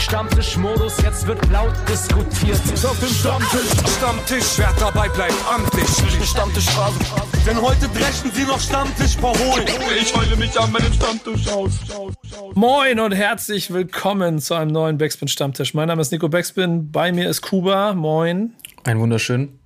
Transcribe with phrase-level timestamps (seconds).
[0.00, 2.56] Stammtischmodus, jetzt wird laut diskutiert.
[2.84, 5.86] Auf dem Stammtisch, Stammtisch, wer dabei bleibt, amtlich.
[6.26, 6.98] Stammtisch Phase.
[7.46, 9.66] Denn heute dreschen sie noch Stammtisch verholen.
[10.00, 11.72] Ich heule mich an meinem Stammtisch aus.
[12.54, 15.74] Moin und herzlich willkommen zu einem neuen Backspin Stammtisch.
[15.74, 17.92] Mein Name ist Nico Backspin, bei mir ist Kuba.
[17.92, 18.54] Moin.
[18.84, 19.58] Ein wunderschön.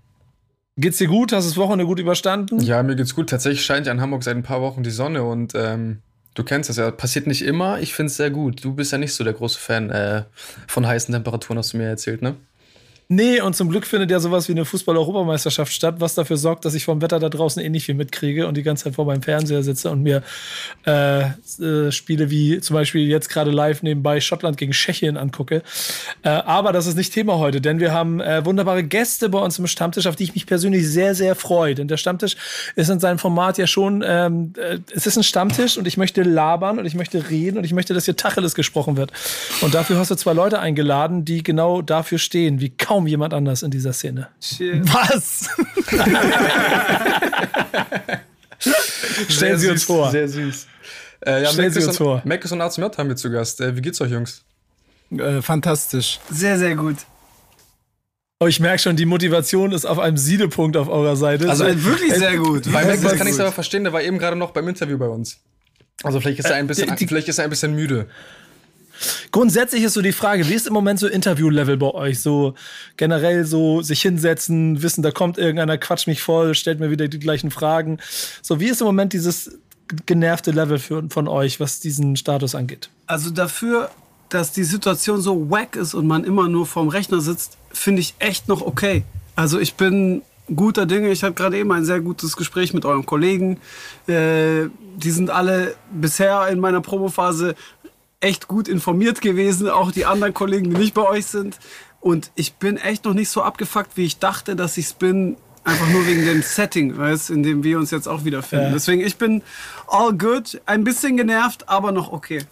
[0.77, 1.33] Geht's dir gut?
[1.33, 2.59] Hast du das Wochenende gut überstanden?
[2.59, 3.31] Ja, mir geht's gut.
[3.31, 6.03] Tatsächlich scheint ja in Hamburg seit ein paar Wochen die Sonne und ähm,
[6.35, 6.91] du kennst das ja.
[6.91, 7.81] Passiert nicht immer.
[7.81, 8.65] Ich find's sehr gut.
[8.65, 10.25] Du bist ja nicht so der große Fan äh,
[10.67, 12.37] von heißen Temperaturen, hast du mir erzählt, ne?
[13.09, 16.73] Nee, und zum Glück findet ja sowas wie eine Fußball-Europameisterschaft statt, was dafür sorgt, dass
[16.75, 19.21] ich vom Wetter da draußen eh nicht viel mitkriege und die ganze Zeit vor meinem
[19.21, 20.23] Fernseher sitze und mir
[20.87, 25.63] äh, äh, Spiele wie zum Beispiel jetzt gerade live nebenbei Schottland gegen Tschechien angucke.
[26.23, 29.59] Äh, aber das ist nicht Thema heute, denn wir haben äh, wunderbare Gäste bei uns
[29.59, 31.75] im Stammtisch, auf die ich mich persönlich sehr, sehr freue.
[31.75, 32.37] Denn der Stammtisch
[32.75, 36.23] ist in seinem Format ja schon, ähm, äh, es ist ein Stammtisch und ich möchte
[36.23, 39.13] labern und ich möchte reden und ich möchte, dass hier Tacheles gesprochen wird.
[39.61, 43.35] Und dafür hast du zwei Leute eingeladen, die genau dafür stehen, wie kaum kaum jemand
[43.35, 44.29] anders in dieser Szene.
[44.85, 45.49] Was?
[49.29, 50.11] Stellen Sie uns vor.
[50.13, 50.67] Sehr süß.
[51.27, 52.23] Äh, ja, Stellen Sie uns vor.
[52.25, 53.61] Mackes und ACJ haben wir zu Gast.
[53.61, 54.45] Äh, wie geht's euch, Jungs?
[55.11, 56.21] Äh, fantastisch.
[56.31, 56.97] Sehr, sehr gut.
[58.41, 61.51] Oh, ich merke schon, die Motivation ist auf einem Siedepunkt auf eurer Seite.
[61.51, 62.71] Also, Äh, wirklich sehr gut.
[62.73, 63.41] Bei sehr kann ich gut.
[63.41, 65.39] aber verstehen, der war eben gerade noch beim Interview bei uns.
[66.05, 68.07] Also vielleicht ist er ein bisschen, die- die- vielleicht ist er ein bisschen müde.
[69.33, 72.21] Grundsätzlich ist so die Frage, wie ist im Moment so Interview-Level bei euch?
[72.21, 72.55] So
[72.97, 77.19] generell so sich hinsetzen, wissen, da kommt irgendeiner, quatscht mich voll, stellt mir wieder die
[77.19, 77.99] gleichen Fragen.
[78.43, 79.59] So, wie ist im Moment dieses
[80.07, 82.91] genervte Level für, von euch, was diesen Status angeht?
[83.07, 83.91] Also dafür,
[84.29, 88.15] dass die Situation so wack ist und man immer nur vorm Rechner sitzt, finde ich
[88.19, 89.05] echt noch okay.
[89.37, 90.23] Also ich bin
[90.55, 91.11] guter Dinge.
[91.11, 93.59] Ich hatte gerade eben ein sehr gutes Gespräch mit euren Kollegen.
[94.07, 97.55] Äh, die sind alle bisher in meiner Promophase
[98.25, 101.59] echt gut informiert gewesen, auch die anderen Kollegen, die nicht bei euch sind.
[102.01, 105.37] Und ich bin echt noch nicht so abgefuckt, wie ich dachte, dass ich es bin.
[105.63, 108.67] Einfach nur wegen dem Setting, weißt, in dem wir uns jetzt auch wiederfinden.
[108.67, 108.73] Ja.
[108.73, 109.43] Deswegen, ich bin
[109.87, 112.45] all good, ein bisschen genervt, aber noch okay.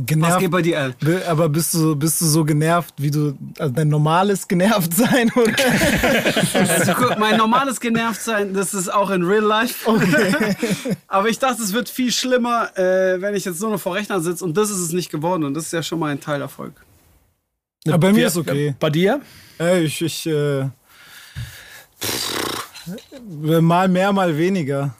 [0.00, 0.38] Was Genervt.
[0.40, 0.94] geht bei dir, Al?
[1.00, 5.30] Bi- Aber bist du, bist du so genervt, wie du, also dein normales genervt sein,
[5.36, 5.52] oder?
[6.54, 9.88] Also, guck, mein normales Genervtsein, das ist auch in real life.
[11.08, 14.20] Aber ich dachte, es wird viel schlimmer, äh, wenn ich jetzt nur noch vor Rechner
[14.20, 14.44] sitze.
[14.44, 15.44] Und das ist es nicht geworden.
[15.44, 16.72] Und das ist ja schon mal ein Teilerfolg.
[17.86, 18.74] Aber bei mir ist okay.
[18.78, 19.20] Bei dir?
[19.58, 20.64] Äh, ich, ich, äh,
[22.00, 22.66] pff,
[23.60, 24.94] mal mehr, mal weniger,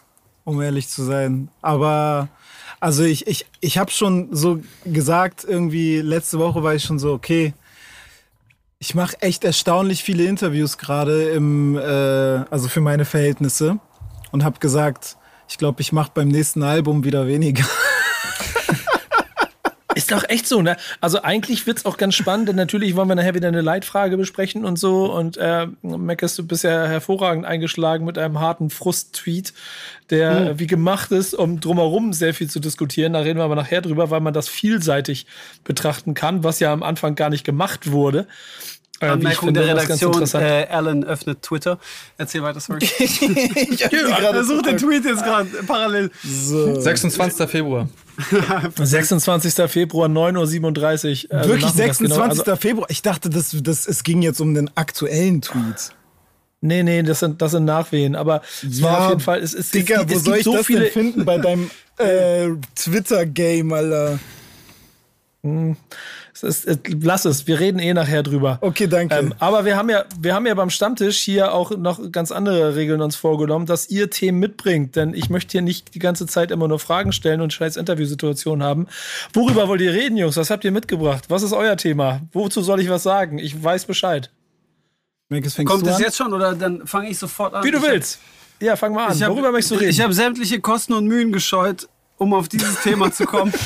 [0.44, 1.48] um ehrlich zu sein.
[1.62, 2.28] Aber,
[2.80, 7.12] also ich, ich, ich habe schon so gesagt, irgendwie letzte Woche war ich schon so,
[7.12, 7.52] okay,
[8.78, 13.78] ich mache echt erstaunlich viele Interviews gerade im, äh, also für meine Verhältnisse
[14.32, 15.18] und habe gesagt,
[15.48, 17.64] ich glaube, ich mache beim nächsten Album wieder weniger.
[19.94, 20.76] Ist doch echt so, ne?
[21.00, 24.64] Also eigentlich wird's auch ganz spannend, denn natürlich wollen wir nachher wieder eine Leitfrage besprechen
[24.64, 25.12] und so.
[25.12, 29.52] Und äh, Meckes, du bist ja hervorragend eingeschlagen mit einem harten Frust-Tweet,
[30.10, 33.12] der wie gemacht ist, um drumherum sehr viel zu diskutieren.
[33.12, 35.26] Da reden wir aber nachher drüber, weil man das vielseitig
[35.64, 38.26] betrachten kann, was ja am Anfang gar nicht gemacht wurde.
[39.00, 41.78] Äh, ich Anmerkung finde, der Redaktion, äh, Alan öffnet Twitter.
[42.18, 42.80] Erzähl weiter, sorry.
[42.98, 46.10] ich sie gerade Er sucht den Tweet jetzt gerade parallel.
[46.22, 46.78] so.
[46.78, 47.48] 26.
[47.48, 47.88] Februar.
[48.76, 49.54] 26.
[49.70, 51.38] Februar, 9.37 Uhr.
[51.38, 51.98] Also Wirklich nachmittags, 26.
[51.98, 52.22] genau.
[52.24, 52.90] Also, Februar.
[52.90, 55.92] Ich dachte, das, das, es ging jetzt um den aktuellen Tweet.
[56.60, 58.14] nee, nee, das sind, das sind Nachwehen.
[58.14, 60.44] Aber es war auf jeden Fall, es, es, Digga, es, wo es soll gibt ich
[60.44, 64.18] so das viele, denn finden bei deinem äh, Twitter-Game, Alter?
[66.42, 68.58] Es ist, es, lass es, wir reden eh nachher drüber.
[68.60, 69.14] Okay, danke.
[69.14, 72.76] Ähm, aber wir haben ja, wir haben ja beim Stammtisch hier auch noch ganz andere
[72.76, 74.96] Regeln uns vorgenommen, dass ihr Themen mitbringt.
[74.96, 78.62] Denn ich möchte hier nicht die ganze Zeit immer nur Fragen stellen und scheiß Interviewsituationen
[78.66, 78.86] haben.
[79.32, 80.36] Worüber wollt ihr reden, Jungs?
[80.36, 81.24] Was habt ihr mitgebracht?
[81.28, 82.20] Was ist euer Thema?
[82.32, 83.38] Wozu soll ich was sagen?
[83.38, 84.30] Ich weiß Bescheid.
[85.30, 86.00] Fängst Kommt an?
[86.00, 87.62] jetzt schon oder dann fange ich sofort an?
[87.64, 88.18] Wie du Ich hab- willst.
[88.60, 89.16] Ja, fang mal an.
[89.16, 89.90] Ich hab, Worüber möchtest du reden?
[89.90, 93.52] Ich habe sämtliche Kosten und Mühen gescheut, um auf dieses Thema zu kommen.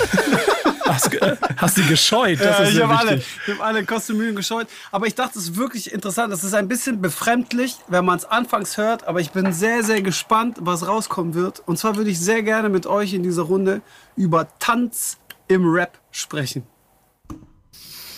[0.84, 1.10] hast,
[1.56, 2.40] hast die gescheut.
[2.40, 4.68] Das Ja, ich habe alle, ich hab alle Mühen gescheut.
[4.90, 6.32] Aber ich dachte, es ist wirklich interessant.
[6.32, 9.06] Es ist ein bisschen befremdlich, wenn man es anfangs hört.
[9.06, 11.62] Aber ich bin sehr, sehr gespannt, was rauskommen wird.
[11.66, 13.82] Und zwar würde ich sehr gerne mit euch in dieser Runde
[14.16, 15.18] über Tanz
[15.48, 16.64] im Rap sprechen.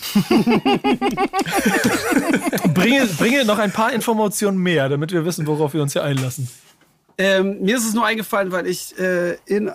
[2.73, 6.49] Bringe, bringe noch ein paar Informationen mehr, damit wir wissen, worauf wir uns hier einlassen.
[7.17, 9.71] Ähm, mir ist es nur eingefallen, weil ich äh, in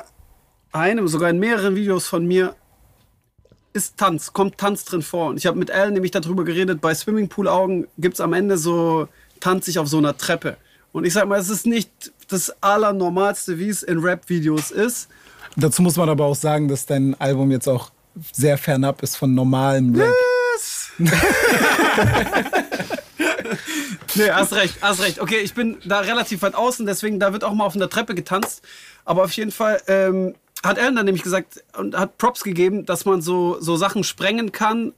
[0.72, 2.55] einem, sogar in mehreren Videos von mir,
[3.72, 5.28] ist Tanz, kommt Tanz drin vor.
[5.30, 9.08] Und ich habe mit Alan nämlich darüber geredet, bei Swimmingpool-Augen gibt es am Ende so,
[9.40, 10.56] tanze ich auf so einer Treppe.
[10.92, 11.90] Und ich sag mal, es ist nicht
[12.28, 15.08] das Allernormalste, wie es in Rap-Videos ist.
[15.56, 17.90] Dazu muss man aber auch sagen, dass dein Album jetzt auch
[18.32, 20.12] sehr fernab ist von normalem Rap.
[24.14, 25.18] nee, hast recht, hast recht.
[25.20, 28.14] Okay, ich bin da relativ weit außen, deswegen da wird auch mal auf einer Treppe
[28.14, 28.62] getanzt.
[29.04, 33.05] Aber auf jeden Fall ähm, hat Ellen dann nämlich gesagt und hat Props gegeben, dass
[33.05, 34.93] man so, so Sachen sprengen kann.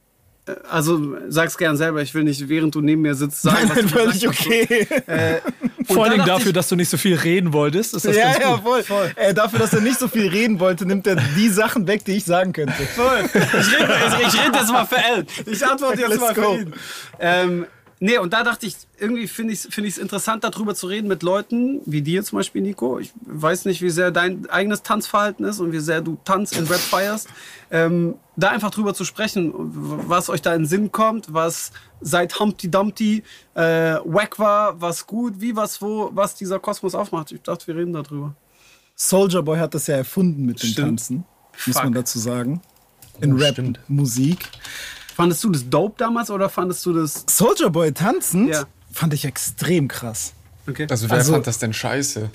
[0.47, 3.77] Äh, Also sag's gern selber, ich will nicht, während du neben mir sitzt, sagen, was
[3.79, 4.87] du Völlig okay.
[5.07, 5.41] Äh,
[5.87, 7.93] Vor allen da Dingen dachte dafür, ich- dass du nicht so viel reden wolltest.
[7.93, 8.85] Ist das Ja, ganz ja, gut.
[8.85, 9.11] voll.
[9.15, 12.13] Äh, dafür, dass er nicht so viel reden wollte, nimmt er die Sachen weg, die
[12.13, 12.73] ich sagen könnte.
[12.95, 13.19] Voll.
[13.33, 13.35] Ich
[13.79, 13.93] rede
[14.27, 15.27] ich, jetzt mal für Ellen.
[15.45, 16.55] Ich antworte jetzt Let's mal für go.
[16.55, 16.73] ihn.
[17.19, 17.65] Ähm,
[17.99, 21.07] nee, und da dachte ich, irgendwie finde ich es find ich's interessant, darüber zu reden
[21.07, 22.99] mit Leuten wie dir zum Beispiel, Nico.
[22.99, 26.65] Ich weiß nicht, wie sehr dein eigenes Tanzverhalten ist und wie sehr du Tanz in
[26.65, 27.27] Rap feierst.
[27.71, 31.71] Ähm, da einfach drüber zu sprechen, was euch da in den Sinn kommt, was
[32.01, 33.61] seit Humpty Dumpty äh,
[34.03, 37.31] wack war, was gut, wie, was, wo, was dieser Kosmos aufmacht.
[37.31, 38.35] Ich dachte, wir reden darüber.
[38.95, 40.73] Soldier Boy hat das ja erfunden mit dem.
[40.73, 41.25] Tanzen,
[41.65, 41.83] muss Fuck.
[41.83, 42.61] man dazu sagen.
[43.21, 43.77] In Oh, stimmt.
[43.79, 44.49] Rap-Musik.
[45.15, 47.23] Fandest du das dope damals oder fandest du das...
[47.29, 48.65] Soldier Boy tanzend Ja.
[48.91, 50.33] fand ich extrem krass.
[50.67, 50.87] Okay.
[50.89, 52.29] Also wer Also- fand das denn scheiße?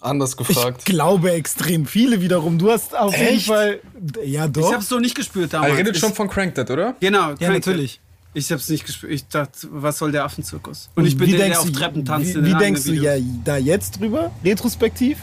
[0.00, 0.84] Anders Ich gefragt.
[0.86, 2.58] glaube extrem viele wiederum.
[2.58, 3.46] Du hast auf jeden Echt?
[3.46, 3.80] Fall.
[4.24, 4.72] Ja, Ich doch.
[4.72, 5.76] hab's so nicht gespürt Er damals.
[5.76, 6.94] redet Ich- schon von Cranked Dad, oder?
[7.00, 8.00] Genau, ja, Crank natürlich.
[8.34, 9.12] Ich hab's nicht gespürt.
[9.12, 10.88] Ich dachte, was soll der Affenzirkus?
[10.94, 12.34] Und ich bin der, der auf Treppen tanzt.
[12.34, 13.12] in Wie, wie den denkst du ja
[13.44, 14.30] da jetzt drüber?
[14.44, 15.18] Retrospektiv?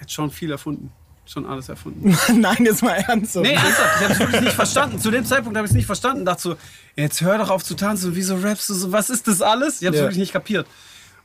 [0.00, 0.90] Hat schon viel erfunden.
[1.26, 2.16] Schon alles erfunden.
[2.40, 3.36] Nein, jetzt mal ernst.
[3.36, 4.98] nee, ernsthaft, ich hab's wirklich nicht verstanden.
[4.98, 6.24] Zu dem Zeitpunkt habe ich es nicht verstanden.
[6.26, 6.56] Dachte so,
[6.96, 8.14] jetzt hör doch auf zu tanzen.
[8.14, 8.92] Wieso rappst du so?
[8.92, 9.80] Was ist das alles?
[9.80, 10.02] Ich hab's Ja.
[10.04, 10.66] wirklich nicht kapiert.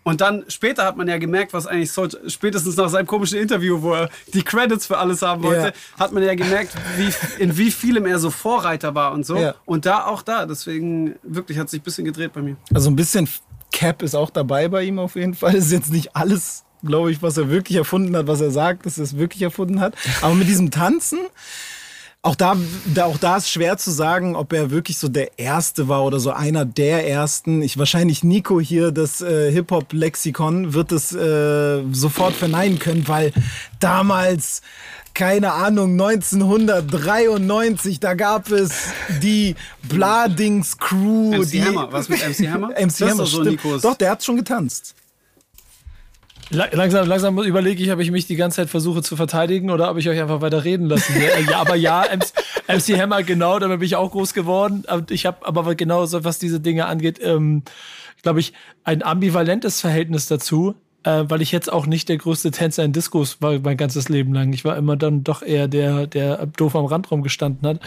[0.03, 3.81] Und dann später hat man ja gemerkt, was eigentlich so, spätestens nach seinem komischen Interview,
[3.81, 5.99] wo er die Credits für alles haben wollte, Ja.
[5.99, 7.13] hat man ja gemerkt, wie,
[7.43, 9.35] in wie vielem er so Vorreiter war und so.
[9.37, 9.55] Ja.
[9.65, 10.45] Und da auch da.
[10.45, 12.55] Deswegen wirklich hat sich ein bisschen gedreht bei mir.
[12.73, 13.27] Also ein bisschen
[13.73, 15.53] Cap ist auch dabei bei ihm auf jeden Fall.
[15.53, 18.97] Ist jetzt nicht alles, glaube ich, was er wirklich erfunden hat, was er sagt, dass
[18.97, 19.95] er es wirklich erfunden hat.
[20.21, 21.19] Aber mit diesem Tanzen,
[22.21, 22.57] auch da,
[22.93, 26.19] da, auch da ist schwer zu sagen, ob er wirklich so der Erste war oder
[26.19, 27.61] so einer der Ersten.
[27.61, 33.31] Ich wahrscheinlich Nico hier, das äh, Hip-Hop-Lexikon, wird es äh, sofort verneinen können, weil
[33.79, 34.61] damals
[35.15, 38.71] keine Ahnung, 1993, da gab es
[39.21, 41.31] die Bladings Crew.
[41.35, 41.91] MC die, Hammer.
[41.91, 42.69] Was mit MC Hammer?
[42.79, 43.41] MC Das Hammer, so.
[43.41, 44.95] Nikos- Doch, der hat schon getanzt.
[46.51, 49.91] La- Langsam, langsam überlege ich, ob ich mich die ganze Zeit versuche zu verteidigen oder
[49.91, 51.13] ob ich euch einfach weiter reden lassen.
[51.15, 51.29] will.
[51.49, 52.33] ja, aber ja, MC,
[52.67, 54.83] MC Hammer, genau, damit bin ich auch groß geworden.
[55.09, 57.61] Ich habe aber genau so, was diese Dinge angeht, ähm,
[58.23, 58.53] glaube ich,
[58.83, 63.41] ein ambivalentes Verhältnis dazu, äh, weil ich jetzt auch nicht der größte Tänzer in Diskos
[63.41, 64.51] war mein ganzes Leben lang.
[64.53, 67.79] Ich war immer dann doch eher der, der doof am Rand rumgestanden hat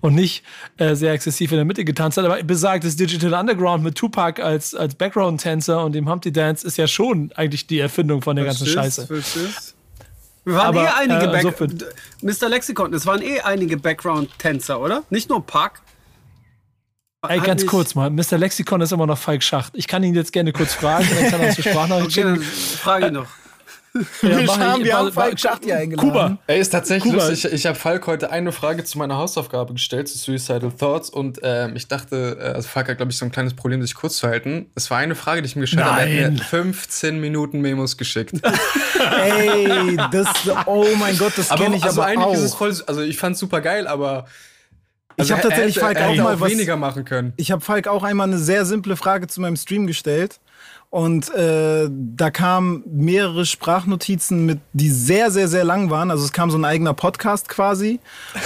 [0.00, 0.42] und nicht
[0.76, 2.24] äh, sehr exzessiv in der Mitte getanzt hat.
[2.24, 6.86] Aber besagtes Digital Underground mit Tupac als, als Background-Tänzer und dem Humpty Dance ist ja
[6.86, 9.06] schon eigentlich die Erfindung von der ganzen Scheiße.
[9.06, 9.74] Verstehst?
[10.44, 12.48] Wir waren Aber, eh einige äh, Back so Mr.
[12.48, 15.02] Lexikon, es waren eh einige Background-Tänzer, oder?
[15.10, 15.82] Nicht nur Park.
[17.28, 18.38] Ey, ganz nicht- kurz mal, Mr.
[18.38, 19.72] Lexikon ist immer noch Falk Schacht.
[19.76, 22.42] Ich kann ihn jetzt gerne kurz fragen, dann kann er uns zur Sprachnachricht Okay, schicken.
[22.42, 23.26] frage ich noch.
[23.94, 26.10] Ja, Wir haben, ich- wir haben Falk Schacht hier eingeladen.
[26.10, 26.38] Kuba.
[26.46, 27.26] Ey, ist tatsächlich Kuba.
[27.28, 27.46] lustig.
[27.46, 31.08] Ich, ich habe Falk heute eine Frage zu meiner Hausaufgabe gestellt, zu Suicidal Thoughts.
[31.08, 33.94] Und ähm, ich dachte, äh, also Falk hat, glaube ich, so ein kleines Problem, sich
[33.94, 34.66] kurz zu halten.
[34.74, 36.02] Es war eine Frage, die ich mir gestellt habe.
[36.10, 38.34] Er hat mir 15 Minuten Memos geschickt.
[39.18, 40.28] Ey, das,
[40.66, 42.34] oh mein Gott, das kenne ich also aber eigentlich auch.
[42.34, 44.26] ist es voll, also ich fand es super geil, aber
[45.18, 47.32] also hab er- tatsächlich Falk auch mal was- weniger machen können.
[47.36, 50.40] Ich habe Falk auch einmal eine sehr simple Frage zu meinem Stream gestellt.
[50.88, 56.10] Und äh, da kamen mehrere Sprachnotizen mit, die sehr, sehr, sehr lang waren.
[56.10, 57.98] Also es kam so ein eigener Podcast quasi.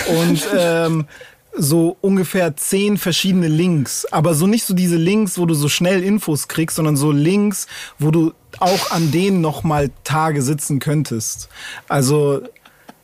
[0.08, 1.06] Und ähm,
[1.52, 4.06] so ungefähr zehn verschiedene Links.
[4.06, 7.66] Aber so nicht so diese Links, wo du so schnell Infos kriegst, sondern so Links,
[7.98, 11.48] wo du auch an denen noch mal Tage sitzen könntest.
[11.88, 12.40] Also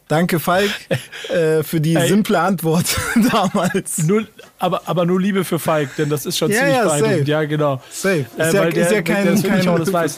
[0.08, 0.70] danke Falk
[1.28, 2.08] äh, für die Ey.
[2.08, 2.86] simple Antwort
[3.30, 3.98] damals.
[4.04, 4.26] Nur,
[4.58, 7.18] aber, aber nur Liebe für Falk, denn das ist schon Ja, ziemlich ja, beeindruckend.
[7.18, 7.30] safe.
[7.30, 7.82] Ja, genau.
[7.90, 8.18] Safe.
[8.20, 10.16] Ist, Äh, ja, weil ist der- ja kein, der ist wirklich kein auch das weiß.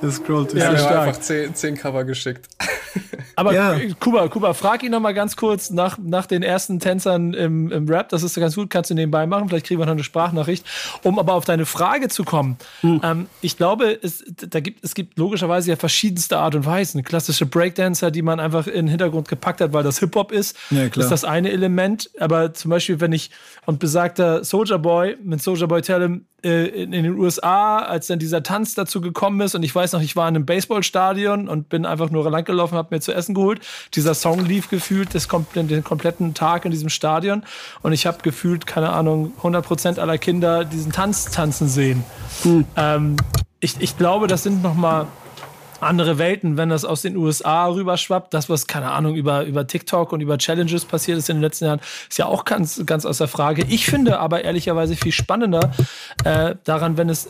[0.00, 0.92] Das scrollt Ja, Ja, er stark.
[0.94, 2.46] hat einfach 10, 10 Cover geschickt.
[3.36, 3.78] Aber Ja.
[4.00, 7.86] Kuba, Kuba, frag ihn noch mal ganz kurz nach, nach den ersten Tänzern im, im
[7.86, 8.08] Rap.
[8.08, 9.48] Das ist ganz gut, kannst du nebenbei machen.
[9.50, 10.64] Vielleicht kriegen wir noch eine Sprachnachricht.
[11.02, 12.56] Um aber auf deine Frage zu kommen.
[12.80, 13.00] Hm.
[13.04, 17.02] Ähm, ich glaube, es, da gibt, es gibt logischerweise ja verschiedenste Art und Weisen.
[17.04, 20.56] Klassische Breakdancer, die man einfach in den Hintergrund gepackt hat, weil das Hip-Hop ist.
[20.70, 21.04] Ja, klar.
[21.04, 22.08] ist das eine Element.
[22.18, 23.30] Aber zum Beispiel, wenn ich
[23.66, 28.18] und besagter Soldier Boy mit Soldier Boy Tellem äh, in, in den USA, als dann
[28.18, 31.68] dieser Tanz dazu gekommen ist und ich weiß noch, ich war in einem Baseballstadion und
[31.68, 33.60] bin einfach nur langgelaufen, habe mir zu essen geholt.
[33.94, 37.42] Dieser Song lief gefühlt das kom den kompletten Tag in diesem Stadion
[37.82, 42.04] und ich habe gefühlt, keine Ahnung, 100% aller Kinder diesen Tanz tanzen sehen.
[42.76, 43.16] Ähm,
[43.60, 45.08] ich, ich glaube, das sind noch mal
[45.82, 48.32] andere Welten, wenn das aus den USA rüberschwappt.
[48.34, 51.66] Das, was, keine Ahnung, über, über TikTok und über Challenges passiert ist in den letzten
[51.66, 53.64] Jahren, ist ja auch ganz, ganz aus der Frage.
[53.68, 55.72] Ich finde aber ehrlicherweise viel spannender
[56.24, 57.28] äh, daran, wenn es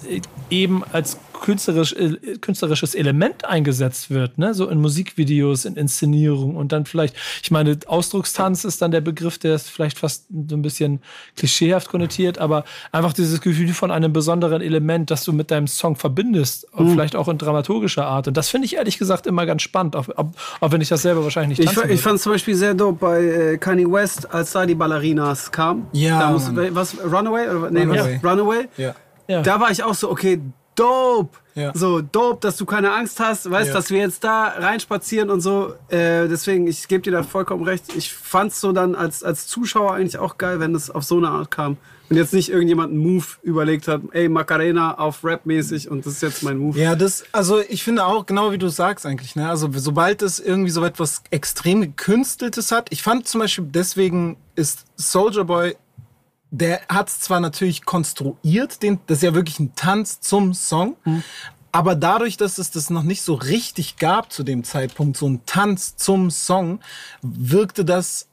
[0.51, 4.55] eben als künstlerisch, äh, künstlerisches Element eingesetzt wird, ne?
[4.55, 9.39] so in Musikvideos, in Inszenierung und dann vielleicht, ich meine, Ausdruckstanz ist dann der Begriff,
[9.39, 11.01] der ist vielleicht fast so ein bisschen
[11.37, 15.97] klischeehaft konnotiert, aber einfach dieses Gefühl von einem besonderen Element, das du mit deinem Song
[15.97, 16.91] verbindest, mhm.
[16.91, 18.29] vielleicht auch in dramaturgischer Art.
[18.29, 21.03] Und das finde ich ehrlich gesagt immer ganz spannend, auch, auch, auch wenn ich das
[21.03, 24.33] selber wahrscheinlich nicht Ich, ich fand es zum Beispiel sehr dope bei äh, Kanye West,
[24.33, 25.87] als da die Ballerinas kamen.
[25.93, 26.31] Ja.
[26.31, 27.49] Muss, was, Runaway?
[27.49, 28.21] Oder, nee, Runaway.
[28.23, 28.69] Runaway?
[28.77, 28.95] Ja.
[29.29, 29.43] ja.
[29.43, 30.41] Da war ich auch so, okay,
[30.77, 31.39] dope.
[31.55, 31.73] Ja.
[31.75, 33.75] So dope, dass du keine Angst hast, weißt, ja.
[33.75, 35.73] dass wir jetzt da reinspazieren und so.
[35.89, 37.97] Äh, deswegen, ich gebe dir da vollkommen recht.
[37.97, 41.29] Ich fand's so dann als, als Zuschauer eigentlich auch geil, wenn es auf so eine
[41.29, 41.79] Art kam.
[42.09, 46.23] Und jetzt nicht irgendjemand einen Move überlegt hat, ey, Macarena auf Rap-mäßig und das ist
[46.23, 46.79] jetzt mein Move.
[46.79, 49.49] Ja, das, also ich finde auch, genau wie du sagst eigentlich, ne?
[49.49, 54.85] Also sobald es irgendwie so etwas extrem gekünsteltes hat, ich fand zum Beispiel deswegen ist
[54.97, 55.75] Soldier Boy
[56.59, 60.97] der hat es zwar natürlich konstruiert, den, das ist ja wirklich ein Tanz zum Song,
[61.05, 61.23] mhm.
[61.73, 65.41] aber dadurch, dass es das noch nicht so richtig gab zu dem Zeitpunkt, so ein
[65.47, 66.81] Tanz zum Song,
[67.23, 68.29] wirkte das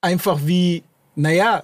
[0.00, 0.82] einfach wie,
[1.14, 1.62] naja,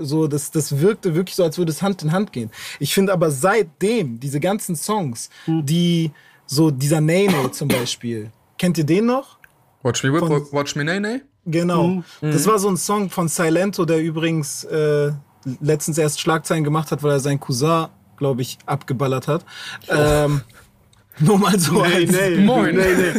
[0.00, 2.50] so, das, das wirkte wirklich so, als würde es Hand in Hand gehen.
[2.78, 5.66] Ich finde aber seitdem, diese ganzen Songs, mhm.
[5.66, 6.10] die,
[6.46, 9.38] so dieser Nene zum Beispiel, kennt ihr den noch?
[9.82, 11.22] Watch Me Whip, Watch Me Nene?
[11.46, 11.86] Genau.
[11.86, 12.04] Mhm.
[12.20, 15.12] Das war so ein Song von Silento, der übrigens äh,
[15.60, 19.44] letztens erst Schlagzeilen gemacht hat, weil er seinen Cousin, glaube ich, abgeballert hat.
[19.88, 19.94] Oh.
[19.96, 20.40] Ähm,
[21.20, 22.36] nur mal so nee, als nee.
[22.36, 22.76] Moin.
[22.76, 23.12] Nee, nee.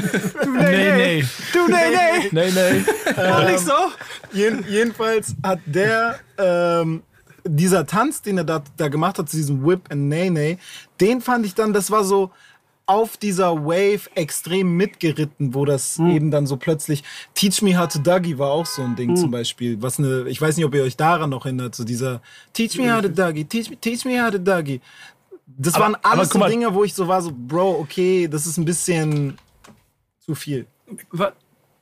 [0.44, 0.96] Du, nee, nee.
[0.96, 1.26] nee.
[1.54, 2.30] Du, nee, nee.
[2.32, 3.18] Nee, nee.
[3.18, 3.74] War nicht so?
[4.34, 7.04] Jeden, jedenfalls hat der, ähm,
[7.44, 10.58] dieser Tanz, den er da, da gemacht hat, zu diesem Whip and Nay, Nay,
[11.00, 12.32] den fand ich dann, das war so,
[12.86, 16.12] auf dieser Wave extrem mitgeritten, wo das mhm.
[16.12, 19.16] eben dann so plötzlich Teach Me How to Dougie war auch so ein Ding mhm.
[19.16, 19.82] zum Beispiel.
[19.82, 22.22] Was eine, ich weiß nicht, ob ihr euch daran noch erinnert, so dieser
[22.54, 24.82] Teach Me How to Dougie, Teach, teach Me How to Dougie.
[25.46, 28.58] Das aber, waren alles so Dinge, wo ich so war, so, Bro, okay, das ist
[28.58, 29.38] ein bisschen
[30.20, 30.66] zu viel.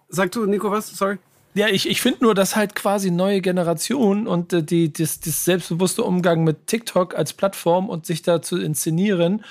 [0.10, 0.88] Sag du, Nico, was?
[0.88, 1.18] Sorry.
[1.60, 5.44] Ja, ich, ich finde nur, dass halt quasi neue Generation und äh, die, das, das
[5.44, 9.44] selbstbewusste Umgang mit TikTok als Plattform und sich da zu inszenieren,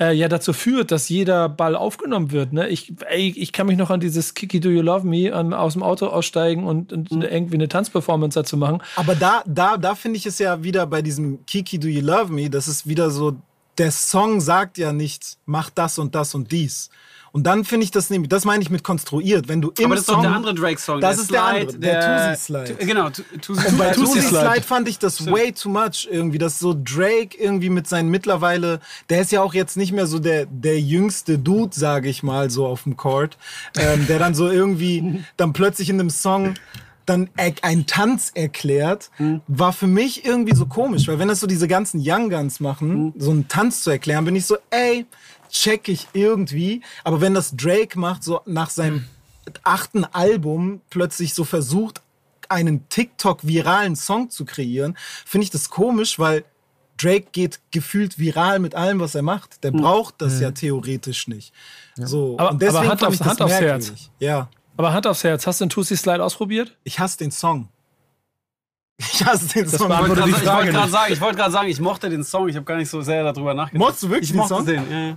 [0.00, 2.54] äh, ja dazu führt, dass jeder Ball aufgenommen wird.
[2.54, 2.66] Ne?
[2.70, 5.74] Ich, ey, ich kann mich noch an dieses Kiki Do You Love Me ähm, aus
[5.74, 7.20] dem Auto aussteigen und, und mhm.
[7.20, 8.82] irgendwie eine Tanzperformance dazu machen.
[8.96, 12.32] Aber da, da, da finde ich es ja wieder bei diesem Kiki Do You Love
[12.32, 13.36] Me, das ist wieder so,
[13.76, 16.88] der Song sagt ja nicht, mach das und das und dies
[17.32, 19.94] und dann finde ich das nämlich, das meine ich mit konstruiert, wenn du im Aber
[19.94, 21.00] das ist doch der andere Drake-Song.
[21.00, 22.74] Das ist der andere, der, der Tusi Slide.
[22.86, 23.76] Genau, Tusi Slide.
[23.76, 27.86] Bei Tusi Slide fand ich das way too much irgendwie, dass so Drake irgendwie mit
[27.86, 32.08] seinen mittlerweile, der ist ja auch jetzt nicht mehr so der, der jüngste Dude, sage
[32.08, 33.38] ich mal, so auf dem Court,
[33.76, 36.54] ähm, der dann so irgendwie dann plötzlich in einem Song
[37.06, 37.28] dann
[37.62, 39.40] einen Tanz erklärt, mhm.
[39.48, 43.06] war für mich irgendwie so komisch, weil wenn das so diese ganzen Young Guns machen,
[43.06, 43.12] mhm.
[43.18, 45.06] so einen Tanz zu erklären, bin ich so, ey,
[45.50, 46.82] check ich irgendwie.
[47.04, 49.04] Aber wenn das Drake macht, so nach seinem
[49.64, 52.00] achten Album plötzlich so versucht,
[52.48, 56.44] einen TikTok-viralen Song zu kreieren, finde ich das komisch, weil
[56.96, 59.64] Drake geht gefühlt viral mit allem, was er macht.
[59.64, 59.80] Der hm.
[59.80, 60.42] braucht das mhm.
[60.42, 61.54] ja theoretisch nicht.
[61.96, 62.06] Ja.
[62.06, 63.92] So, aber, und deswegen aber Hand, aufs, Hand aufs Herz.
[64.18, 64.48] Ja.
[64.76, 66.76] Aber Hand aufs Herz, hast du den Tusi Slide ausprobiert?
[66.84, 67.68] Ich hasse den Song.
[69.12, 69.90] Ich hasse den das Song.
[69.90, 72.48] Ich wollte gerade sagen, wollt sagen, ich mochte den Song.
[72.50, 73.78] Ich habe gar nicht so sehr darüber nachgedacht.
[73.78, 74.66] Mochtest du wirklich ich den Song?
[74.66, 75.16] Den, ja.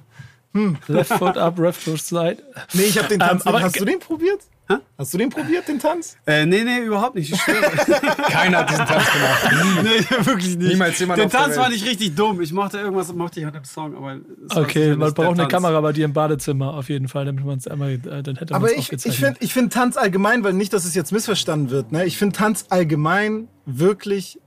[0.54, 0.78] Hm.
[0.88, 2.38] Left Foot Up, Left Foot Slide.
[2.74, 3.46] Nee, ich habe den Tanz.
[3.46, 4.40] Ähm, hast du den probiert?
[4.70, 4.76] Hä?
[4.98, 6.16] Hast du den probiert, den Tanz?
[6.26, 7.32] Äh, nee, nee, überhaupt nicht.
[8.30, 9.84] Keiner hat diesen Tanz gemacht.
[9.84, 10.70] nee, wirklich nicht.
[10.70, 12.40] Niemals jemand Den Tanz war nicht richtig dumm.
[12.40, 14.20] Ich mochte irgendwas, mochte ich an dem Song, aber.
[14.56, 17.68] Okay, man braucht eine Kamera bei dir im Badezimmer auf jeden Fall, damit man es
[17.68, 20.72] einmal, äh, dann hätte man Aber ich, ich finde ich find Tanz allgemein, weil nicht,
[20.72, 22.06] dass es jetzt missverstanden wird, ne?
[22.06, 24.40] Ich finde Tanz allgemein wirklich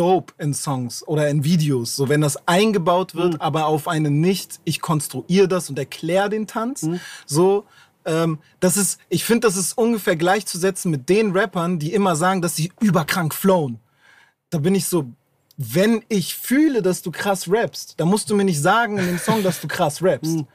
[0.00, 3.40] dope in Songs oder in Videos, so wenn das eingebaut wird, mhm.
[3.40, 7.00] aber auf eine nicht, ich konstruiere das und erkläre den Tanz, mhm.
[7.26, 7.66] so
[8.06, 12.40] ähm, das ist, ich finde, das ist ungefähr gleichzusetzen mit den Rappern, die immer sagen,
[12.40, 13.78] dass sie überkrank flown.
[14.48, 15.10] Da bin ich so,
[15.58, 19.18] wenn ich fühle, dass du krass rappst, dann musst du mir nicht sagen in dem
[19.18, 20.36] Song, dass du krass rappst.
[20.36, 20.46] Mhm.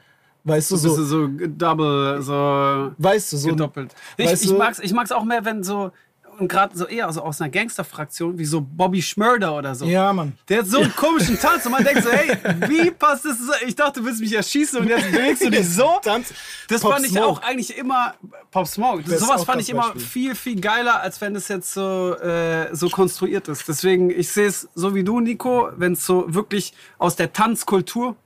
[0.42, 1.04] Weißt du, so.
[1.04, 2.92] so double, so.
[2.98, 3.48] Weißt du, so.
[3.50, 3.94] Gedoppelt.
[4.16, 5.92] Ich, weißt ich, mag's, ich mag's auch mehr, wenn so,
[6.38, 9.84] und gerade so eher so aus einer Gangsterfraktion wie so Bobby Schmörder oder so.
[9.86, 10.36] Ja, Mann.
[10.48, 12.36] Der hat so einen komischen Tanz und man denkt so, hey,
[12.68, 13.36] wie passt das?
[13.66, 16.00] Ich dachte, du willst mich erschießen und jetzt bewegst du dich so.
[16.02, 16.32] Tanz.
[16.68, 17.26] Das Pop fand ich Smoke.
[17.26, 18.14] auch eigentlich immer
[18.50, 19.02] Pop Smoke.
[19.04, 20.02] Das sowas fand ich immer Beispiel.
[20.02, 23.66] viel viel geiler, als wenn es jetzt so äh, so konstruiert ist.
[23.68, 28.16] Deswegen ich sehe es so wie du, Nico, wenn es so wirklich aus der Tanzkultur.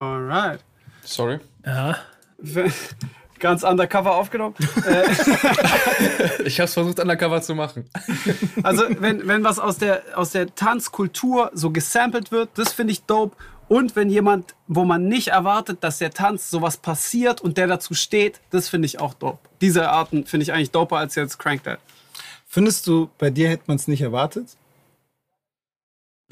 [0.00, 0.60] Alright.
[1.04, 1.40] Sorry.
[1.64, 1.96] Ja.
[3.42, 4.54] Ganz undercover aufgenommen.
[6.44, 7.90] Ich habe es versucht, undercover zu machen.
[8.62, 13.02] Also, wenn, wenn was aus der, aus der Tanzkultur so gesampelt wird, das finde ich
[13.02, 13.36] dope.
[13.68, 17.94] Und wenn jemand, wo man nicht erwartet, dass der Tanz sowas passiert und der dazu
[17.94, 19.40] steht, das finde ich auch dope.
[19.60, 21.80] Diese Arten finde ich eigentlich doper als jetzt Crank That.
[22.46, 24.56] Findest du, bei dir hätte man es nicht erwartet?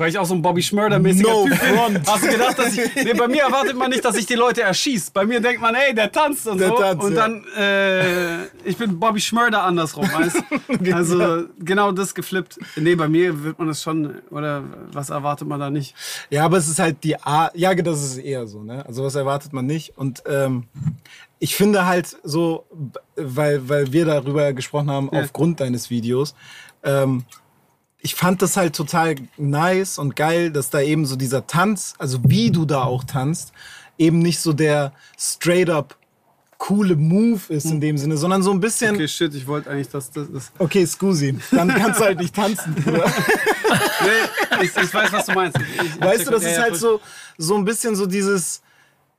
[0.01, 1.77] Weil ich auch so ein Bobby Schmörder-mäßiger No Typ bin.
[1.77, 2.01] front.
[2.09, 2.95] Hast du gedacht, dass ich.
[3.05, 5.11] Nee, bei mir erwartet man nicht, dass ich die Leute erschieß.
[5.11, 6.77] Bei mir denkt man, ey, der tanzt und Der so.
[6.77, 7.21] tanzt, und ja.
[7.29, 10.95] dann, äh, ich bin Bobby Schmörder andersrum, weißt du?
[10.95, 12.59] Also, genau das geflippt.
[12.77, 14.23] Nee, bei mir wird man das schon.
[14.31, 15.95] Oder was erwartet man da nicht?
[16.31, 17.55] Ja, aber es ist halt die Art.
[17.55, 18.85] Ja, das ist eher so, ne?
[18.87, 19.99] Also was erwartet man nicht.
[19.99, 20.65] Und ähm,
[21.39, 22.65] ich finde halt so,
[23.17, 25.21] weil, weil wir darüber gesprochen haben, Ja.
[25.21, 26.35] aufgrund deines Videos,
[26.83, 27.25] ähm,
[28.03, 32.19] ich fand das halt total nice und geil, dass da eben so dieser Tanz, also
[32.25, 33.53] wie du da auch tanzt,
[33.99, 35.97] eben nicht so der straight up
[36.61, 39.89] coole Move ist in dem Sinne, sondern so ein bisschen, Okay, shit, ich wollte eigentlich,
[39.89, 40.53] dass das ist.
[40.59, 42.75] okay, Scusi, dann kannst du halt nicht tanzen.
[42.85, 43.11] Bruder.
[44.03, 45.59] Nee, ich, ich weiß, was du meinst.
[45.59, 47.01] Ich, Weißt du, das ist halt so,
[47.39, 48.61] so ein bisschen so dieses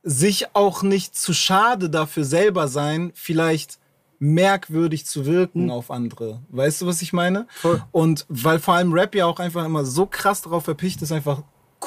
[0.04, 3.78] sich auch nicht zu schade dafür selber sein, vielleicht
[4.22, 6.42] merkwürdig zu wirken auf andere.
[6.50, 7.48] Weißt du, was ich meine?
[7.50, 7.82] Voll.
[7.90, 11.42] Und weil vor allem Rap ja auch einfach immer so krass darauf verpicht ist, einfach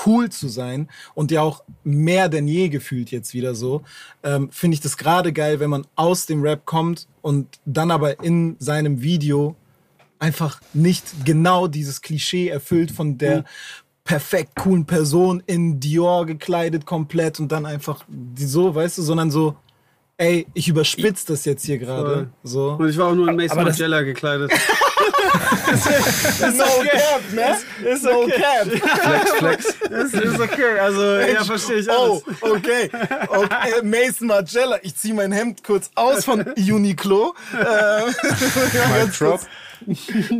[0.06, 3.84] cool zu sein und ja auch mehr denn je gefühlt jetzt wieder so,
[4.22, 8.22] ähm, finde ich das gerade geil, wenn man aus dem Rap kommt und dann aber
[8.22, 9.56] in seinem Video
[10.20, 13.46] einfach nicht genau dieses Klischee erfüllt von der
[14.04, 18.04] perfekt coolen Person in Dior gekleidet komplett und dann einfach
[18.38, 19.56] so, weißt du, sondern so,
[20.17, 22.29] ey, ich überspitze das jetzt hier gerade.
[22.43, 22.72] So.
[22.79, 24.51] Und ich war auch nur in Mason Margiela gekleidet.
[24.51, 24.57] no
[26.84, 27.57] cap, ne?
[27.89, 28.67] Ist no cap.
[28.67, 29.75] Flex, flex.
[29.89, 32.24] Das ist okay, also ja, verstehe ich alles.
[32.41, 32.89] Oh, okay.
[33.27, 33.79] okay.
[33.79, 34.79] Äh, Mason Margiela.
[34.84, 37.34] Ich ziehe mein Hemd kurz aus von Uniqlo.
[37.55, 39.41] Äh, drop.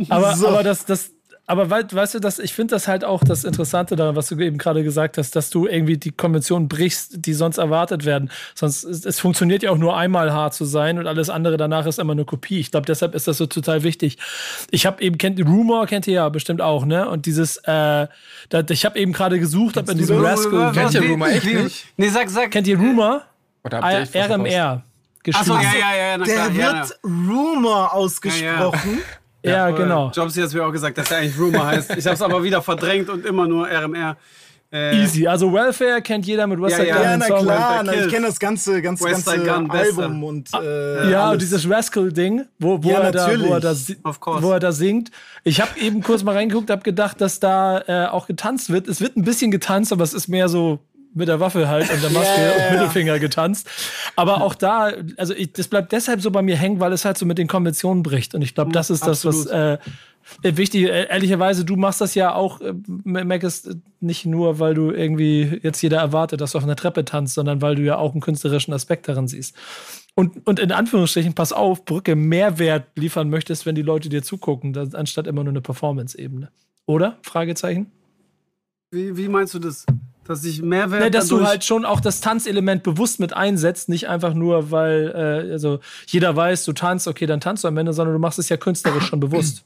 [0.08, 0.48] Aber, So.
[0.48, 1.10] aber das, das,
[1.46, 4.38] aber wei- weißt du, das, ich finde das halt auch das Interessante daran, was du
[4.38, 8.30] eben gerade gesagt hast, dass du irgendwie die Konventionen brichst, die sonst erwartet werden.
[8.54, 11.86] Sonst es, es funktioniert ja auch nur einmal hart zu sein und alles andere danach
[11.86, 12.58] ist immer eine Kopie.
[12.58, 14.18] Ich glaube, deshalb ist das so total wichtig.
[14.70, 17.08] Ich habe eben kennt Rumor kennt ihr ja bestimmt auch, ne?
[17.08, 18.06] Und dieses, äh,
[18.48, 20.72] da, ich habe eben gerade gesucht, ob in diesem Rascal.
[20.72, 21.86] Kennt ihr Rumor echt nicht?
[21.96, 22.50] Nee, sag, sag.
[22.50, 23.22] Kennt ihr Rumor?
[23.64, 24.20] Oder habt ihr?
[24.30, 24.82] RMR.
[25.32, 26.50] Achso, ja, ja, ja, na klar.
[26.50, 28.98] der ja, wird Rumor ausgesprochen.
[29.50, 29.78] ja, voll.
[29.78, 30.10] genau.
[30.14, 31.96] Jobs hat mir auch gesagt, dass er eigentlich Rumor heißt.
[31.96, 34.16] Ich habe es aber wieder verdrängt und immer nur RMR.
[34.72, 35.26] Äh, Easy.
[35.26, 37.08] Also Welfare kennt jeder mit Westside Ja, Gun ja.
[37.10, 37.44] Ja, und na Song.
[37.44, 39.70] klar, na, ich kenne das ganze, ganze, Westside ganze Gun.
[39.70, 41.44] Album und äh, Ja, und alles.
[41.44, 43.74] dieses Rascal-Ding, wo, wo, Ja, er da, wo, er da,
[44.42, 45.12] wo er da singt.
[45.44, 48.88] Ich habe eben kurz mal reingeguckt, habe gedacht, dass da äh, auch getanzt wird.
[48.88, 50.80] Es wird ein bisschen getanzt, aber es ist mehr so
[51.16, 52.72] mit der Waffe halt und der Maske Ja, ja, und.
[52.72, 53.68] Mittelfinger getanzt.
[54.14, 57.18] Aber auch da, also ich, das bleibt deshalb so bei mir hängen, weil es halt
[57.18, 58.34] so mit den Konventionen bricht.
[58.34, 59.78] Und ich glaube, das ist das, was äh,
[60.42, 62.74] wichtig äh, Ehrlicherweise, du machst das ja auch, äh,
[63.04, 66.76] Mac ist äh, nicht nur, weil du irgendwie jetzt jeder erwartet, dass du auf einer
[66.76, 69.56] Treppe tanzt, sondern weil du ja auch einen künstlerischen Aspekt darin siehst.
[70.14, 74.72] Und, und in Anführungsstrichen, pass auf, Brücke, Mehrwert liefern möchtest, wenn die Leute dir zugucken,
[74.72, 76.50] das, anstatt immer nur eine Performance-Ebene.
[76.86, 77.18] Oder?
[77.22, 77.90] Fragezeichen?
[78.90, 79.84] wie, wie meinst du das?
[80.26, 81.02] Dass ich Mehrwert.
[81.02, 85.12] Ne, dass du halt schon auch das Tanzelement bewusst mit einsetzt, nicht einfach nur, weil
[85.14, 88.38] äh, also jeder weiß, du tanzt, okay, dann tanzt du am Ende, sondern du machst
[88.38, 89.64] es ja künstlerisch schon bewusst.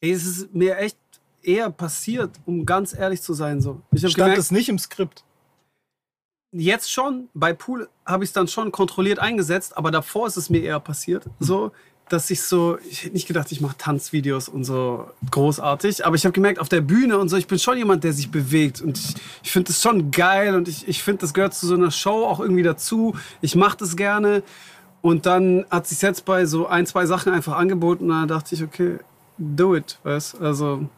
[0.00, 0.98] Ey, es ist mir echt
[1.42, 3.60] eher passiert, um ganz ehrlich zu sein.
[3.60, 3.82] So.
[3.92, 5.24] Ich stand gemerkt, es nicht im Skript.
[6.52, 10.50] jetzt schon, bei Pool habe ich es dann schon kontrolliert eingesetzt, aber davor ist es
[10.50, 11.72] mir eher passiert, so,
[12.08, 16.24] dass ich so, ich hätte nicht gedacht, ich mache Tanzvideos und so großartig, aber ich
[16.24, 18.98] habe gemerkt, auf der Bühne und so, ich bin schon jemand, der sich bewegt und
[18.98, 21.90] ich, ich finde es schon geil und ich, ich finde, das gehört zu so einer
[21.90, 23.16] Show auch irgendwie dazu.
[23.40, 24.42] Ich mache das gerne
[25.00, 28.54] und dann hat sich jetzt bei so ein, zwei Sachen einfach angeboten und da dachte
[28.54, 28.98] ich, okay,
[29.38, 30.88] do it, weißt also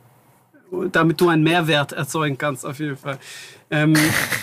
[0.93, 3.19] damit du einen Mehrwert erzeugen kannst, auf jeden Fall.
[3.71, 3.95] Ähm,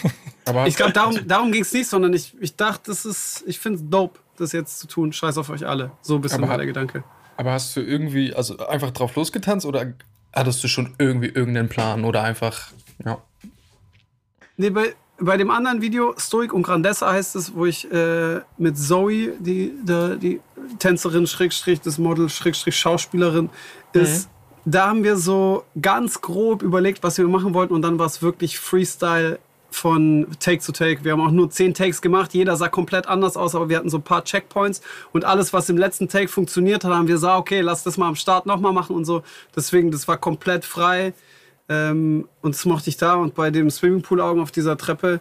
[0.66, 3.80] ich glaube, darum, darum ging es nicht, sondern ich, ich dachte, das ist, ich finde
[3.80, 5.14] es dope, das jetzt zu tun.
[5.14, 5.92] Scheiß auf euch alle.
[6.02, 7.04] So ein bisschen Aber war der Gedanke.
[7.38, 9.94] Aber hast du irgendwie, also einfach drauf losgetanzt oder
[10.34, 12.72] hattest du schon irgendwie irgendeinen Plan oder einfach,
[13.04, 13.18] ja.
[14.58, 18.78] Nee, bei, bei dem anderen Video, Stoic und Grandessa heißt es, wo ich äh, mit
[18.78, 20.42] Zoe, die, die, die
[20.80, 23.50] Tänzerin, Schrägstrich, das Model, Schrägstrich, Schauspielerin
[23.94, 24.30] ist,
[24.66, 28.22] da haben wir so ganz grob überlegt, was wir machen wollten und dann war es
[28.22, 29.40] wirklich Freestyle
[29.74, 31.04] von Take zu Take.
[31.04, 32.34] Wir haben auch nur zehn Takes gemacht.
[32.34, 34.82] Jeder sah komplett anders aus, aber wir hatten so ein paar Checkpoints
[35.12, 38.08] und alles, was im letzten Take funktioniert hat, haben wir gesagt, okay, lass das mal
[38.08, 39.24] am Start nochmal machen und so.
[39.56, 41.14] Deswegen, das war komplett frei.
[41.70, 43.16] Ähm, und das mochte ich da.
[43.16, 45.20] Und bei dem Swimmingpool-Augen auf dieser Treppe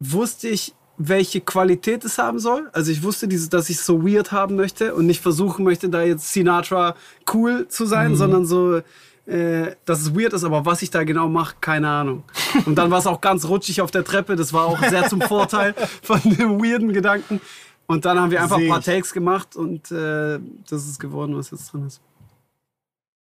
[0.00, 2.70] wusste ich welche Qualität es haben soll.
[2.72, 6.02] Also ich wusste, dass ich es so weird haben möchte und nicht versuchen möchte, da
[6.02, 6.96] jetzt Sinatra
[7.34, 8.16] cool zu sein, Mhm.
[8.16, 8.80] sondern so,
[9.26, 12.24] äh, dass es weird ist, aber was ich da genau mache, keine Ahnung.
[12.64, 14.36] Und dann war es auch ganz rutschig auf der Treppe.
[14.36, 17.40] Das war auch sehr zum Vorteil von dem weirden Gedanken.
[17.86, 18.82] Und dann haben wir einfach ein paar.
[18.82, 22.00] Takes gemacht und äh, das ist geworden, was jetzt drin ist.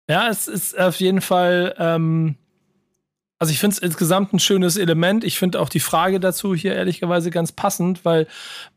[0.09, 2.35] Ja, es ist auf jeden Fall, ähm,
[3.39, 5.23] also ich finde es insgesamt ein schönes Element.
[5.23, 8.25] Ich finde auch die Frage dazu hier ehrlicherweise ganz passend, weil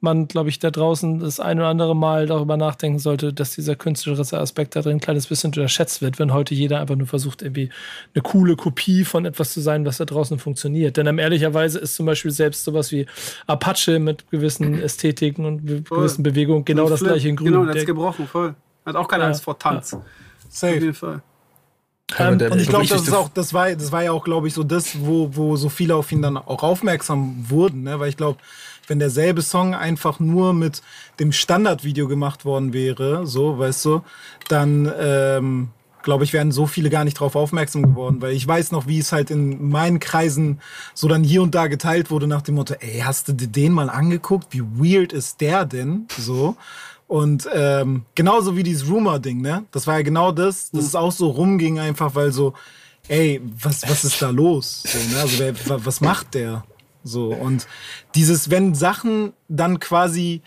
[0.01, 3.75] man, glaube ich, da draußen das ein oder andere Mal darüber nachdenken sollte, dass dieser
[3.75, 7.41] künstlerische Aspekt da drin ein kleines bisschen unterschätzt wird, wenn heute jeder einfach nur versucht,
[7.41, 7.71] irgendwie
[8.15, 10.99] eine coole Kopie von etwas zu sein, was da draußen funktioniert.
[10.99, 13.07] Denn ehrlicherweise ist zum Beispiel selbst sowas wie
[13.47, 15.99] Apache mit gewissen Ästhetiken und be Voll.
[16.01, 17.53] gewissen Bewegungen genau Und das Flip, gleiche in Grün.
[17.53, 18.55] Genau, Der- hat's gebrochen, voll.
[18.85, 19.95] Hat auch keine Ja, Angst vor Tanz.
[19.95, 20.03] Auf
[20.51, 20.75] Safe.
[20.75, 21.23] jeden Fall.
[22.19, 24.55] Ähm, Und ich glaube, das ist auch, das war, das war ja auch, glaube ich,
[24.55, 28.01] so das, wo, wo so viele auf ihn dann auch aufmerksam wurden, ne?
[28.01, 28.39] Weil ich glaube,
[28.87, 30.83] wenn derselbe Song einfach nur mit
[31.21, 34.03] dem Standardvideo gemacht worden wäre, so, weißt du,
[34.49, 35.69] dann ähm,
[36.03, 38.99] glaube ich, wären so viele gar nicht drauf aufmerksam geworden, weil ich weiß noch, wie
[38.99, 40.61] es halt in meinen Kreisen
[40.95, 43.73] so dann hier und da geteilt wurde nach dem Motto, ey, hast du dir den
[43.73, 44.49] mal angeguckt?
[44.51, 46.07] Wie weird ist der denn?
[46.19, 46.57] So.
[47.11, 49.65] Und ähm, genauso wie dieses Rumor-Ding, ne?
[49.73, 52.55] Das war ja genau das, dass es auch so rumging, einfach weil so,
[53.09, 54.85] ey, was, was ist da los?
[54.87, 55.21] So, ne?
[55.21, 56.65] Also wer, wa- was macht der?
[57.03, 57.35] So.
[57.35, 57.67] Und
[58.15, 60.43] dieses, wenn Sachen dann quasi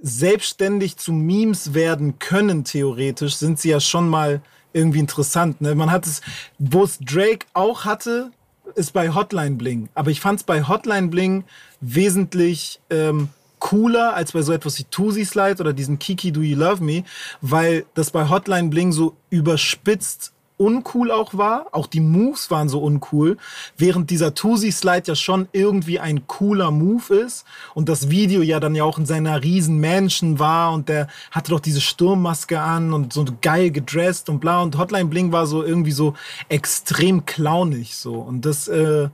[0.00, 4.40] selbstständig zu Memes werden können, theoretisch, sind sie ja schon mal
[4.72, 5.60] irgendwie interessant.
[5.60, 5.74] Ne?
[5.74, 6.20] Man hat es,
[6.60, 8.30] wo es Drake auch hatte,
[8.76, 9.88] ist bei Hotline Bling.
[9.96, 11.42] Aber ich fand es bei Hotline Bling
[11.80, 16.56] wesentlich ähm, cooler als bei so etwas wie Tusi Slide oder diesen Kiki Do You
[16.56, 17.04] Love Me,
[17.40, 21.66] weil das bei Hotline Bling so überspitzt uncool auch war.
[21.72, 23.36] Auch die Moves waren so uncool,
[23.76, 28.60] während dieser Tusi Slide ja schon irgendwie ein cooler Move ist und das Video ja
[28.60, 32.92] dann ja auch in seiner riesen Mansion war und der hatte doch diese Sturmmaske an
[32.92, 36.14] und so geil gedresst und bla und Hotline Bling war so irgendwie so
[36.48, 39.08] extrem clownig so und das äh,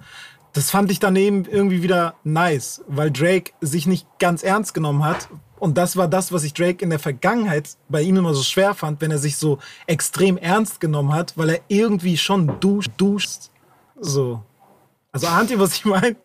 [0.52, 5.28] das fand ich daneben irgendwie wieder nice, weil Drake sich nicht ganz ernst genommen hat.
[5.58, 8.74] Und das war das, was ich Drake in der Vergangenheit bei ihm immer so schwer
[8.74, 13.50] fand, wenn er sich so extrem ernst genommen hat, weil er irgendwie schon duscht, duscht.
[13.98, 14.42] So.
[15.12, 16.16] Also ahnt ihr, was ich meine?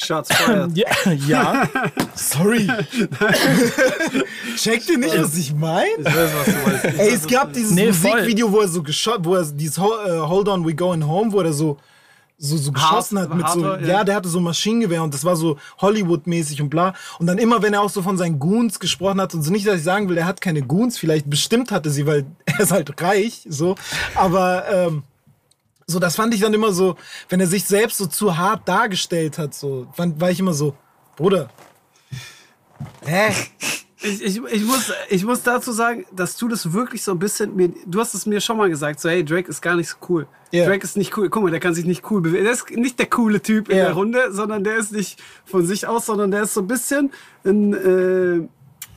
[0.00, 0.70] Shots fired.
[0.76, 1.68] ja, ja.
[2.14, 2.68] Sorry.
[4.56, 5.88] Checkt ihr nicht, was ich meine?
[5.98, 6.84] Ich weiß, was du meinst.
[6.84, 7.86] Ich Ey, es was gab dieses Nee.
[7.86, 11.40] Musikvideo, wo er so geschossen, wo er dieses äh, Hold On, We Going Home, wo
[11.40, 11.76] er so
[12.38, 13.88] so, so geschossen hat mit so, Hardcore, ja.
[13.88, 14.04] ja.
[14.04, 16.94] der hatte so Maschinengewehr und das war so Hollywood-mäßig und bla.
[17.18, 19.66] Und dann immer, wenn er auch so von seinen Goons gesprochen hat und so nicht,
[19.66, 22.70] dass ich sagen will, er hat keine Goons, vielleicht bestimmt hatte sie, weil er ist
[22.70, 23.74] halt reich, so.
[24.14, 25.02] Aber ähm,
[25.86, 26.96] so, das fand ich dann immer so,
[27.28, 30.76] wenn er sich selbst so zu hart dargestellt hat, so, fand, war ich immer so,
[31.16, 31.48] Bruder.
[33.04, 33.32] Hä?
[34.00, 37.56] Ich, ich, ich, muss, ich muss dazu sagen, dass du das wirklich so ein bisschen.
[37.56, 39.96] Mir, du hast es mir schon mal gesagt, so, hey, Drake ist gar nicht so
[40.08, 40.28] cool.
[40.52, 40.66] Ja.
[40.66, 41.28] Drake ist nicht cool.
[41.28, 42.44] Guck mal, der kann sich nicht cool bewegen.
[42.44, 45.86] Der ist nicht der coole Typ in der Runde, sondern der ist nicht von sich
[45.86, 47.10] aus, sondern der ist so ein bisschen
[47.44, 48.48] ein, äh,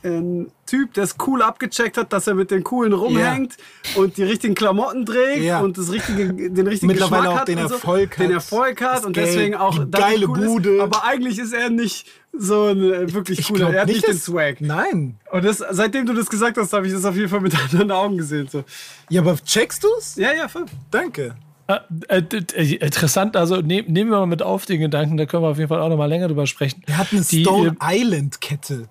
[0.04, 3.56] ein Typ, der es cool abgecheckt hat, dass er mit den Coolen rumhängt
[3.94, 5.60] und die richtigen Klamotten trägt Ja.
[5.60, 8.32] und das richtige, den richtigen Mittlerweile Geschmack auch hat den und so, Erfolg den hat,
[8.32, 10.46] Erfolg hat das und Geld, deswegen auch geile cool ist.
[10.46, 10.82] Bude.
[10.82, 13.58] Aber eigentlich ist er nicht so ein äh, wirklich cooler.
[13.66, 14.60] glaub Er hat nicht den Swag.
[14.60, 15.18] Nein.
[15.30, 17.90] Und das, seitdem du das gesagt hast, habe ich das auf jeden Fall mit anderen
[17.90, 18.48] Augen gesehen.
[18.48, 18.64] So.
[19.10, 20.16] Ja, aber checkst du's?
[20.16, 20.64] Ja, ja, voll.
[20.90, 21.34] Danke.
[21.68, 25.48] Äh, äh, interessant, also nehm, nehmen wir mal mit auf den Gedanken, da können wir
[25.48, 26.82] auf jeden Fall auch noch mal länger drüber sprechen.
[26.86, 28.88] Er hat eine Die, Stone Island Kette.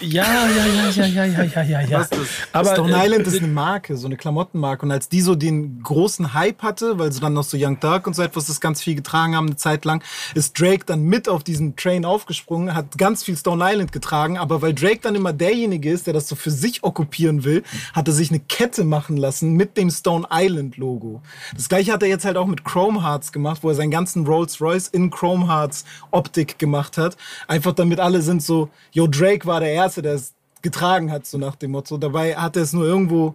[0.00, 2.08] Ja, ja, ja, ja, ja, ja, ja, ja, ja.
[2.52, 4.86] Aber Stone äh, Island ist eine Marke, so eine Klamottenmarke.
[4.86, 8.06] Und als die so den großen Hype hatte, weil sie dann noch so Young Dark
[8.06, 10.02] und so etwas das ganz viel getragen haben, eine Zeit lang,
[10.34, 14.38] ist Drake dann mit auf diesen Train aufgesprungen, hat ganz viel Stone Island getragen.
[14.38, 18.08] Aber weil Drake dann immer derjenige ist, der das so für sich okkupieren will, hat
[18.08, 21.20] er sich eine Kette machen lassen mit dem Stone Island Logo.
[21.54, 24.26] Das gleiche hat er jetzt halt auch mit Chrome Hearts gemacht, wo er seinen ganzen
[24.26, 27.16] Rolls Royce in Chrome Hearts Optik gemacht hat.
[27.46, 31.38] Einfach damit alle sind so, yo, Drake war der Erste, der es getragen hat, so
[31.38, 31.98] nach dem Motto.
[31.98, 33.34] Dabei hat er es nur irgendwo.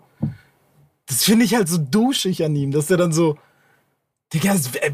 [1.06, 3.38] Das finde ich halt so duschig an ihm, dass er dann so.
[4.34, 4.92] Digga, äh,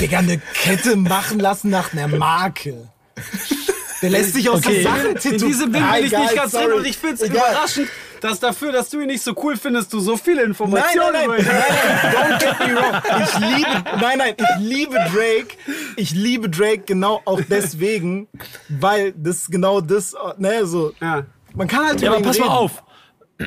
[0.00, 2.88] Digga, eine Kette machen lassen nach einer Marke.
[4.12, 4.82] Der lässt sich aus Okay.
[4.82, 5.46] so Sachen In tätowieren.
[5.48, 6.74] diesem Ding bin ich nicht ganz drin sorry.
[6.78, 7.88] und ich finde es überraschend,
[8.20, 11.44] dass dafür, dass du ihn nicht so cool findest, du so viele Informationen nein, nein,
[11.46, 11.64] nein,
[12.02, 13.02] nein, don't get me wrong.
[13.24, 15.56] Ich liebe, nein, nein, ich liebe Drake.
[15.96, 18.28] Ich liebe Drake genau auch deswegen,
[18.68, 20.92] weil das genau das, ne, so.
[21.00, 21.24] Ja.
[21.54, 22.56] Man kann halt Ja, aber pass mal reden.
[22.56, 22.82] auf.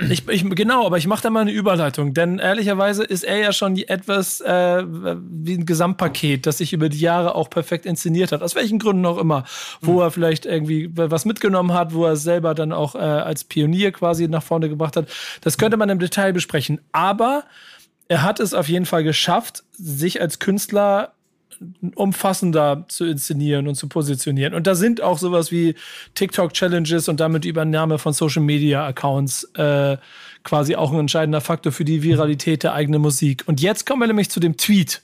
[0.09, 3.53] Ich, ich, genau, aber ich mache da mal eine Überleitung, denn ehrlicherweise ist er ja
[3.53, 8.41] schon etwas äh, wie ein Gesamtpaket, das sich über die Jahre auch perfekt inszeniert hat,
[8.41, 9.45] aus welchen Gründen auch immer,
[9.79, 9.99] wo mhm.
[9.99, 14.27] er vielleicht irgendwie was mitgenommen hat, wo er selber dann auch äh, als Pionier quasi
[14.27, 15.07] nach vorne gebracht hat.
[15.39, 17.45] Das könnte man im Detail besprechen, aber
[18.09, 21.13] er hat es auf jeden Fall geschafft, sich als Künstler
[21.95, 24.53] umfassender zu inszenieren und zu positionieren.
[24.53, 25.75] Und da sind auch sowas wie
[26.15, 29.97] TikTok-Challenges und damit die Übernahme von Social-Media-Accounts äh,
[30.43, 33.43] quasi auch ein entscheidender Faktor für die Viralität der eigenen Musik.
[33.47, 35.01] Und jetzt kommen wir nämlich zu dem Tweet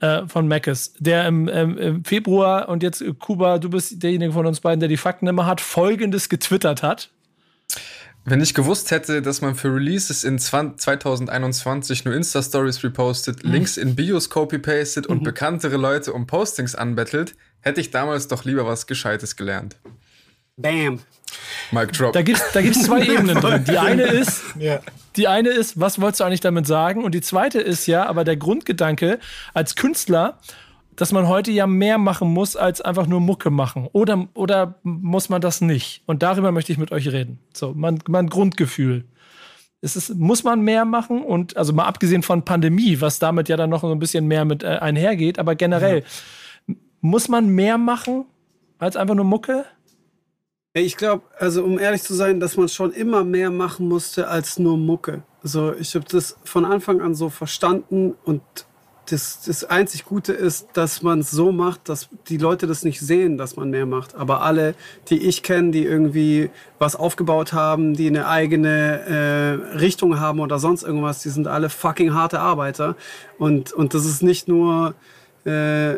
[0.00, 4.46] äh, von Mackes, der im, ähm, im, Februar und jetzt Kuba, du bist derjenige von
[4.46, 7.10] uns beiden, der die Fakten immer hat, folgendes getwittert hat.
[8.28, 13.52] Wenn ich gewusst hätte, dass man für Releases in 2021 nur Insta-Stories repostet, mhm.
[13.52, 15.24] Links in Bios copy-pastet und mhm.
[15.24, 19.76] bekanntere Leute um Postings anbettelt, hätte ich damals doch lieber was Gescheites gelernt.
[20.56, 21.00] Bam.
[21.70, 22.14] Mic drop.
[22.14, 23.64] Da gibt es da gibt's zwei Ebenen drin.
[23.64, 24.80] Die eine ist, ja.
[25.14, 27.04] die eine ist, was wolltest du eigentlich damit sagen?
[27.04, 29.20] Und die zweite ist ja, aber der Grundgedanke
[29.54, 30.40] als Künstler
[30.96, 33.88] dass man heute ja mehr machen muss, als einfach nur Mucke machen.
[33.92, 36.02] Oder, oder muss man das nicht?
[36.06, 37.38] Und darüber möchte ich mit euch reden.
[37.52, 39.04] So, mein, mein Grundgefühl.
[39.82, 41.22] Ist muss man mehr machen?
[41.22, 44.44] Und also mal abgesehen von Pandemie, was damit ja dann noch so ein bisschen mehr
[44.44, 46.02] mit äh, einhergeht, aber generell,
[46.66, 46.74] ja.
[47.02, 48.24] muss man mehr machen
[48.78, 49.66] als einfach nur Mucke?
[50.72, 54.58] Ich glaube, also um ehrlich zu sein, dass man schon immer mehr machen musste als
[54.58, 55.22] nur Mucke.
[55.42, 58.42] Also ich habe das von Anfang an so verstanden und
[59.06, 63.00] das, das einzig Gute ist, dass man es so macht, dass die Leute das nicht
[63.00, 64.14] sehen, dass man mehr macht.
[64.14, 64.74] Aber alle,
[65.08, 69.00] die ich kenne, die irgendwie was aufgebaut haben, die eine eigene
[69.72, 72.96] äh, Richtung haben oder sonst irgendwas, die sind alle fucking harte Arbeiter.
[73.38, 74.94] Und, und das ist nicht nur
[75.44, 75.94] äh,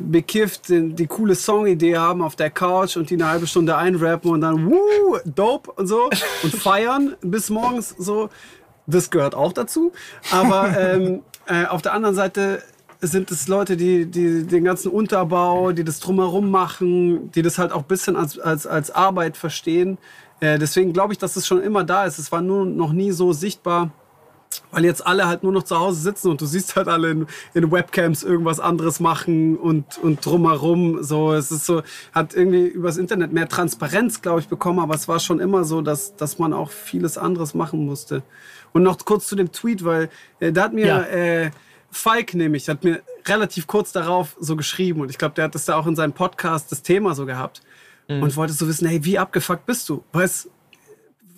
[0.00, 4.30] bekifft, die, die coole Songidee haben auf der Couch und die eine halbe Stunde einrappen
[4.30, 6.10] und dann wuh, dope und so
[6.42, 8.30] und feiern bis morgens so.
[8.86, 9.92] Das gehört auch dazu.
[10.32, 12.62] Aber ähm, äh, auf der anderen Seite
[13.00, 17.72] sind es Leute, die, die den ganzen Unterbau, die das drumherum machen, die das halt
[17.72, 19.98] auch ein bisschen als, als, als Arbeit verstehen.
[20.40, 22.18] Äh, deswegen glaube ich, dass es schon immer da ist.
[22.18, 23.90] Es war nur noch nie so sichtbar,
[24.72, 27.26] weil jetzt alle halt nur noch zu Hause sitzen und du siehst halt alle in,
[27.54, 31.02] in Webcams irgendwas anderes machen und, und drumherum.
[31.02, 31.82] So, es ist so,
[32.12, 35.82] hat irgendwie übers Internet mehr Transparenz, glaube ich, bekommen, aber es war schon immer so,
[35.82, 38.22] dass, dass man auch vieles anderes machen musste.
[38.72, 41.02] Und noch kurz zu dem Tweet, weil äh, da hat mir ja.
[41.02, 41.50] äh,
[41.90, 45.64] Falk nämlich, hat mir relativ kurz darauf so geschrieben und ich glaube, der hat das
[45.64, 47.62] da auch in seinem Podcast das Thema so gehabt
[48.08, 48.22] mhm.
[48.22, 50.04] und wollte so wissen, hey, wie abgefuckt bist du?
[50.12, 50.50] Weißt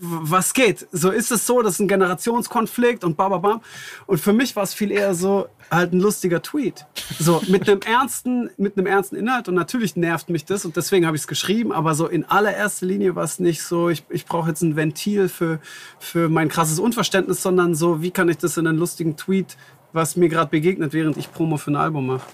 [0.02, 0.86] was geht?
[0.92, 3.60] So ist es so, das ist ein Generationskonflikt und bababam.
[4.06, 6.86] Und für mich war es viel eher so halt ein lustiger Tweet.
[7.18, 11.06] So mit einem ernsten, mit einem ernsten Inhalt und natürlich nervt mich das und deswegen
[11.06, 14.24] habe ich es geschrieben, aber so in allererster Linie war es nicht so, ich, ich
[14.24, 15.60] brauche jetzt ein Ventil für,
[15.98, 19.58] für mein krasses Unverständnis, sondern so, wie kann ich das in einen lustigen Tweet,
[19.92, 22.26] was mir gerade begegnet, während ich Promo für ein Album mache.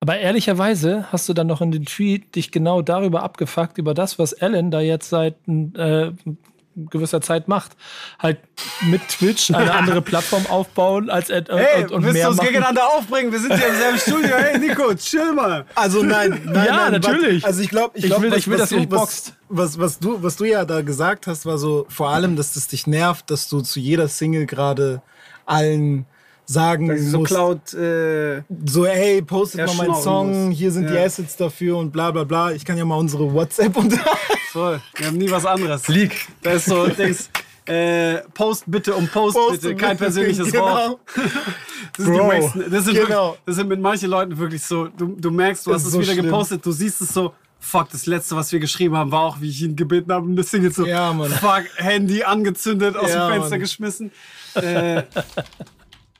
[0.00, 4.18] Aber ehrlicherweise hast du dann noch in den Tweet dich genau darüber abgefuckt, über das,
[4.18, 6.12] was Alan da jetzt seit äh,
[6.90, 7.72] gewisser Zeit macht.
[8.18, 8.38] Halt
[8.82, 12.86] mit Twitch eine andere Plattform aufbauen als äh, hey, und, und willst du uns gegeneinander
[12.94, 13.32] aufbringen?
[13.32, 14.36] Wir sind hier im selben Studio.
[14.36, 15.64] Hey Nico, chill mal.
[15.74, 17.44] Also nein, nein, ja, nein, natürlich.
[17.44, 19.34] Also ich glaube, ich, glaub, ich will, was, ich will dass du, ihr boxt.
[19.48, 22.68] Was, was, du, was du ja da gesagt hast, war so vor allem, dass das
[22.68, 25.02] dich nervt, dass du zu jeder Single gerade
[25.46, 26.06] allen
[26.48, 30.58] sagen so Cloud, äh, so ey, postet mal meinen Song, muss.
[30.58, 30.92] hier sind ja.
[30.92, 32.52] die Assets dafür und bla bla bla.
[32.52, 33.92] Ich kann ja mal unsere WhatsApp und
[34.52, 35.86] Voll, wir haben nie was anderes.
[35.88, 36.26] Leak.
[36.42, 37.28] Da ist so, denkst,
[37.66, 40.64] äh, Post bitte um Post, Post bitte, kein persönliches genau.
[40.64, 41.00] Wort.
[41.96, 42.30] Das, Bro,
[42.70, 43.30] das, sind genau.
[43.30, 45.92] wirklich, das sind mit manchen Leuten wirklich so, du, du merkst, du das hast es
[45.94, 46.26] so wieder schlimm.
[46.26, 49.48] gepostet, du siehst es so, fuck, das letzte, was wir geschrieben haben, war auch, wie
[49.48, 51.30] ich ihn gebeten habe, eine Single so, ja, Mann.
[51.30, 53.60] fuck, Handy angezündet, aus ja, dem Fenster Mann.
[53.60, 54.12] geschmissen.
[54.54, 55.02] Äh,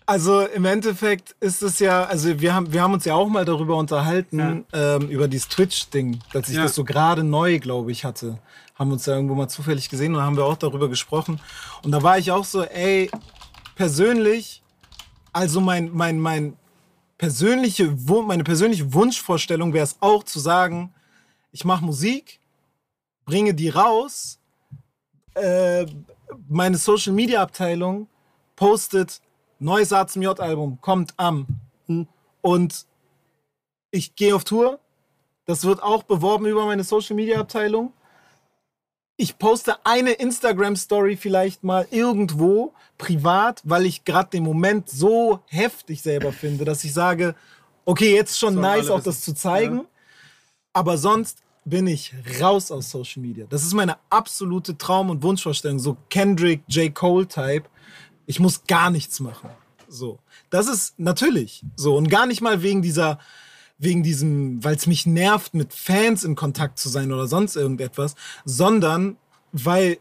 [0.09, 3.45] also im Endeffekt ist es ja, also wir haben, wir haben uns ja auch mal
[3.45, 4.97] darüber unterhalten, ja.
[4.97, 6.63] ähm, über dieses Twitch-Ding, dass ich ja.
[6.63, 8.39] das so gerade neu, glaube ich, hatte.
[8.75, 11.41] Haben uns ja irgendwo mal zufällig gesehen und haben wir auch darüber gesprochen.
[11.83, 13.11] Und da war ich auch so, ey,
[13.75, 14.63] persönlich,
[15.35, 16.57] also mein, mein, mein
[17.19, 17.95] persönliche,
[18.27, 20.95] meine persönliche Wunschvorstellung wäre es auch zu sagen,
[21.53, 22.41] ich mache Musik,
[23.27, 24.39] bringe die raus,
[25.35, 25.85] äh,
[26.49, 28.09] meine Social Media Abteilung
[28.57, 29.21] postet
[29.59, 31.47] neues A zum J-Album kommt am.
[32.41, 32.87] Und
[33.91, 34.79] ich gehe auf Tour.
[35.47, 37.93] Das wird auch beworben über meine Social Media Abteilung.
[39.17, 46.03] Ich poste eine Instagram-Story vielleicht mal irgendwo privat, weil ich gerade den Moment so heftig
[46.03, 47.35] selber finde, dass ich sage,
[47.85, 49.79] okay, jetzt schon nice, auch das zu zeigen.
[49.79, 49.85] Ja.
[50.75, 53.47] Aber sonst bin ich raus aus Social Media.
[53.49, 55.79] Das ist meine absolute Traum- und Wunschvorstellung.
[55.79, 56.95] So Kendrick, J.
[56.95, 57.65] Cole-Type.
[58.29, 59.49] Ich muss gar nichts machen.
[59.89, 60.19] So.
[60.51, 61.97] Das ist natürlich so.
[61.97, 63.19] Und gar nicht mal wegen dieser,
[63.79, 68.17] wegen diesem, weil es mich nervt, mit Fans in Kontakt zu sein oder sonst irgendetwas,
[68.45, 69.17] sondern
[69.51, 69.97] weil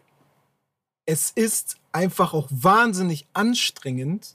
[1.05, 4.33] es ist einfach auch wahnsinnig anstrengend,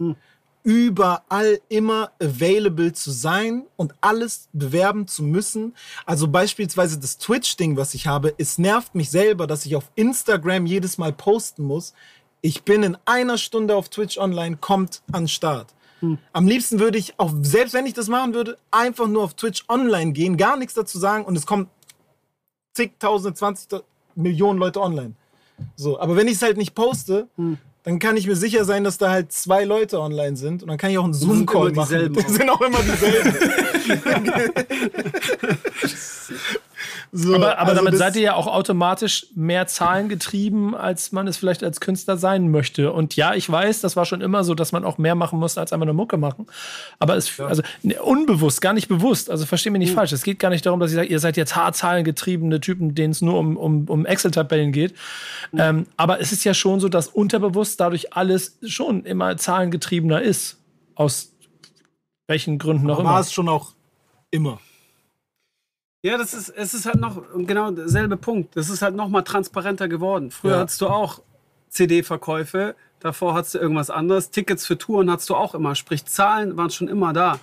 [0.62, 5.74] überall immer available zu sein und alles bewerben zu müssen.
[6.06, 10.64] Also beispielsweise das Twitch-Ding, was ich habe, es nervt mich selber, dass ich auf Instagram
[10.64, 11.92] jedes Mal posten muss.
[12.42, 15.68] Ich bin in einer Stunde auf Twitch online, kommt an Start.
[16.32, 19.62] Am liebsten würde ich, auch selbst wenn ich das machen würde, einfach nur auf Twitch
[19.68, 21.68] online gehen, gar nichts dazu sagen und es kommen
[22.74, 23.68] zigtausende, zwanzig
[24.16, 25.14] Millionen Leute online.
[25.76, 27.28] So, aber wenn ich es halt nicht poste,
[27.84, 30.78] dann kann ich mir sicher sein, dass da halt zwei Leute online sind und dann
[30.78, 32.16] kann ich auch einen Zoom-Call machen.
[32.18, 32.28] auch.
[32.28, 33.32] sind auch immer dieselben.
[37.14, 41.28] so, Aber, aber also damit seid ihr ja auch automatisch mehr Zahlen getrieben, als man
[41.28, 42.90] es vielleicht als Künstler sein möchte.
[42.90, 45.58] Und ja, ich weiß, das war schon immer so, dass man auch mehr machen muss,
[45.58, 46.46] als einfach eine Mucke machen.
[46.98, 49.28] Aber es, also ne, unbewusst, gar nicht bewusst.
[49.28, 50.12] Also versteh mich nicht falsch.
[50.12, 53.10] Es geht gar nicht darum, dass ich sage, ihr seid jetzt hart zahlengetriebene Typen, denen
[53.10, 54.94] es nur um, um, um Excel-Tabellen geht.
[55.54, 60.56] Ähm, aber es ist ja schon so, dass unterbewusst dadurch alles schon immer zahlengetriebener ist.
[60.94, 61.34] Aus
[62.26, 63.20] welchen Gründen auch war immer.
[63.20, 63.74] es schon auch
[64.30, 64.60] immer.
[66.02, 68.56] Ja, das ist, es ist halt noch genau derselbe Punkt.
[68.56, 70.30] Das ist halt noch mal transparenter geworden.
[70.30, 70.58] Früher Ja.
[70.60, 71.22] hattest du auch
[71.68, 74.30] CD-Verkäufe, davor hattest du irgendwas anderes.
[74.30, 75.74] Tickets für Touren hattest du auch immer.
[75.74, 77.38] Sprich, Zahlen waren schon immer da.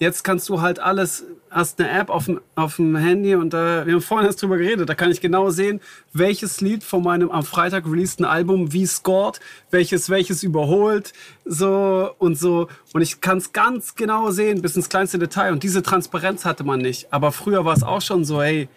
[0.00, 3.86] Jetzt kannst du halt alles, hast eine App auf dem, auf dem Handy und äh,
[3.86, 4.88] wir haben vorhin erst drüber geredet.
[4.88, 5.80] Da kann ich genau sehen,
[6.12, 9.38] welches Lied von meinem am Freitag releaseden Album wie scored,
[9.70, 11.12] welches welches überholt,
[11.44, 12.68] so und so.
[12.92, 15.52] Und ich kann es ganz genau sehen, bis ins kleinste Detail.
[15.52, 17.12] Und diese Transparenz hatte man nicht.
[17.12, 18.68] Aber früher war es auch schon so, hey,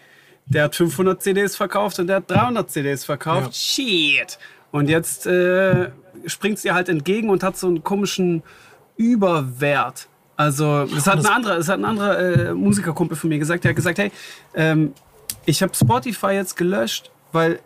[0.46, 3.56] der hat 500 CDs verkauft und der hat 300 CDs verkauft.
[3.56, 4.38] Shit.
[4.70, 5.90] Und jetzt äh,
[6.26, 8.42] springt sie halt entgegen und hat so einen komischen
[8.96, 10.08] Überwert.
[10.38, 13.64] Also, das hat ein anderer, das hat ein anderer äh, Musikerkumpel von mir gesagt.
[13.64, 14.12] Der hat gesagt, hey,
[14.54, 14.92] ähm,
[15.46, 17.58] ich habe Spotify jetzt gelöscht, weil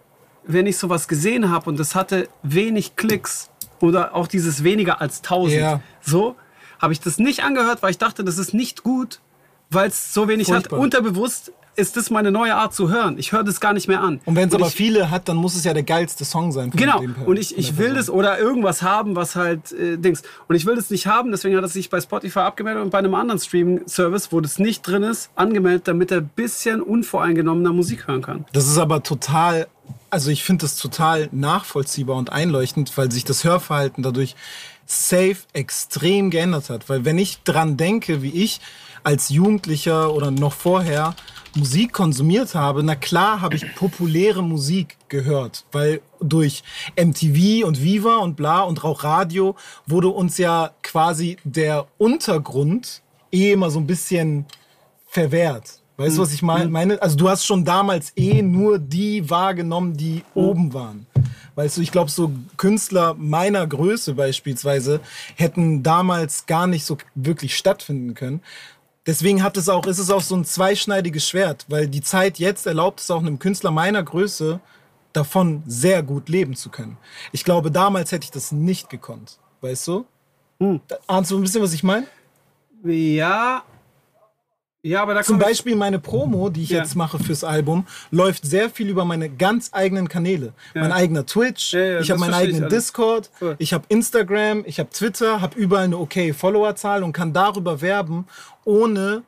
[0.45, 5.19] wenn ich sowas gesehen habe und das hatte wenig Klicks oder auch dieses weniger als
[5.19, 5.81] 1000, Ja.
[6.01, 6.35] so,
[6.81, 9.21] habe ich das nicht angehört, weil ich dachte, das ist nicht gut,
[9.69, 10.79] weil es so wenig Furchtbar.
[10.79, 10.83] hat.
[10.83, 13.19] Unterbewusst ist das meine neue Art zu hören.
[13.19, 14.21] Ich höre das gar nicht mehr an.
[14.27, 16.71] Und wenn es aber ich, viele hat, dann muss es ja der geilste Song sein.
[16.71, 17.01] Genau.
[17.01, 17.97] dem- Und ich, ich will Person.
[17.97, 20.23] das oder irgendwas haben, was halt äh, Dings.
[20.49, 22.99] Und ich will das nicht haben, deswegen hat er sich bei Spotify abgemeldet und bei
[22.99, 28.07] einem anderen Streaming-Service, wo das nicht drin ist, angemeldet, damit er ein bisschen unvoreingenommener Musik
[28.07, 28.45] hören kann.
[28.53, 29.67] Das ist aber total,
[30.11, 34.37] also ich finde das total nachvollziehbar und einleuchtend, weil sich das Hörverhalten dadurch
[34.85, 36.89] safe extrem geändert hat.
[36.91, 38.61] Weil wenn ich dran denke, wie ich
[39.05, 41.15] als Jugendlicher oder noch vorher
[41.55, 46.63] Musik konsumiert habe, na klar habe ich populäre Musik gehört, weil durch
[46.97, 49.55] MTV und Viva und bla und auch Radio
[49.87, 54.47] wurde uns ja quasi der Untergrund eh immer so ein bisschen
[55.07, 55.79] verwehrt.
[55.99, 57.01] Weißt du, was ich mein- meine?
[57.03, 61.07] Also du hast schon damals eh nur die wahrgenommen, die oben waren.
[61.55, 65.01] Weißt du, ich glaube, so Künstler meiner Größe beispielsweise
[65.37, 68.41] hätten damals gar nicht so wirklich stattfinden können.
[69.07, 72.67] Deswegen hat es auch, ist es auch so ein zweischneidiges Schwert, weil die Zeit jetzt
[72.67, 74.61] erlaubt es auch einem Künstler meiner Größe,
[75.13, 76.97] davon sehr gut leben zu können.
[77.33, 79.39] Ich glaube, damals hätte ich das nicht gekonnt.
[79.61, 80.07] Weißt du?
[80.89, 82.07] Da- Ahnst du ein bisschen, was ich meine?
[82.85, 83.63] Ja.
[84.85, 86.79] Ja, aber da Zum Beispiel meine Promo, die ich Ja.
[86.79, 90.55] jetzt mache fürs Album, läuft sehr viel über meine ganz eigenen Kanäle.
[90.75, 92.75] Mein eigener Twitch, Ja, ja, ich habe meinen ich eigenen alles.
[92.75, 93.55] Discord, Voll.
[93.59, 98.27] ich habe Instagram, ich habe Twitter, habe überall eine okay Followerzahl und kann darüber werben,
[98.65, 99.23] ohne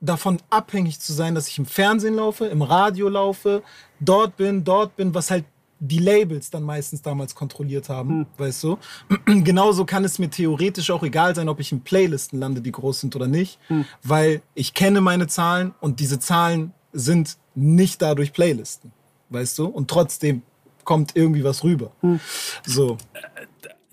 [0.00, 3.62] davon abhängig zu sein, dass ich im Fernsehen laufe, im Radio laufe,
[4.00, 5.44] dort bin, dort bin, was halt
[5.80, 8.26] die Labels dann meistens damals kontrolliert haben, Hm.
[8.36, 8.78] weißt du.
[9.26, 13.00] Genauso kann es mir theoretisch auch egal sein, ob ich in Playlisten lande, die groß
[13.00, 13.84] sind oder nicht, Hm.
[14.02, 18.92] weil ich kenne meine Zahlen und diese Zahlen sind nicht dadurch Playlisten,
[19.30, 19.66] weißt du.
[19.66, 20.42] Und trotzdem
[20.84, 21.92] kommt irgendwie was rüber.
[22.00, 22.18] Hm.
[22.64, 22.96] So.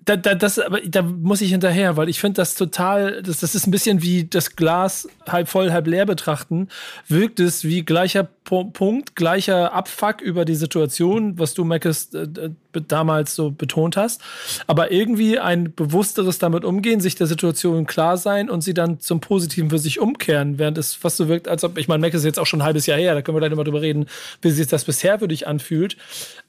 [0.06, 3.56] Da, da, das, aber da muss ich hinterher, weil ich finde das total, das, das
[3.56, 6.70] ist ein bisschen wie das Glas halb voll, halb leer betrachten.
[7.08, 12.20] Wirkt es wie gleicher Pu- Punkt, gleicher Abfuck über die Situation, was du, Meckes, äh,
[12.20, 12.52] äh,
[12.82, 14.22] damals so betont hast.
[14.68, 19.20] Aber irgendwie ein bewussteres damit umgehen, sich der Situation klar sein und sie dann zum
[19.20, 22.26] Positiven für sich umkehren, während es fast so wirkt, als ob, ich meine, Meckes ist
[22.26, 24.06] jetzt auch schon ein halbes Jahr her, da können wir gleich mal drüber reden,
[24.42, 25.98] wie sich das bisher für dich anfühlt.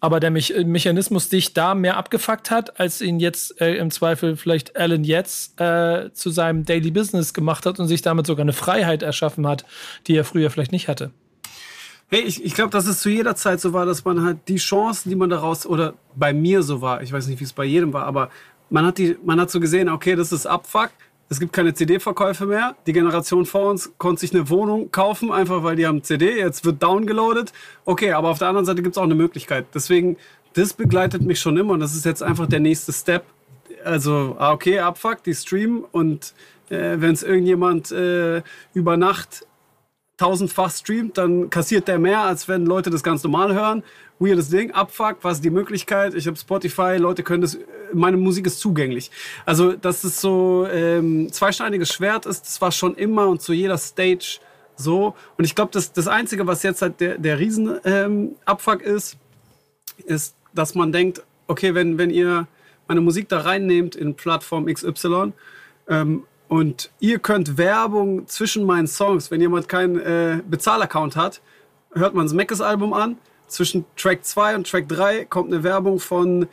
[0.00, 4.36] Aber der Mich Mechanismus dich da mehr abgefuckt hat, als ihn jetzt äh, im Zweifel
[4.36, 8.52] vielleicht Alan jetzt äh, zu seinem Daily Business gemacht hat und sich damit sogar eine
[8.52, 9.64] Freiheit erschaffen hat,
[10.06, 11.10] die er früher vielleicht nicht hatte.
[12.08, 14.56] Hey, ich, ich glaube, dass es zu jeder Zeit so war, dass man halt die
[14.56, 17.64] Chancen, die man daraus, oder bei mir so war, ich weiß nicht, wie es bei
[17.64, 18.30] jedem war, aber
[18.70, 20.90] man hat, die, man hat so gesehen, okay, das ist Abfuck,
[21.28, 22.76] es gibt keine CD-Verkäufe mehr.
[22.86, 26.64] Die Generation vor uns konnte sich eine Wohnung kaufen, einfach weil die haben CD, jetzt
[26.64, 27.52] wird downgeloadet.
[27.84, 29.66] Okay, aber auf der anderen Seite gibt es auch eine Möglichkeit.
[29.74, 30.16] Deswegen,
[30.52, 33.24] das begleitet mich schon immer und das ist jetzt einfach der nächste Step.
[33.84, 36.32] Also, ah, okay, Abfuck, die streamen und
[36.68, 38.42] äh, wenn es irgendjemand äh,
[38.74, 39.44] über Nacht
[40.16, 43.82] tausendfach streamt, dann kassiert der mehr, als wenn Leute das ganz normal hören.
[44.18, 46.14] Weirdes Ding, Abfuck, was ist die Möglichkeit?
[46.14, 47.58] Ich habe Spotify, Leute können das,
[47.92, 49.10] meine Musik ist zugänglich.
[49.44, 53.76] Also, dass es so ähm, zweischneidiges Schwert ist, das war schon immer und zu jeder
[53.76, 54.40] Stage
[54.74, 55.14] so.
[55.36, 59.18] Und ich glaube, das, das Einzige, was jetzt halt der, der Riesen-Abfuck ähm, ist,
[60.06, 62.46] ist, dass man denkt, okay, wenn, wenn ihr
[62.88, 65.32] meine Musik da reinnehmt in Plattform XY,
[65.88, 71.40] ähm, und ihr könnt Werbung zwischen meinen Songs, wenn jemand keinen äh, Bezahlaccount hat,
[71.92, 73.18] hört man das Meckes-Album an.
[73.48, 76.48] Zwischen Track 2 und Track 3 kommt eine Werbung von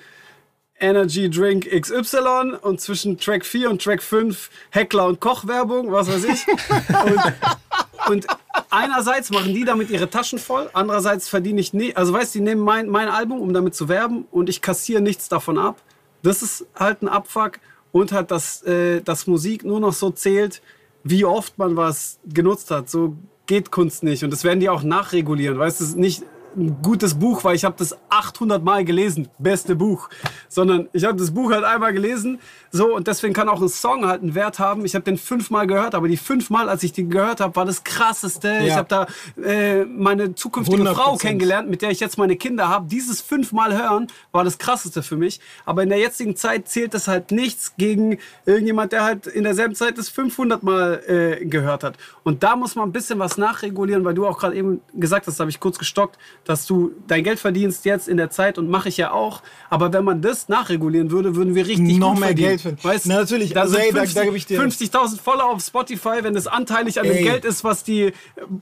[0.80, 6.26] Energy Drink XY und zwischen Track 4 und Track 5 Heckler und Koch-Werbung, was weiß
[6.26, 6.46] ich.
[7.06, 8.28] und, und,
[8.70, 11.98] einerseits machen die damit ihre Taschen voll, andererseits verdiene ich nicht.
[11.98, 15.02] Also weißt du, die nehmen mein, mein Album, um damit zu werben und ich kassiere
[15.02, 15.78] nichts davon ab.
[16.22, 17.60] Das ist halt ein Abfuck
[17.94, 20.62] und halt, dass, äh, dass Musik nur noch so zählt,
[21.06, 22.89] wie oft man was genutzt hat.
[22.89, 23.16] So
[23.46, 24.24] geht Kunst nicht.
[24.24, 25.58] Und das werden die auch nachregulieren.
[25.58, 26.24] Weißt du, nicht
[26.56, 30.10] ein gutes Buch, weil ich habe das 800 Mal gelesen, beste Buch,
[30.49, 32.39] sondern ich habe das Buch halt einmal gelesen,
[32.72, 34.84] so und deswegen kann auch ein Song halt einen Wert haben.
[34.84, 37.84] Ich habe den fünfmal gehört, aber die fünfmal, als ich den gehört habe, war das
[37.84, 38.47] krasseste.
[38.47, 38.62] Ja.
[38.62, 39.08] Ich habe da
[39.43, 40.93] äh, meine zukünftige 100%.
[40.95, 42.88] Frau kennengelernt, mit der ich jetzt meine Kinder habe.
[42.88, 45.39] Dieses fünfmal hören war das krasseste für mich.
[45.66, 49.76] Aber in der jetzigen Zeit zählt das halt nichts gegen irgendjemand, der halt in derselben
[49.76, 51.97] Zeit das 500 Mal äh, gehört hat.
[52.24, 55.39] Und da muss man ein bisschen was nachregulieren, weil du auch gerade eben gesagt hast,
[55.39, 58.89] habe ich kurz gestockt dass du dein Geld verdienst jetzt in der Zeit und mache
[58.89, 59.41] ich ja auch.
[59.70, 62.48] Aber wenn man das nachregulieren würde, würden wir richtig noch mehr verdienen.
[62.50, 62.84] Geld finden.
[62.84, 63.54] Weißt, Na, natürlich.
[63.54, 67.00] Da also, ey, 50, da, da ich dir 50.000 Follower auf Spotify, wenn das anteilig
[67.00, 67.16] an ey.
[67.16, 68.14] dem Geld ist, was die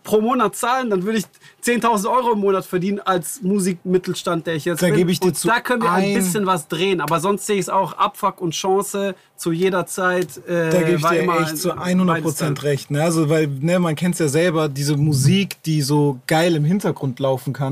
[0.04, 1.26] pro Monat zahlen, dann würde ich
[1.64, 4.96] 10.000 Euro im Monat verdienen als Musikmittelstand, der ich jetzt da bin.
[4.96, 7.02] Gebe ich dir und zu da können wir ein, ein bisschen was drehen.
[7.02, 10.38] Aber sonst sehe ich es auch Abfuck und Chance zu jeder Zeit.
[10.48, 12.92] Äh, da gebe ich dir echt zu 100 Prozent recht.
[12.92, 13.02] Ne?
[13.02, 17.20] Also, weil ne, man kennt es ja selber, diese Musik, die so geil im Hintergrund
[17.20, 17.71] laufen kann,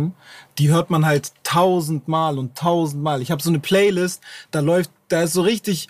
[0.57, 3.21] die hört man halt tausendmal und tausendmal.
[3.21, 4.21] Ich habe so eine Playlist,
[4.51, 5.89] da läuft, da ist so richtig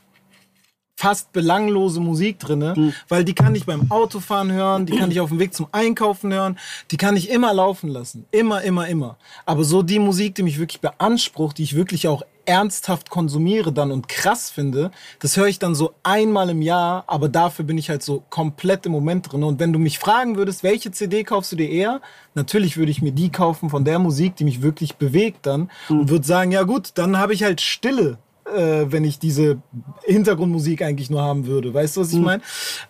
[1.00, 2.93] fast belanglose Musik drinne, mhm.
[3.08, 6.34] weil die kann ich beim Autofahren hören, die kann ich auf dem Weg zum Einkaufen
[6.34, 6.60] hören,
[6.91, 9.16] die kann ich immer laufen lassen, immer, immer, immer.
[9.45, 13.93] Aber so die Musik, die mich wirklich beansprucht, die ich wirklich auch ernsthaft konsumiere dann
[13.93, 17.89] und krass finde, das höre ich dann so einmal im Jahr, aber dafür bin ich
[17.89, 19.43] halt so komplett im Moment drin.
[19.43, 22.02] Und wenn du mich fragen würdest, welche CD kaufst du dir eher?
[22.34, 26.02] Natürlich würde ich mir die kaufen von der Musik, die mich wirklich bewegt dann mhm.
[26.02, 28.18] und würde sagen, ja gut, dann habe ich halt Stille
[28.56, 29.62] äh, wenn ich diese
[30.04, 31.74] Hintergrundmusik eigentlich nur haben würde.
[31.74, 32.26] Weißt du, was ich mhm.
[32.26, 32.43] meine?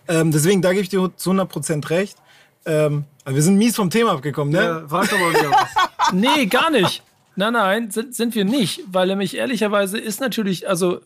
[0.08, 2.16] Ähm, deswegen, da gebe ich dir zu 100% recht.
[2.66, 4.62] Ähm, aber wir sind mies vom Thema abgekommen, ne?
[4.62, 6.12] Ja, frag doch mal wieder was.
[6.12, 7.02] nee, gar nicht.
[7.36, 8.82] Nein, nein, sind, sind wir nicht.
[8.90, 11.00] Weil nämlich ehrlicherweise ist natürlich, also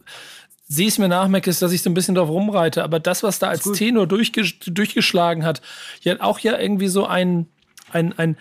[0.67, 2.83] sieh es mir nach, Mac, ist, dass ich so ein bisschen drauf rumreite.
[2.83, 5.63] Aber das, was da als Tenor durchges durchgeschlagen hat,
[6.01, 7.47] ja auch ja irgendwie so ein,
[7.93, 8.37] ein, ein,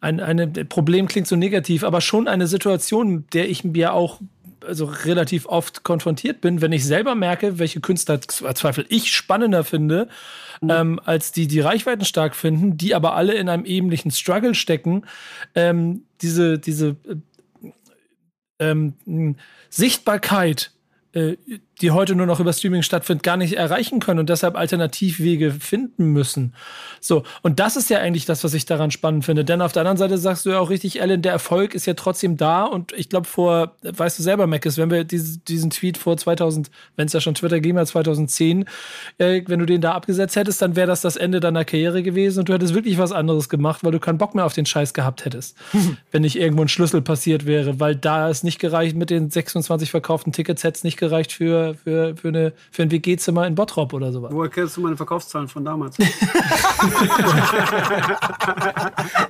[0.00, 4.20] ein, ein Problem klingt so negativ, aber schon eine Situation, der ich mir auch
[4.64, 10.08] also relativ oft konfrontiert bin, wenn ich selber merke, welche Künstler Zweifel ich spannender finde,
[10.60, 10.70] mhm.
[10.70, 15.04] ähm, als die, die Reichweiten stark finden, die aber alle in einem ähnlichen Struggle stecken,
[15.54, 17.70] ähm, diese, diese äh,
[18.58, 19.36] ähm,
[19.68, 20.72] Sichtbarkeit
[21.12, 21.36] äh,
[21.82, 26.06] die heute nur noch über Streaming stattfindet, gar nicht erreichen können und deshalb Alternativwege finden
[26.06, 26.54] müssen.
[27.00, 29.44] So, und das ist ja eigentlich das, was ich daran spannend finde.
[29.44, 31.94] Denn auf der anderen Seite sagst du ja auch richtig, Ellen, der Erfolg ist ja
[31.94, 35.70] trotzdem da und ich glaube, vor, weißt du selber, Mac, ist, wenn wir diese, diesen
[35.70, 38.64] Tweet vor 2000, wenn es ja schon Twitter hat, 2010,
[39.18, 42.40] äh, wenn du den da abgesetzt hättest, dann wäre das das Ende deiner Karriere gewesen
[42.40, 44.94] und du hättest wirklich was anderes gemacht, weil du keinen Bock mehr auf den Scheiß
[44.94, 45.56] gehabt hättest.
[46.12, 49.90] wenn nicht irgendwo ein Schlüssel passiert wäre, weil da es nicht gereicht mit den 26
[49.90, 53.92] verkauften Tickets, hätte es nicht gereicht für für, für, eine, für ein WG-Zimmer in Bottrop
[53.92, 54.32] oder sowas.
[54.32, 55.96] Woher kennst du meine Verkaufszahlen von damals?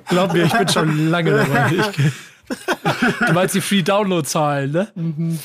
[0.09, 1.71] Glaub mir, ich bin schon lange dabei.
[3.27, 4.87] du meinst die Free-Download-Zahlen, ne?
[4.95, 5.39] Mhm.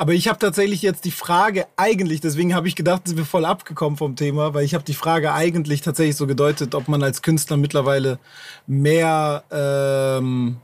[0.00, 3.44] Aber ich habe tatsächlich jetzt die Frage eigentlich, deswegen habe ich gedacht, sind wir voll
[3.44, 7.20] abgekommen vom Thema, weil ich habe die Frage eigentlich tatsächlich so gedeutet, ob man als
[7.20, 8.20] Künstler mittlerweile
[8.68, 10.58] mehr ähm,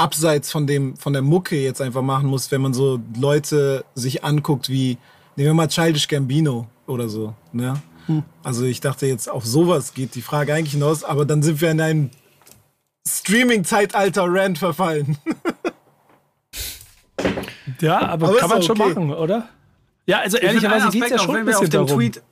[0.00, 4.24] abseits von dem von der Mucke jetzt einfach machen muss, wenn man so Leute sich
[4.24, 4.98] anguckt wie
[5.36, 7.80] nehmen wir mal Childish Gambino oder so, ne?
[8.06, 8.24] Hm.
[8.42, 11.70] Also ich dachte jetzt auf sowas geht die Frage eigentlich hinaus, aber dann sind wir
[11.70, 12.10] in einem
[13.06, 15.16] Streaming-Zeitalter-Rant verfallen.
[17.80, 18.94] Ja, aber, Aber kann man schon okay.
[18.94, 19.48] machen, oder?
[20.06, 22.00] Ja, also Ich ehrlicherweise geht es ja schon ein wenn wir auf bisschen dem darum.
[22.00, 22.22] Tweet,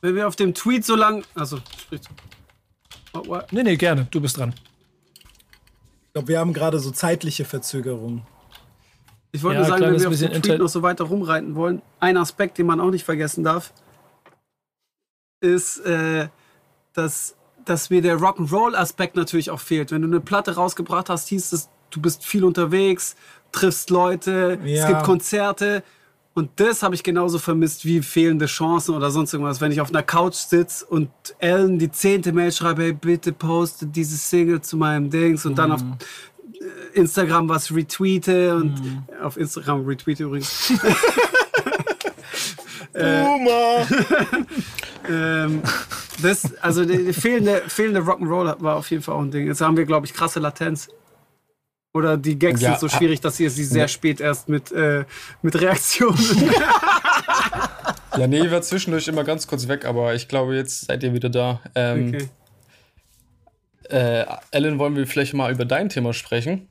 [0.00, 2.00] wenn wir auf dem Tweet so lang, also sprich.
[3.14, 4.06] Oh, Nee, nee, gerne.
[4.10, 4.54] Du bist dran.
[6.18, 8.22] Ich glaube, wir haben gerade so zeitliche Verzögerungen.
[9.30, 11.80] Ich wollte Ja, nur sagen, wenn wir auf dem Tweet noch so weiter rumreiten wollen,
[12.00, 13.72] ein Aspekt, den man auch nicht vergessen darf,
[15.40, 16.26] ist, äh,
[16.92, 19.92] dass, dass mir der Rock'n'Roll-Aspekt natürlich auch fehlt.
[19.92, 23.14] Wenn du eine Platte rausgebracht hast, hieß es, du bist viel unterwegs,
[23.52, 24.88] triffst Leute, es Ja.
[24.88, 25.84] gibt Konzerte.
[26.38, 29.60] Und das habe ich genauso vermisst wie fehlende Chancen oder sonst irgendwas.
[29.60, 31.10] Wenn ich auf einer Couch sitze und
[31.40, 35.72] Ellen die zehnte Mail schreibe, hey, bitte poste diese Single zu meinem Dings und dann
[35.72, 40.72] auf äh, Instagram was retweete und auf Instagram retweete übrigens.
[42.92, 43.84] Boomer!
[45.10, 45.60] ähm,
[46.22, 49.48] das, also die, die fehlende, fehlende Rock'n'Roll war auf jeden Fall auch ein Ding.
[49.48, 50.88] Jetzt haben wir, glaube ich, krasse Latenz.
[51.98, 53.88] Oder die Gags Ja, sind so schwierig, dass ihr sie sehr ne.
[53.88, 55.04] spät erst mit, äh,
[55.42, 56.18] mit Reaktionen.
[58.16, 61.28] Ja, nee, war zwischendurch immer ganz kurz weg, aber ich glaube, jetzt seid ihr wieder
[61.28, 61.60] da.
[61.76, 62.28] Ähm, Okay.
[63.90, 66.68] äh, Ellen, wollen wir vielleicht mal über dein Thema sprechen?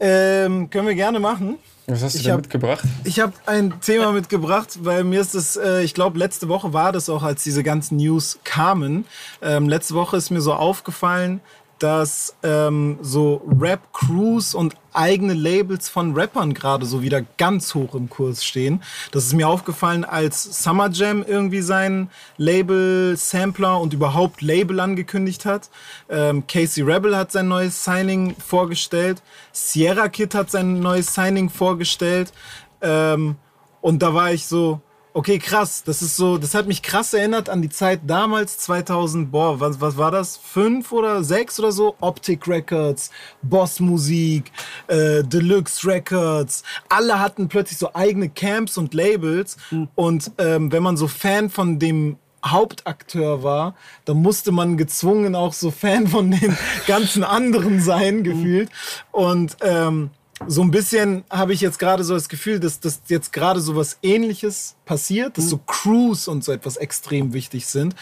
[0.00, 1.56] ähm, können wir gerne machen.
[1.86, 2.82] Was hast du Ich denn hab- mitgebracht?
[3.04, 6.90] Ich habe ein Thema mitgebracht, weil mir ist es, äh, ich glaube, letzte Woche war
[6.92, 9.04] das auch, als diese ganzen News kamen.
[9.42, 11.40] Ähm, letzte Woche ist mir so aufgefallen,
[11.78, 18.08] dass ähm, so Rap-Crews und eigene Labels von Rappern gerade so wieder ganz hoch im
[18.08, 18.82] Kurs stehen.
[19.10, 25.44] Das ist mir aufgefallen, als Summer Jam irgendwie sein Label, Sampler und überhaupt Label angekündigt
[25.44, 25.68] hat.
[26.08, 29.22] Ähm, Casey Rebel hat sein neues Signing vorgestellt.
[29.52, 32.32] Sierra Kid hat sein neues Signing vorgestellt.
[32.80, 33.36] Ähm,
[33.80, 34.80] und da war ich so,
[35.14, 35.84] okay, krass.
[35.84, 39.80] Das ist so, das hat mich krass erinnert an die Zeit damals, 2000, boah, was,
[39.80, 40.36] was war das?
[40.36, 41.94] Fünf oder sechs oder so?
[42.00, 43.10] Optic Records,
[43.40, 44.52] Boss Musik,
[44.88, 46.64] äh, Deluxe Records.
[46.88, 49.56] Alle hatten plötzlich so eigene Camps und Labels.
[49.94, 55.54] Und ähm, wenn man so Fan von dem Hauptakteur war, dann musste man gezwungen auch
[55.54, 56.56] so Fan von den
[56.86, 58.68] ganzen anderen sein, gefühlt.
[59.12, 60.10] Und ähm,
[60.46, 63.76] so ein bisschen habe ich jetzt gerade so das Gefühl, dass, dass jetzt gerade so
[63.76, 67.94] was ähnliches passiert, dass so Crews und so etwas extrem wichtig sind.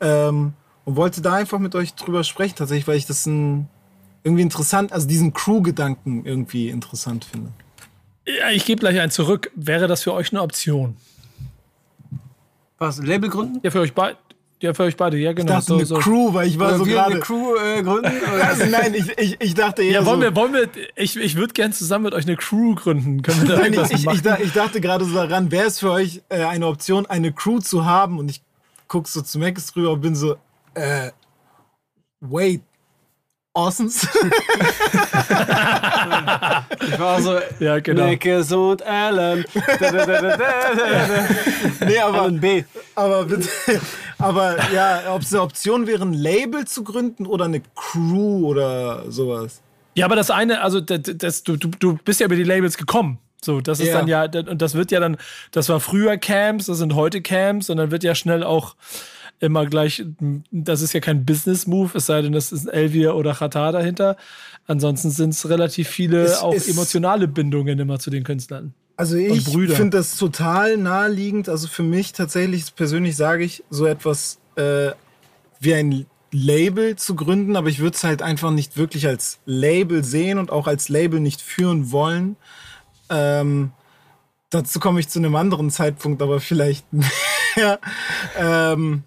[0.00, 3.68] Ähm, und wollte da einfach mit euch drüber sprechen, tatsächlich, weil ich das ein,
[4.24, 7.52] irgendwie interessant, also diesen Crew-Gedanken irgendwie interessant finde.
[8.26, 9.50] Ja, ich gebe gleich einen zurück.
[9.54, 10.96] Wäre das für euch eine Option?
[12.78, 13.60] Was, Label gründen?
[13.62, 14.18] Ja, für euch beide.
[14.60, 15.52] Ja, für euch beide, ja, Ich genau.
[15.52, 17.20] dachte eine Crew, weil ich war Oder so wir eine gerade.
[17.24, 18.10] Crew äh, gründen?
[18.42, 21.36] Also nein, ich, ich, ich dachte eher Ja, wollen so, wir, wollen wir, ich, ich
[21.36, 23.22] würde gerne zusammen mit euch eine Crew gründen.
[23.22, 25.78] Können wir da Nein, ich, ich, ich, da- ich dachte gerade so daran, wäre es
[25.78, 28.18] für euch äh, eine Option, eine Crew zu haben?
[28.18, 28.42] Und ich
[28.88, 30.34] guck so zu Max drüber und bin so,
[30.74, 31.10] äh,
[32.20, 32.62] wait,
[33.58, 34.06] Orsons?
[36.80, 38.06] Ich war so, Ja, genau.
[38.06, 39.10] Nickes und da.
[41.86, 42.64] nee, aber, Alan B.
[42.94, 43.48] aber bitte,
[44.18, 49.10] aber ja, ob es eine Option wäre, ein Label zu gründen oder eine Crew oder
[49.10, 49.60] sowas.
[49.94, 53.18] Ja, aber das eine, also das, das, du, du, bist ja über die Labels gekommen.
[53.42, 53.98] So, das ist Ja.
[53.98, 55.16] dann ja, und das wird ja dann,
[55.52, 58.74] das war früher Camps, das sind heute Camps und dann wird ja schnell auch
[59.40, 60.04] immer gleich,
[60.50, 64.16] das ist ja kein Business-Move, es sei denn, das ist ein Elvier oder Chata dahinter.
[64.66, 68.74] Ansonsten sind es relativ viele Es auch emotionale Bindungen immer zu den Künstlern.
[68.96, 71.48] Also ich finde das total naheliegend.
[71.48, 74.90] Also für mich tatsächlich, persönlich sage ich, so etwas äh,
[75.60, 80.04] wie ein Label zu gründen, aber ich würde es halt einfach nicht wirklich als Label
[80.04, 82.36] sehen und auch als Label nicht führen wollen.
[83.08, 83.70] Ähm,
[84.50, 86.84] dazu komme ich zu einem anderen Zeitpunkt, aber vielleicht
[87.56, 87.78] mehr.
[88.36, 89.04] Ähm,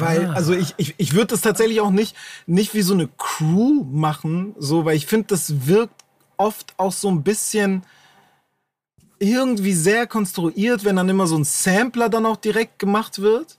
[0.00, 2.16] weil, also ich, ich, ich würde das tatsächlich auch nicht,
[2.46, 6.02] nicht wie so eine Crew machen, so, weil ich finde, das wirkt
[6.36, 7.82] oft auch so ein bisschen
[9.18, 13.58] irgendwie sehr konstruiert, wenn dann immer so ein Sampler dann auch direkt gemacht wird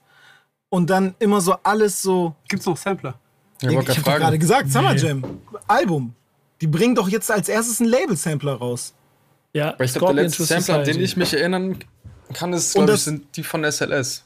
[0.70, 2.36] und dann immer so alles so.
[2.48, 3.16] Gibt's noch Sampler?
[3.62, 5.00] Ja, ich wollte habe gerade gesagt, Summer Nee.
[5.02, 5.24] Jam,
[5.68, 6.14] Album.
[6.62, 8.94] Die bringen doch jetzt als erstes einen Label-Sampler raus.
[9.54, 11.80] Ja, Aber ich glaube, der letzte Sampler, an den ich mich erinnern
[12.34, 14.24] kann, ist, glaube ich, das- sind die von SLS.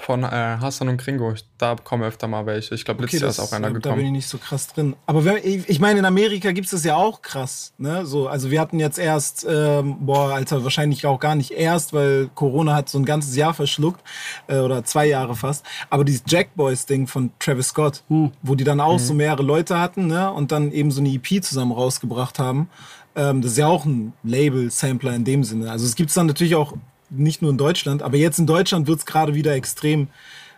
[0.00, 1.34] Von äh, Hassan und Kringo.
[1.58, 2.74] Da kommen öfter mal welche.
[2.74, 4.12] Ich glaube, letztes Jahr ist auch einer da bin ich gekommen.
[4.12, 4.96] nicht so krass drin.
[5.06, 7.74] Aber wenn, ich, meine, in Amerika gibt es das ja auch krass.
[7.76, 8.06] Ne?
[8.06, 12.30] So, also wir hatten jetzt erst, ähm, boah, Alter, wahrscheinlich auch gar nicht erst, weil
[12.34, 14.00] Corona hat so ein ganzes Jahr verschluckt.
[14.48, 15.66] Äh, oder zwei Jahre fast.
[15.90, 20.06] Aber dieses Jack Boys-Ding von Travis Scott, wo die dann auch so mehrere Leute hatten
[20.06, 20.32] ne?
[20.32, 22.70] und dann eben so eine EP zusammen rausgebracht haben.
[23.16, 25.70] Ähm, das ist ja auch ein Label-Sampler in dem Sinne.
[25.70, 26.74] Also es gibt es dann natürlich auch
[27.10, 30.08] nicht nur in Deutschland, aber jetzt in Deutschland wird es gerade wieder extrem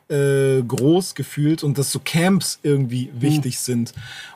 [0.09, 3.95] äh, groß gefühlt und dass so Camps irgendwie wichtig sind.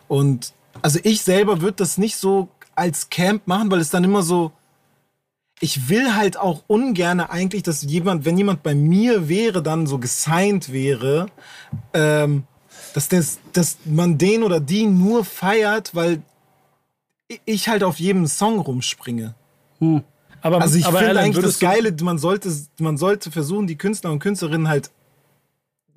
[0.09, 0.53] Und
[0.83, 4.53] also ich selber würde das nicht so als Camp machen, weil es dann immer so.
[5.59, 9.99] Ich will halt auch ungerne eigentlich, dass jemand, wenn jemand bei mir wäre, dann so
[9.99, 11.29] gesigned wäre,
[11.95, 12.45] ähm,
[12.93, 16.21] dass, das, dass man den oder die nur feiert, weil
[17.47, 19.35] ich halt auf jedem Song rumspringe.
[20.47, 23.77] Aber, Also ich aber finde Alan, eigentlich das Geile, man sollte, man sollte versuchen, die
[23.77, 24.93] Künstler und Künstlerinnen halt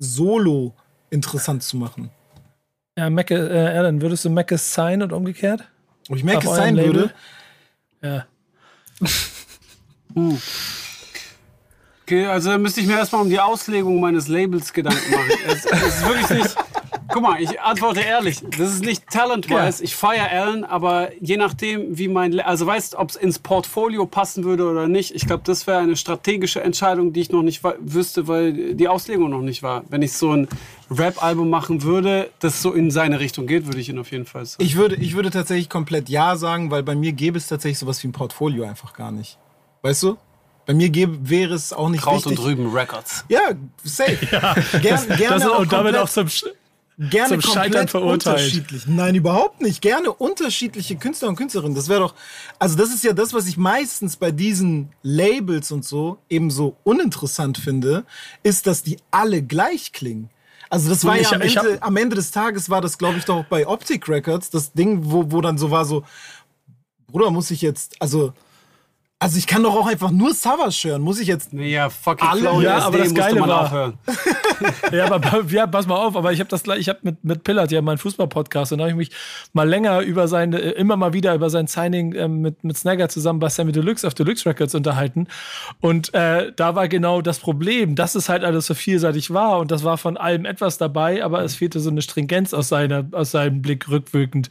[0.00, 0.74] solo
[1.08, 2.10] interessant zu machen.
[2.98, 5.68] Ja, Mecke, äh, Alan, würdest du Mecke sign und umgekehrt?
[6.08, 7.12] Ob ich es sein würde,
[8.02, 8.26] Ja.
[12.02, 15.30] Okay, also müsste ich mir erstmal um die Auslegung meines Labels Gedanken machen.
[15.46, 16.56] es, es ist wirklich nicht.
[17.12, 18.40] Guck mal, ich antworte ehrlich.
[18.58, 19.82] Das ist nicht talent-wise.
[19.82, 22.38] Ich feiere Alan, aber je nachdem, wie mein.
[22.40, 25.14] Also weißt ob es ins Portfolio passen würde oder nicht.
[25.14, 29.30] Ich glaube, das wäre eine strategische Entscheidung, die ich noch nicht wüsste, weil die Auslegung
[29.30, 29.82] noch nicht war.
[29.88, 30.48] Wenn ich so ein
[30.90, 34.44] Rap-Album machen würde, das so in seine Richtung geht, würde ich ihn auf jeden Fall
[34.46, 34.62] sagen.
[34.64, 38.02] ich würde, ich würde tatsächlich komplett Ja sagen, weil bei mir gäbe es tatsächlich sowas
[38.02, 39.38] wie ein Portfolio einfach gar nicht.
[39.82, 40.16] Weißt du?
[40.66, 42.38] Bei mir gäbe, wäre es auch nicht Kraut wichtig.
[42.38, 43.24] und Rüben Records.
[43.28, 43.40] Ja,
[43.82, 44.18] safe.
[44.82, 46.44] Gern, gerne Das, auch und damit komplett- auch zum, Sch-
[47.08, 48.36] gerne zum Scheitern komplett verurteilt.
[48.38, 48.86] unterschiedlich.
[48.86, 49.80] Nein, überhaupt nicht.
[49.80, 51.74] Gerne unterschiedliche Künstler und Künstlerinnen.
[51.74, 52.14] Das wäre doch,
[52.58, 56.76] also das ist ja das, was ich meistens bei diesen Labels und so eben so
[56.84, 58.04] uninteressant finde,
[58.42, 60.28] ist, dass die alle gleich klingen.
[60.68, 62.98] Also das war Ich- ja am ich hab- Ende, am Ende des Tages war das,
[62.98, 66.04] glaube ich, doch auch bei Optic Records, das Ding, wo, wo dann so war so,
[67.08, 68.32] Bruder, muss ich jetzt, also,
[69.22, 71.02] also ich kann doch auch einfach nur Savage hören.
[71.02, 73.98] Muss ich jetzt ja, fucking Alle- Flow, Ja, aber das Geile man war- aufhören.
[74.92, 77.70] Ja, aber ja, pass mal auf, aber ich habe das ich habe mit, mit Pillard
[77.72, 79.10] ja meinen Fußball-Podcast und da habe ich mich
[79.54, 83.08] mal länger über sein, äh, immer mal wieder über sein Signing ähm, mit, mit Snagger
[83.08, 85.28] zusammen bei Sammy Deluxe auf Deluxe Records unterhalten.
[85.80, 89.70] Und äh, da war genau das Problem, dass es halt alles so vielseitig war und
[89.70, 93.30] das war von allem etwas dabei, aber es fehlte so eine Stringenz aus, seiner, aus
[93.30, 94.50] seinem Blick rückwirkend,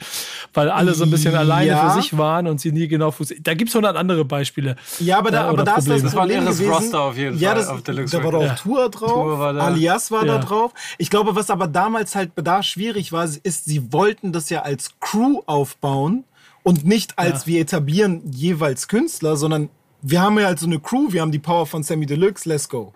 [0.55, 1.88] weil alle so ein bisschen alleine Ja.
[1.91, 3.45] für sich waren und sie nie genau fokussiert.
[3.45, 4.59] Da gibt's hundert andere Beispiele.
[4.99, 6.03] Ja, aber da, Äh, aber da ist das Probleme.
[6.03, 6.70] Das war Problem gewesen.
[6.72, 9.53] Roster auf jeden ja, Fall das, auf Deluxe da war auch Tour drauf, Tour war
[9.53, 9.62] da.
[9.66, 10.38] Alias war Ja.
[10.38, 10.74] da drauf.
[10.97, 14.91] Ich glaube, was aber damals halt da schwierig war, ist, sie wollten das ja als
[14.99, 16.24] Crew aufbauen
[16.64, 17.47] und nicht als Ja.
[17.47, 19.70] wir etablieren jeweils Künstler, sondern
[20.01, 22.70] wir haben ja halt so eine Crew, wir haben die Power von Sammy Deluxe, let's
[22.70, 22.93] go.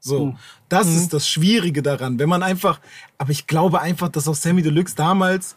[0.00, 0.36] So, Hm.
[0.68, 2.18] das ist das Schwierige daran.
[2.18, 2.80] Wenn man einfach,
[3.18, 5.56] aber ich glaube einfach, dass auch Sammy Deluxe damals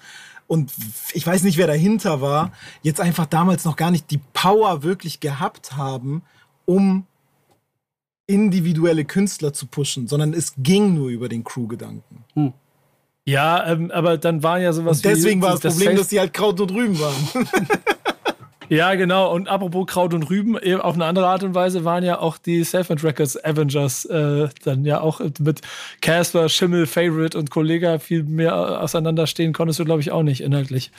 [0.49, 0.73] und
[1.13, 5.19] ich weiß nicht, wer dahinter war, jetzt einfach damals noch gar nicht die Power wirklich
[5.21, 6.23] gehabt haben,
[6.65, 7.05] um
[8.27, 12.25] individuelle Künstler zu pushen, sondern es ging nur über den Crew-Gedanken.
[13.25, 16.07] Ja, ähm, aber dann waren ja sowas Und deswegen wie war das Problem, Fest- dass
[16.09, 17.15] die halt Kraut und Rüben waren.
[18.69, 19.33] Ja, genau.
[19.33, 22.37] Und apropos Kraut und Rüben, eben auf eine andere Art und Weise waren ja auch
[22.37, 25.61] die Selfmade Records Avengers äh, dann ja auch mit
[26.01, 30.91] Casper, Schimmel, Favorite und Kollega viel mehr auseinanderstehen konntest du, glaube ich, auch nicht inhaltlich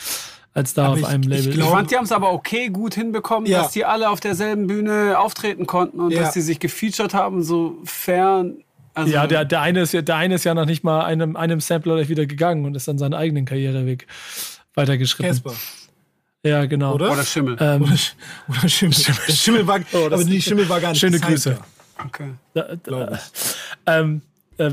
[0.53, 1.49] als da Aber auf ich- einem ich Label.
[1.51, 3.63] Ich glaub- fand, die haben es aber okay gut hinbekommen, Ja.
[3.63, 6.23] dass die alle auf derselben Bühne auftreten konnten und Ja.
[6.23, 8.57] dass die sich gefeatured haben, sofern.
[8.95, 11.37] Also, ja, der, der, eine ist ja, der eine ist ja noch nicht mal einem,
[11.37, 14.09] einem Sampler wieder gegangen und ist dann seinen eigenen Karriereweg
[14.75, 15.31] weitergeschritten.
[15.33, 15.53] Casper.
[16.45, 16.95] Ja, genau.
[16.95, 17.13] Oder?
[17.13, 17.57] Oder Schimmel.
[17.61, 18.13] Ähm, Oder, Sch-
[18.49, 18.97] oder Schimmel.
[19.29, 21.59] Der Schimmel war, Oh, aber die Schimmel war gar nicht Schöne gesigned, Grüße.
[22.07, 22.31] Okay.
[22.55, 23.19] da, da.
[23.85, 24.23] Ähm,
[24.57, 24.73] äh,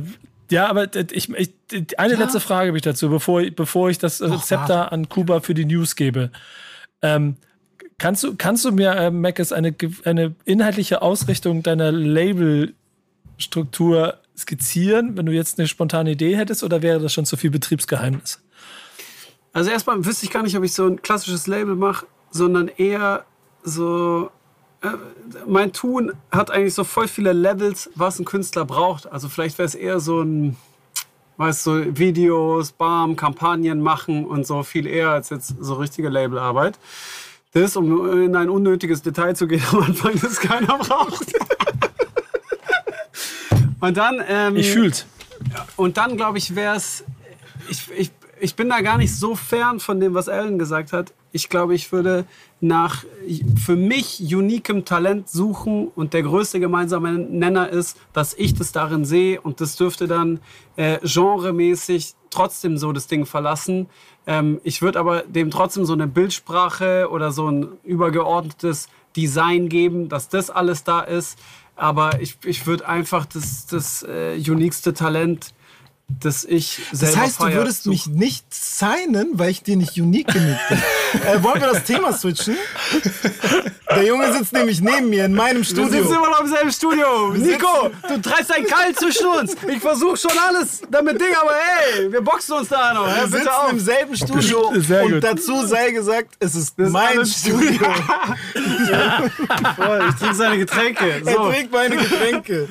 [0.50, 1.52] ja, aber ich, ich,
[2.00, 5.54] eine letzte Frage habe ich dazu, bevor, bevor ich das äh, Zepter an Kuba für
[5.54, 6.32] die News gebe.
[7.02, 7.36] Ähm,
[7.98, 15.26] kannst, du, kannst du mir, äh, Mackes, eine, eine inhaltliche Ausrichtung deiner Labelstruktur skizzieren, wenn
[15.26, 18.42] du jetzt eine spontane Idee hättest, oder wäre das schon zu viel Betriebsgeheimnis?
[19.58, 23.26] Also erstmal wüsste ich gar nicht, ob ich so ein klassisches Label mache, sondern eher
[23.64, 24.30] so.
[24.84, 24.90] Äh,
[25.48, 29.12] mein Tun hat eigentlich so voll viele Levels, was ein Künstler braucht.
[29.12, 30.58] Also vielleicht wäre es eher so ein,
[31.38, 36.78] weißt du, Videos, Bam, Kampagnen machen und so viel eher als jetzt so richtige Labelarbeit.
[37.54, 41.34] Das, um in ein unnötiges Detail zu gehen am Anfang, das keiner braucht.
[43.80, 44.22] und dann.
[44.28, 45.08] Ähm, Ich fühl's.
[45.78, 47.04] und dann, glaube ich, wäre es.
[47.70, 51.14] Ich, ich, ich bin da gar nicht so fern von dem, was Alan gesagt hat.
[51.32, 52.26] Ich glaube, ich würde
[52.62, 53.04] nach
[53.64, 59.06] für mich unikem Talent suchen und der größte gemeinsame Nenner ist, dass ich das darin
[59.06, 60.40] sehe und das dürfte dann
[60.76, 63.88] äh, genremäßig trotzdem so das Ding verlassen.
[64.26, 70.10] Ähm, ich würde aber dem trotzdem so eine Bildsprache oder so ein übergeordnetes Design geben,
[70.10, 71.38] dass das alles da ist.
[71.76, 75.54] Aber ich, ich würde einfach das, das äh, uniqueste Talent
[76.10, 80.00] das ich selber Das heißt, du würdest So- mich nicht signen, weil ich dir nicht
[80.00, 80.78] unique genug bin.
[81.28, 82.56] äh, wollen wir das Thema switchen?
[83.90, 86.06] Der Junge sitzt nämlich neben mir in meinem Wir sitzen Studio.
[86.16, 87.34] immer noch im selben Studio.
[87.34, 87.68] Wir Nico!
[88.08, 89.56] sitzen- du treibst ein Kalt zwischen uns.
[89.68, 91.52] Ich versuche schon alles damit Ding, aber
[91.98, 93.08] ey, wir boxen uns da noch.
[93.08, 93.72] Wir bitte sitzen auf.
[93.72, 95.24] im selben Studio Sehr und gut.
[95.24, 97.80] dazu sei gesagt, es ist mein alles Studio.
[99.76, 101.22] Voll, ich trinke seine Getränke.
[101.26, 101.52] Er So.
[101.52, 102.70] trinkt meine Getränke.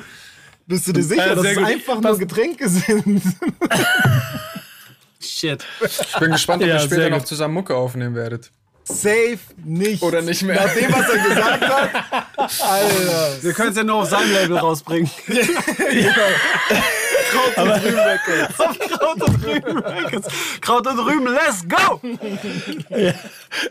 [0.67, 3.21] Bist du dir sicher, Ja, dass es einfach nur Getränke sind?
[5.19, 5.63] Shit.
[5.81, 8.51] Ich bin gespannt, ob Ja, ihr später noch zusammen Mucke aufnehmen werdet.
[8.83, 10.01] Safe nicht.
[10.03, 10.55] Oder nicht mehr.
[10.55, 11.91] Nach dem, was er gesagt hat.
[12.61, 13.37] Alter.
[13.43, 15.09] Wir können es ja nur auf seinem Label rausbringen.
[17.31, 18.19] Kraut und drüben weg.
[18.97, 19.77] Kraut und Rüben.
[19.79, 20.27] Records.
[20.61, 21.99] Kraut und Rüben, let's go!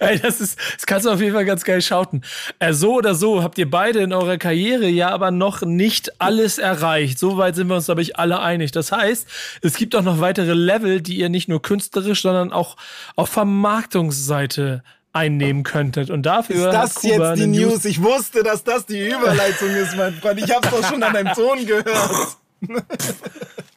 [0.01, 2.23] Ey, das ist, das kannst du auf jeden Fall ganz geil schauten.
[2.59, 6.59] Äh, so oder so habt ihr beide in eurer Karriere ja aber noch nicht alles
[6.59, 7.19] erreicht.
[7.19, 8.73] Soweit sind wir uns, glaube ich, alle einig.
[8.73, 9.27] Das heißt,
[9.63, 12.77] es gibt auch noch weitere Level, die ihr nicht nur künstlerisch, sondern auch
[13.17, 14.83] auf Vermarktungsseite
[15.13, 16.11] einnehmen könntet.
[16.11, 17.85] Und dafür Ist das Kuba jetzt die eine News?
[17.87, 20.39] Ich wusste, dass das die Überleitung ist, mein Freund.
[20.41, 22.37] Ich hab's doch schon an deinem Ton gehört.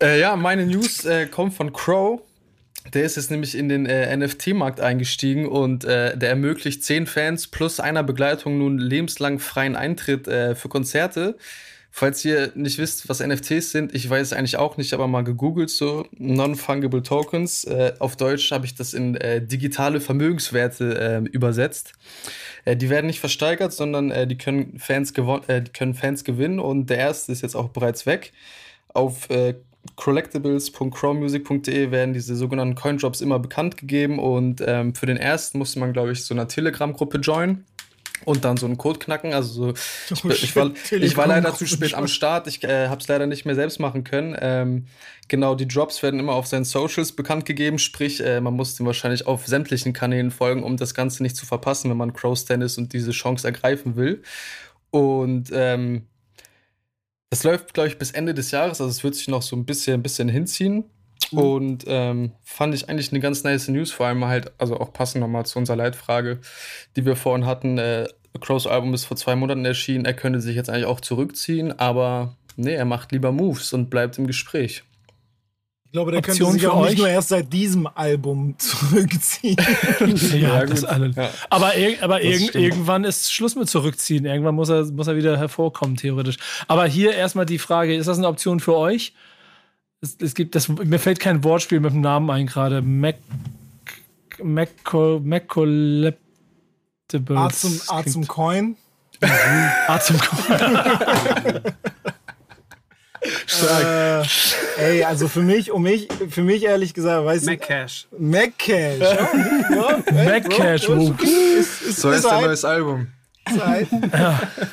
[0.01, 2.21] Äh, ja, meine News äh, kommt von Crow.
[2.93, 7.47] Der ist jetzt nämlich in den äh, NFT-Markt eingestiegen und äh, der ermöglicht zehn Fans
[7.47, 11.38] plus einer Begleitung nun lebenslang freien Eintritt äh, für Konzerte.
[11.91, 15.23] Falls ihr nicht wisst, was NFTs sind, ich weiß es eigentlich auch nicht, aber mal
[15.23, 17.65] gegoogelt so Non-Fungible Tokens.
[17.65, 21.93] Äh, auf Deutsch habe ich das in äh, digitale Vermögenswerte äh, übersetzt.
[22.63, 26.99] Äh, die werden nicht versteigert, sondern die, können Fans die können Fans gewinnen und der
[26.99, 28.32] erste ist jetzt auch bereits weg.
[28.93, 29.55] Auf äh,
[29.95, 35.93] collectibles.crowmusic.de werden diese sogenannten Coindrops immer bekannt gegeben und ähm, für den ersten musste man,
[35.93, 37.65] glaube ich, so einer Telegram-Gruppe joinen
[38.25, 39.33] und dann so einen Code knacken.
[39.33, 39.73] Also
[40.07, 42.47] so, ich, ich, war, ich war leider zu spät am Start.
[42.47, 44.35] Ich äh, habe es leider nicht mehr selbst machen können.
[44.39, 44.85] Ähm,
[45.27, 47.79] genau, die Drops werden immer auf seinen Socials bekannt gegeben.
[47.79, 51.45] Sprich, äh, man muss dem wahrscheinlich auf sämtlichen Kanälen folgen, um das Ganze nicht zu
[51.45, 54.21] verpassen, wenn man Crow-Stan ist und diese Chance ergreifen will.
[54.91, 56.07] Und ähm,
[57.30, 58.82] das läuft, glaube ich, bis Ende des Jahres.
[58.82, 60.86] Also es wird sich noch so ein bisschen, ein bisschen hinziehen.
[61.32, 65.21] Und ähm, fand ich eigentlich eine ganz nice News, vor allem halt, also auch passend
[65.21, 66.39] nochmal zu unserer Leitfrage,
[66.95, 67.77] die wir vorhin hatten.
[67.77, 68.07] Äh,
[68.41, 70.05] Crows Album ist vor zwei Monaten erschienen.
[70.05, 74.17] Er könnte sich jetzt eigentlich auch zurückziehen, aber nee, er macht lieber Moves und bleibt
[74.17, 74.84] im Gespräch.
[75.89, 76.89] Ich glaube, der Option könnte sich auch euch?
[76.91, 79.57] nicht nur erst seit diesem Album zurückziehen.
[79.99, 80.89] Ja, Ja, das gut.
[80.89, 81.09] alle.
[81.15, 81.31] Ja.
[81.49, 82.63] Aber, ir aber irg stimmt.
[82.63, 84.25] irgendwann ist Schluss mit zurückziehen.
[84.25, 86.37] Irgendwann muss er, muss er wieder hervorkommen, theoretisch.
[86.67, 89.13] Aber hier erstmal die Frage: Ist das eine Option für euch?
[90.01, 92.83] Es, es gibt das, mir fällt kein Wortspiel mit dem Namen ein gerade.
[92.83, 93.15] Mac.
[94.43, 96.17] Maco, Macoleptibles.
[97.35, 98.75] A zum, A zum Coin.
[103.47, 104.23] Zum Äh,
[104.77, 108.07] ey, also für mich, um mich, für mich ehrlich gesagt, weißt du, Macash.
[108.17, 108.99] Macash.
[108.99, 110.88] Ja, Macash.
[110.89, 111.13] Wow.
[111.21, 113.07] ist, ist, So ist heißt ein halt, neues Album.
[113.59, 113.88] halt.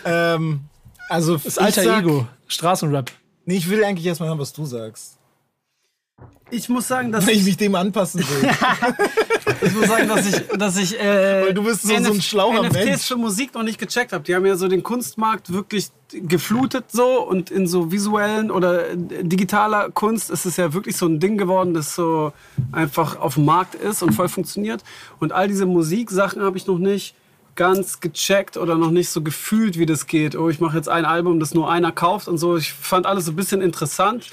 [0.04, 0.60] Ähm,
[1.08, 2.26] also Das alter sag, Ego.
[2.48, 3.10] Straßenrap.
[3.44, 5.16] Nee, ich will eigentlich erstmal hören, was du sagst.
[6.48, 8.50] Ich muss sagen, dass Wenn ich ich, mich dem anpassen will.
[9.62, 12.62] ich muss sagen, dass ich, dass ich äh, Weil du bist so- so ein schlauer
[12.62, 13.02] NFTs Mensch.
[13.02, 14.22] für Musik noch nicht gecheckt habe.
[14.22, 18.96] Die haben ja so den Kunstmarkt wirklich geflutet so und in so visuellen oder äh,
[19.24, 22.32] digitaler Kunst ist es ja wirklich so ein Ding geworden, das so
[22.70, 24.84] einfach auf dem Markt ist und voll funktioniert.
[25.18, 27.16] Und all diese Musiksachen habe ich noch nicht
[27.56, 30.36] ganz gecheckt oder noch nicht so gefühlt, wie das geht.
[30.36, 32.56] Oh, ich mache jetzt ein Album, das nur einer kauft und so.
[32.56, 34.28] Ich fand alles so ein bisschen interessant.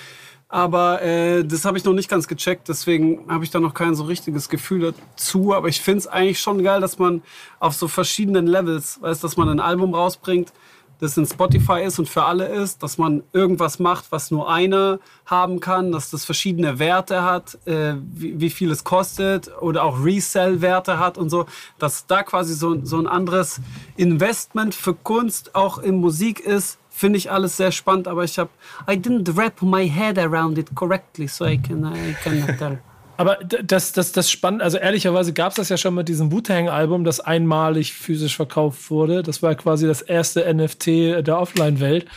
[0.54, 3.96] Aber äh, das habe ich noch nicht ganz gecheckt, deswegen habe ich da noch kein
[3.96, 5.52] so richtiges Gefühl dazu.
[5.52, 7.24] Aber ich finde es eigentlich schon geil, dass man
[7.60, 10.54] auf so verschiedenen Levels, weißt, dass man ein Album rausbringt,
[11.00, 15.00] das in Spotify ist und für alle ist, dass man irgendwas macht, was nur einer
[15.26, 20.06] haben kann, dass das verschiedene Werte hat, äh, wie, wie viel es kostet oder auch
[20.06, 21.48] Resell-Werte hat und so,
[21.80, 23.60] dass da quasi so, so ein anderes
[23.98, 28.50] Investment für Kunst auch in Musik ist, finde ich alles sehr spannend, aber ich habe
[28.90, 32.80] I didn't wrap my head around it correctly, so I can I cannot tell.
[33.18, 37.04] Aber das, das, das spannend, also ehrlicherweise gab es das ja schon mit diesem Wu-Tang-Album,
[37.04, 39.22] das einmalig physisch verkauft wurde.
[39.22, 40.88] Das war quasi das erste NFT
[41.28, 42.08] der Offline-Welt.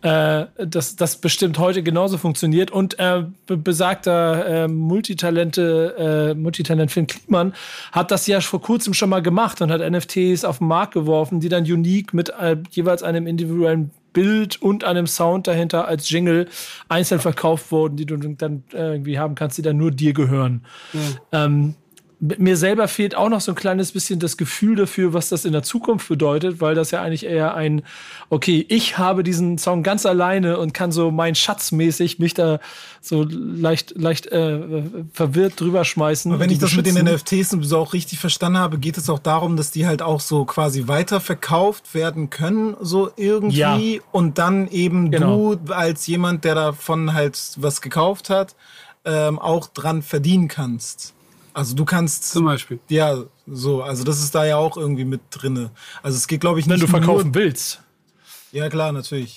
[0.00, 2.70] Äh, das, das bestimmt heute genauso funktioniert.
[2.70, 7.52] Und äh, be besagter äh, Multitalente, äh, Multitalent Finn Kliman
[7.90, 11.40] hat das ja vor kurzem schon mal gemacht und hat NFTs auf den Markt geworfen,
[11.40, 16.48] die dann unique mit äh, jeweils einem individuellen Bild und einem Sound dahinter als Jingle
[16.88, 20.62] einzeln verkauft wurden, die du dann irgendwie haben kannst, die dann nur dir gehören.
[21.32, 21.74] Ähm,
[22.20, 25.52] mir selber fehlt auch noch so ein kleines bisschen das Gefühl dafür, was das in
[25.52, 27.82] der Zukunft bedeutet, weil das ja eigentlich eher ein,
[28.28, 32.58] okay, ich habe diesen Song ganz alleine und kann so mein Schatzmäßig mich da
[33.00, 36.32] so leicht, leicht äh, verwirrt drüber schmeißen.
[36.32, 39.20] Aber wenn ich das mit den NFTs so auch richtig verstanden habe, geht es auch
[39.20, 43.94] darum, dass die halt auch so quasi weiterverkauft werden können, so irgendwie.
[43.94, 44.00] Ja.
[44.10, 45.54] Und dann eben genau.
[45.54, 48.56] du als jemand, der davon halt was gekauft hat,
[49.04, 51.14] ähm, auch dran verdienen kannst.
[51.58, 52.78] Also du kannst zum Beispiel.
[52.88, 53.82] Ja, so.
[53.82, 55.72] Also das ist da ja auch irgendwie mit drinne.
[56.04, 56.74] Also es geht, glaube ich, nicht.
[56.74, 57.82] Wenn du verkaufen nur, willst.
[58.52, 59.34] Ja klar, natürlich.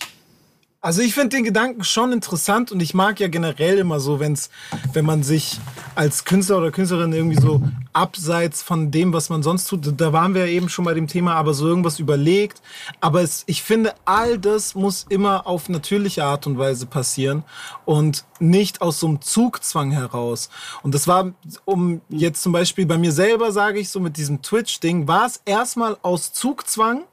[0.84, 4.50] Also ich finde den Gedanken schon interessant und ich mag ja generell immer so, wenn's,
[4.94, 5.60] wenn man sich
[5.94, 7.62] als Künstler oder Künstlerin irgendwie so
[7.94, 11.06] abseits von dem, was man sonst tut, da waren wir ja eben schon bei dem
[11.06, 12.64] Thema, aber so irgendwas überlegt.
[13.00, 17.44] Aber es, ich finde, all das muss immer auf natürliche Art und Weise passieren
[17.86, 20.50] und nicht aus so einem Zugzwang heraus.
[20.82, 21.32] Und das war,
[21.64, 25.42] um jetzt zum Beispiel bei mir selber, sage ich so mit diesem Twitch-Ding, war es
[25.46, 27.04] erstmal aus Zugzwang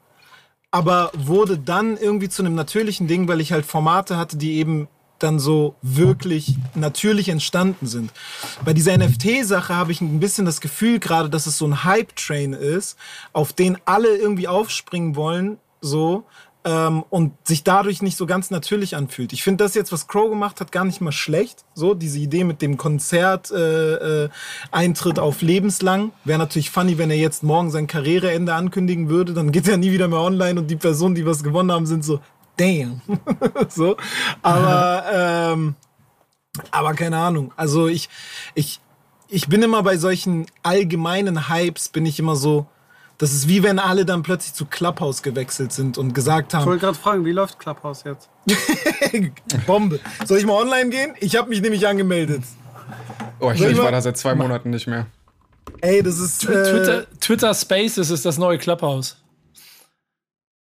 [0.71, 4.87] aber wurde dann irgendwie zu einem natürlichen Ding, weil ich halt Formate hatte, die eben
[5.17, 8.11] dann so wirklich natürlich entstanden sind.
[8.63, 12.53] Bei dieser NFT-Sache habe ich ein bisschen das Gefühl gerade, dass es so ein Hype-Train
[12.53, 12.97] ist,
[13.33, 16.23] auf den alle irgendwie aufspringen wollen, so,
[16.65, 19.31] ähm, und sich dadurch nicht so ganz natürlich anfühlt.
[19.31, 21.63] Ich finde das jetzt, was Crow gemacht hat, gar nicht mal schlecht.
[21.73, 24.29] So, diese Idee mit dem Konzert äh, äh,
[25.19, 26.11] auf lebenslang.
[26.25, 29.91] Wäre natürlich funny, wenn er jetzt morgen sein Karriereende ankündigen würde, dann geht er nie
[29.91, 32.19] wieder mehr online und die Personen, die was gewonnen haben, sind so,
[32.57, 33.01] damn.
[33.69, 33.95] so.
[34.41, 35.75] Aber, ähm,
[36.71, 37.53] aber keine Ahnung.
[37.55, 38.09] Also ich,
[38.53, 38.81] ich,
[39.29, 42.67] ich bin immer bei solchen allgemeinen Hypes, bin ich immer so,
[43.19, 46.61] das ist wie wenn alle dann plötzlich zu Clubhouse gewechselt sind und gesagt haben.
[46.61, 48.29] Ich wollte gerade fragen, wie läuft Clubhouse jetzt?
[49.67, 49.99] Bombe.
[50.25, 51.13] Soll ich mal online gehen?
[51.19, 52.43] Ich habe mich nämlich angemeldet.
[53.41, 55.05] Oh, ich, ich war da seit zwei Monaten nicht mehr.
[55.81, 56.41] Ey, das ist.
[56.41, 59.17] Twitter, äh, Twitter Spaces ist das neue Clubhouse.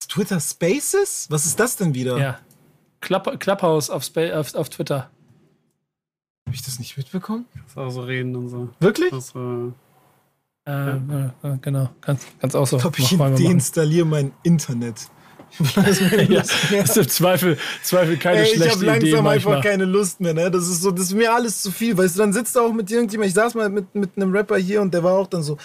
[0.08, 1.28] Twitter Spaces?
[1.30, 2.18] Was ist das denn wieder?
[2.18, 2.38] Ja.
[3.00, 5.10] Club, Clubhouse auf, auf, auf Twitter.
[6.46, 7.44] Habe ich das nicht mitbekommen?
[7.68, 8.68] Das auch so reden und so.
[8.80, 9.10] Wirklich?
[9.10, 9.70] Das, äh
[10.68, 11.34] äh, ja.
[11.42, 12.76] äh, genau, kannst, kannst auch so.
[12.76, 14.96] Ich glaube, ich deinstalliere mein Internet.
[16.28, 18.72] ja, das ist im Zweifel, Zweifel keine Ey, schlechte Idee.
[18.74, 19.56] Ich habe langsam manchmal.
[19.56, 20.34] einfach keine Lust mehr.
[20.34, 20.50] Ne?
[20.50, 21.96] Das ist so, das ist mir alles zu viel.
[21.96, 23.28] Weißt du, dann sitzt du auch mit irgendjemandem.
[23.28, 25.56] Ich saß mal mit, mit einem Rapper hier und der war auch dann so.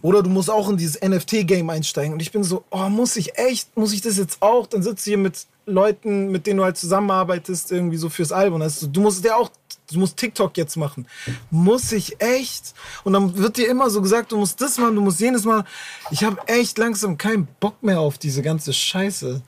[0.00, 2.12] Oder du musst auch in dieses NFT-Game einsteigen.
[2.12, 4.68] Und ich bin so, oh, muss ich echt, muss ich das jetzt auch?
[4.68, 8.62] Dann sitzt du hier mit Leuten, mit denen du halt zusammenarbeitest, irgendwie so fürs Album.
[8.62, 9.50] Also, du musst ja auch
[9.90, 11.06] du musst TikTok jetzt machen.
[11.50, 12.74] Muss ich echt?
[13.04, 15.64] Und dann wird dir immer so gesagt, du musst das machen, du musst jenes machen.
[16.10, 19.42] Ich habe echt langsam keinen Bock mehr auf diese ganze Scheiße.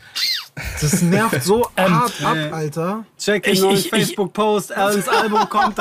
[0.80, 3.04] Das nervt so ähm, hart ab, Alter.
[3.18, 5.76] Check den neuen Facebook-Post, Alans Album kommt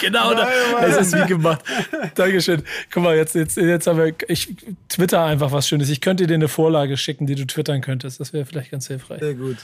[0.00, 0.46] genau, Nein,
[0.80, 1.62] das ist wie gemacht.
[2.14, 2.62] Dankeschön.
[2.90, 4.56] Guck mal, jetzt, jetzt, jetzt haben wir, ich
[4.88, 5.90] twitter einfach was Schönes.
[5.90, 8.20] Ich könnte dir eine Vorlage schicken, die du twittern könntest.
[8.20, 9.20] Das wäre vielleicht ganz hilfreich.
[9.20, 9.58] Sehr gut.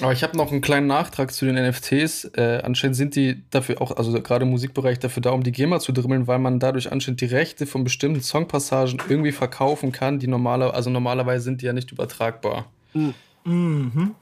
[0.00, 2.24] Aber ich habe noch einen kleinen Nachtrag zu den NFTs.
[2.36, 5.80] Äh, anscheinend sind die dafür auch, also gerade im Musikbereich, dafür da, um die GEMA
[5.80, 10.28] zu drimmeln, weil man dadurch anscheinend die Rechte von bestimmten Songpassagen irgendwie verkaufen kann, die
[10.28, 12.70] normaler, also normalerweise sind die ja nicht übertragbar.
[12.94, 14.14] Mhm.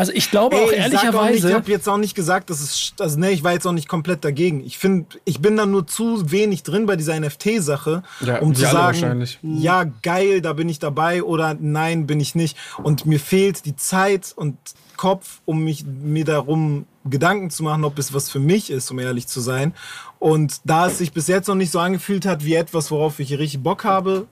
[0.00, 1.36] Also ich glaube Ey, auch ehrlicherweise.
[1.36, 3.72] Ich, ich habe jetzt auch nicht gesagt, dass es, also ne, ich war jetzt auch
[3.72, 4.64] nicht komplett dagegen.
[4.64, 8.62] Ich finde, ich bin da nur zu wenig drin bei dieser NFT-Sache, ja, um zu
[8.62, 12.56] sagen, ja geil, da bin ich dabei oder nein, bin ich nicht.
[12.82, 14.56] Und mir fehlt die Zeit und
[14.96, 18.98] Kopf, um mich mir darum Gedanken zu machen, ob es was für mich ist, um
[18.98, 19.74] ehrlich zu sein.
[20.18, 23.38] Und da es sich bis jetzt noch nicht so angefühlt hat wie etwas, worauf ich
[23.38, 24.26] richtig Bock habe,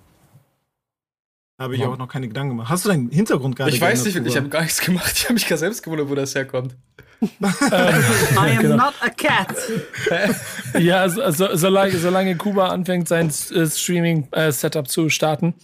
[1.59, 2.69] habe ich auch noch keine Gedanken gemacht.
[2.69, 5.13] Hast du deinen Hintergrund gerade Ich weiß nicht, ich habe gar nichts gemacht.
[5.17, 6.77] Ich habe mich gar selbst gewundert, wo das herkommt.
[7.21, 9.57] I am not a cat.
[10.79, 15.55] ja, so, so, solange, solange Kuba anfängt, sein äh, Streaming-Setup äh, zu starten,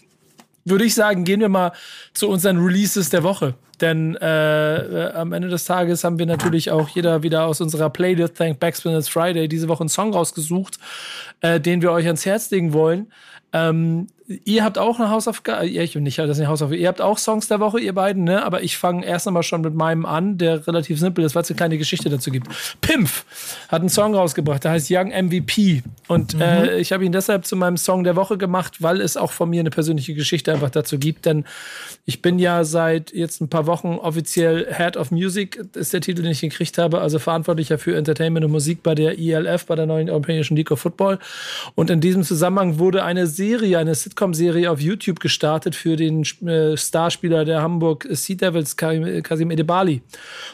[0.64, 1.72] würde ich sagen, gehen wir mal
[2.12, 3.54] zu unseren Releases der Woche.
[3.80, 7.90] Denn äh, äh, am Ende des Tages haben wir natürlich auch jeder wieder aus unserer
[7.90, 10.78] Playlist Thank Backspin It's Friday diese Woche einen Song rausgesucht,
[11.40, 13.08] äh, den wir euch ans Herz legen wollen.
[13.54, 16.76] Ähm, ihr habt auch eine Hausaufgabe, ja, ich und nicht, das ist eine Hausaufgabe.
[16.76, 18.44] Ihr habt auch Songs der Woche, ihr beiden, ne?
[18.44, 21.50] Aber ich fange erst einmal schon mit meinem an, der relativ simpel ist, weil es
[21.50, 22.48] eine kleine Geschichte dazu gibt.
[22.80, 23.24] Pimpf
[23.68, 25.84] hat einen Song rausgebracht, der heißt Young MVP.
[26.08, 26.40] Und mhm.
[26.40, 29.50] äh, ich habe ihn deshalb zu meinem Song der Woche gemacht, weil es auch von
[29.50, 31.24] mir eine persönliche Geschichte einfach dazu gibt.
[31.24, 31.44] Denn
[32.04, 36.22] ich bin ja seit jetzt ein paar Wochen offiziell Head of Music, ist der Titel,
[36.22, 39.86] den ich gekriegt habe, also verantwortlicher für Entertainment und Musik bei der ELF, bei der
[39.86, 41.18] neuen Europäischen League of Football.
[41.74, 46.22] Und in diesem Zusammenhang wurde eine Serie, eine Sitcom Sitcom-Serie auf YouTube gestartet für den
[46.46, 50.02] äh, Starspieler der Hamburg Sea Devils, Kasim Edebali.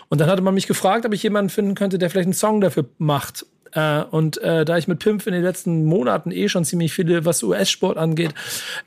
[0.08, 2.60] Und dann hatte man mich gefragt, ob ich jemanden finden könnte, der vielleicht einen Song
[2.60, 3.46] dafür macht.
[3.72, 7.24] Äh, und äh, da ich mit Pimp in den letzten Monaten eh schon ziemlich viele,
[7.24, 8.34] was US-Sport angeht,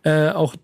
[0.04, 0.56] äh, auch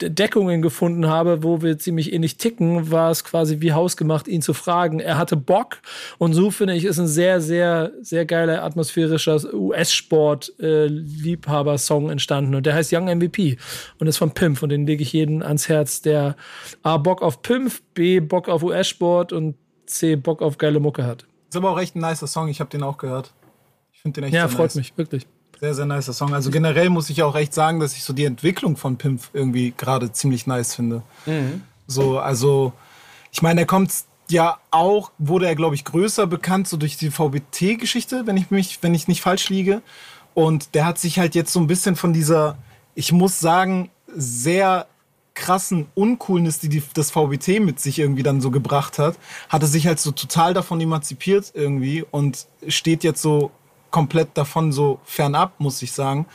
[0.00, 4.52] Deckungen gefunden habe, wo wir ziemlich ähnlich ticken, war es quasi wie hausgemacht, ihn zu
[4.54, 5.00] fragen.
[5.00, 5.78] Er hatte Bock
[6.18, 12.74] und so finde ich, ist ein sehr, sehr, sehr geiler atmosphärischer US-Sport-Liebhaber-Song entstanden und der
[12.74, 13.56] heißt Young MVP
[13.98, 16.36] und ist von Pimp und den lege ich jeden ans Herz, der
[16.82, 21.26] A, Bock auf Pimp, B, Bock auf US-Sport und C, Bock auf geile Mucke hat.
[21.48, 23.32] Ist aber auch echt ein nicer Song, ich habe den auch gehört.
[23.92, 24.74] Ich finde den echt Ja, freut nice.
[24.76, 25.26] mich, wirklich.
[25.60, 26.34] Sehr, sehr nicer Song.
[26.34, 29.72] Also generell muss ich auch echt sagen, dass ich so die Entwicklung von Pimp irgendwie
[29.76, 31.02] gerade ziemlich nice finde.
[31.86, 32.72] So, also,
[33.32, 33.90] ich meine, er kommt
[34.28, 38.78] ja auch, wurde er, glaube ich, größer bekannt, so durch die VBT-Geschichte, wenn ich mich,
[38.82, 39.82] wenn ich nicht falsch liege.
[40.34, 42.58] Und der hat sich halt jetzt so ein bisschen von dieser,
[42.94, 44.86] ich muss sagen, sehr
[45.34, 49.16] krassen Uncoolness, die, die das VBT mit sich irgendwie dann so gebracht hat,
[49.48, 53.50] hat er sich halt so total davon emanzipiert irgendwie und steht jetzt so
[53.90, 56.26] komplett davon so fernab, muss ich sagen.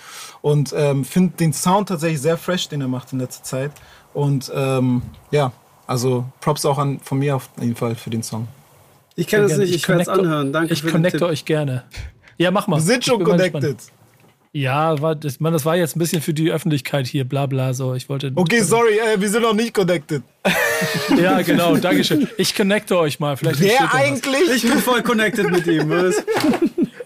[0.41, 3.71] Und ähm, finde den Sound tatsächlich sehr fresh, den er macht in letzter Zeit.
[4.13, 5.51] Und ähm, ja,
[5.87, 8.47] also Props auch an, von mir auf jeden Fall für den Song.
[9.15, 10.53] Ich kenne es nicht, ich werde es anhören.
[10.53, 11.83] Danke Ich connecte euch gerne.
[12.37, 12.77] Ja, mach mal.
[12.77, 13.77] Wir sind schon connected.
[14.53, 17.73] Ja, war, das, man, das war jetzt ein bisschen für die Öffentlichkeit hier, bla bla,
[17.73, 17.93] so.
[17.93, 18.33] Ich wollte.
[18.35, 20.23] Okay, sorry, äh, wir sind noch nicht connected.
[21.15, 22.27] Ja, genau, Dankeschön.
[22.37, 23.37] Ich connecte euch mal.
[23.37, 23.93] Vielleicht Wer da was.
[23.93, 24.51] eigentlich?
[24.55, 25.87] Ich bin voll connected mit ihm.
[25.91, 26.23] was?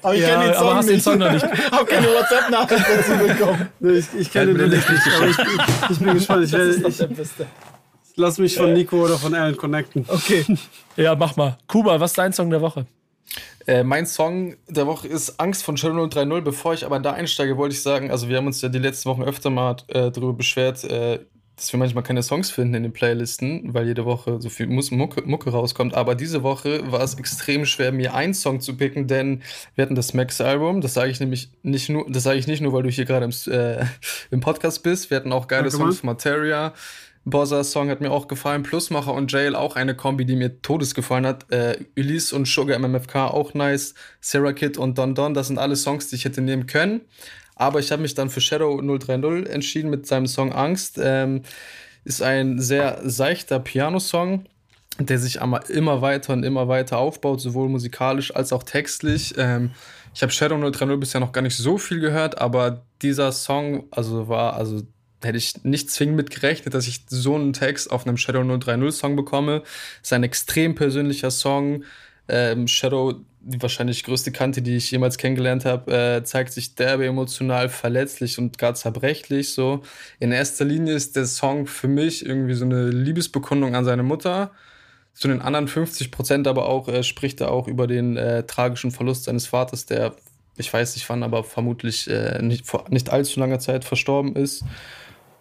[0.06, 1.03] Aber ich Ja, kenn den aber Song hast den nicht.
[1.03, 1.45] Song noch nicht.
[1.72, 3.70] Hab keine WhatsApp-Nachricht dazu bekommen.
[3.82, 4.88] Ich, ich kenne Halt nicht.
[4.88, 6.45] den aber Ich, ich bin gespannt.
[6.45, 7.45] Ich, werde, ich,
[8.16, 10.06] lass mich von Nico oder von Alan connecten.
[10.08, 10.45] Okay.
[10.97, 11.58] Ja, mach mal.
[11.68, 12.86] Kuba, was ist dein Song der Woche?
[13.68, 16.39] Äh, mein Song der Woche ist Angst von Shadow 3.0.
[16.41, 19.10] Bevor ich aber da einsteige, wollte ich sagen, also wir haben uns ja die letzten
[19.10, 21.20] Wochen öfter mal äh, darüber beschwert, äh,
[21.56, 25.22] dass wir manchmal keine Songs finden in den Playlisten, weil jede Woche so viel Mucke,
[25.22, 25.93] Mucke rauskommt.
[25.93, 29.41] Aber diese Woche war es extrem schwer, mir einen Song zu picken, denn
[29.76, 30.82] wir hatten das Max-Album.
[30.82, 33.26] Das sage ich nämlich nicht nur, das sage ich nicht nur, weil du hier gerade
[33.26, 33.86] im, äh,
[34.32, 35.10] im Podcast bist.
[35.10, 36.74] Wir hatten auch geile Danke, Songs von Materia.
[37.24, 38.62] Bossa Song hat mir auch gefallen.
[38.62, 41.51] Plusmacher und Jail auch eine Kombi, die mir todes gefallen hat.
[41.51, 43.95] Äh, Ulysse und Sugar MMFK auch nice.
[44.22, 47.01] Sarah Kid und Don Don, das sind alle Songs, die ich hätte nehmen können.
[47.56, 50.99] Aber ich habe mich dann für Shadow 030 entschieden mit seinem Song Angst.
[51.01, 51.41] Ähm,
[52.03, 54.45] ist ein sehr seichter Piano-Song,
[54.99, 55.39] der sich
[55.70, 59.34] immer weiter und immer weiter aufbaut, sowohl musikalisch als auch textlich.
[59.38, 59.72] Ähm,
[60.14, 64.28] ich habe Shadow 030 bisher noch gar nicht so viel gehört, aber dieser Song, also
[64.30, 64.84] war, also
[65.24, 68.93] hätte ich nicht zwingend mit gerechnet, dass ich so einen Text auf einem Shadow 030
[68.95, 69.64] Song bekomme.
[70.01, 71.84] Ist ein extrem persönlicher Song.
[72.28, 77.05] Ähm, Shadow, die wahrscheinlich größte Kante, die ich jemals kennengelernt habe, äh, zeigt sich derbe
[77.05, 79.53] emotional verletzlich und gar zerbrechlich.
[79.53, 79.84] So
[80.19, 84.51] in erster Linie ist der Song für mich irgendwie so eine Liebesbekundung an seine Mutter.
[85.13, 88.91] Zu den anderen 50 Prozent aber auch äh, spricht er auch über den äh, tragischen
[88.91, 90.15] Verlust seines Vaters, der
[90.57, 94.63] ich weiß nicht wann, aber vermutlich äh, nicht vor nicht allzu langer Zeit verstorben ist.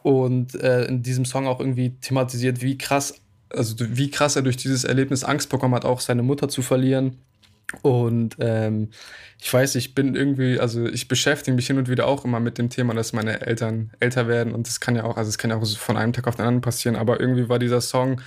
[0.03, 3.15] Und äh, in diesem Song auch irgendwie thematisiert, wie krass,
[3.57, 7.19] also wie krass er durch dieses Erlebnis Angst bekommen hat, auch seine Mutter zu verlieren.
[7.83, 8.91] Und ähm,
[9.41, 12.59] ich weiß, ich bin irgendwie, also ich beschäftige mich hin und wieder auch immer mit
[12.59, 14.55] dem Thema, dass meine Eltern älter werden.
[14.55, 16.43] Und das kann ja auch, also es kann ja auch von einem Tag auf den
[16.43, 18.21] anderen passieren, aber irgendwie war dieser Song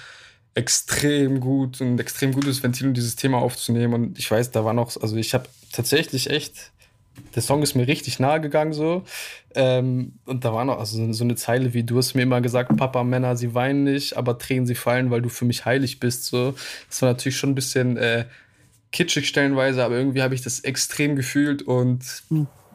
[0.54, 3.94] extrem gut und extrem gutes Ventil, um dieses Thema aufzunehmen.
[3.94, 6.72] Und ich weiß, da war noch, also ich habe tatsächlich echt,
[7.36, 9.04] der Song ist mir richtig nahe gegangen so.
[9.56, 12.76] Ähm, und da war noch also so eine Zeile wie, du hast mir immer gesagt,
[12.78, 16.26] Papa, Männer, sie weinen nicht, aber Tränen, sie fallen, weil du für mich heilig bist.
[16.26, 16.54] So.
[16.90, 18.26] Das war natürlich schon ein bisschen äh,
[18.92, 22.24] kitschig stellenweise, aber irgendwie habe ich das extrem gefühlt und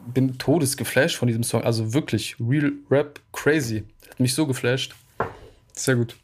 [0.06, 1.62] bin todesgeflasht von diesem Song.
[1.62, 3.84] Also wirklich, Real Rap Crazy.
[4.10, 4.94] Hat mich so geflasht.
[5.74, 6.16] Sehr gut.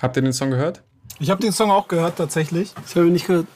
[0.00, 0.82] Habt ihr den Song gehört?
[1.18, 2.72] Ich habe den Song auch gehört tatsächlich.
[2.74, 3.46] Das habe ich nicht gehört.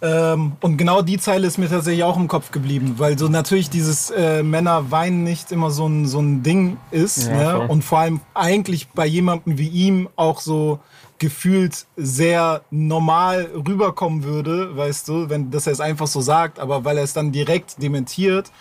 [0.00, 3.68] Ähm, und genau die Zeile ist mir tatsächlich auch im Kopf geblieben, weil so natürlich
[3.68, 7.26] dieses äh, Männer weinen nicht immer so ein, so ein Ding ist.
[7.26, 7.68] Ja, ne?
[7.68, 10.78] Und vor allem eigentlich bei jemandem wie ihm auch so
[11.18, 16.84] gefühlt sehr normal rüberkommen würde, weißt du, wenn dass er es einfach so sagt, aber
[16.84, 18.52] weil er es dann direkt dementiert,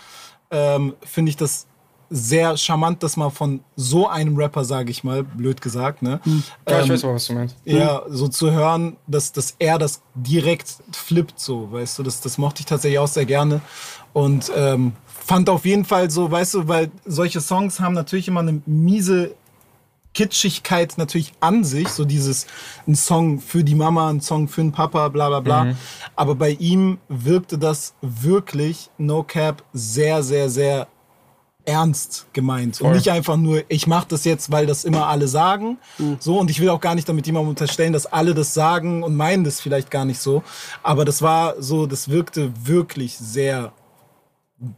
[0.49, 1.67] ähm, finde ich das
[2.09, 6.19] sehr charmant, dass man von so einem Rapper, sage ich mal, blöd gesagt, ne?
[6.67, 7.55] Ja, ich ähm, weiß auch, was du meinst.
[7.65, 12.37] ja, so zu hören, dass, dass er das direkt flippt, so, weißt du, das, das
[12.37, 13.61] mochte ich tatsächlich auch sehr gerne.
[14.13, 18.39] Und ähm, fand auf jeden Fall so, weißt du, weil solche Songs haben natürlich immer
[18.39, 19.35] eine miese
[20.13, 22.47] Kitschigkeit natürlich an sich, so dieses
[22.87, 25.75] ein Song für die Mama, ein Song für den Papa, bla bla bla.
[26.15, 30.87] Aber bei ihm wirkte das wirklich, no cap, sehr, sehr, sehr
[31.67, 32.79] ernst gemeint.
[32.81, 32.95] Und Voll.
[32.95, 35.77] nicht einfach nur, ich mache das jetzt, weil das immer alle sagen.
[36.19, 39.15] So, und ich will auch gar nicht damit jemandem unterstellen, dass alle das sagen und
[39.15, 40.43] meinen das vielleicht gar nicht so.
[40.81, 43.73] Aber das war so, das wirkte wirklich sehr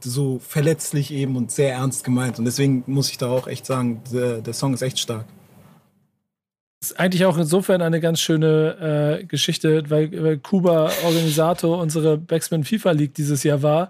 [0.01, 2.39] so verletzlich eben und sehr ernst gemeint.
[2.39, 5.25] Und deswegen muss ich da auch echt sagen, der, der Song ist echt stark.
[6.81, 12.17] Das ist eigentlich auch insofern eine ganz schöne äh, Geschichte, weil, weil Kuba Organisator unserer
[12.17, 13.89] Backspin FIFA League dieses Jahr war.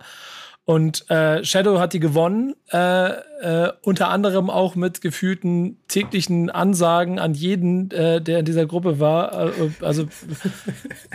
[0.69, 3.09] Und äh, Shadow hat die gewonnen, äh,
[3.41, 8.99] äh, unter anderem auch mit gefühlten täglichen Ansagen an jeden, äh, der in dieser Gruppe
[8.99, 9.47] war.
[9.47, 10.05] Äh, also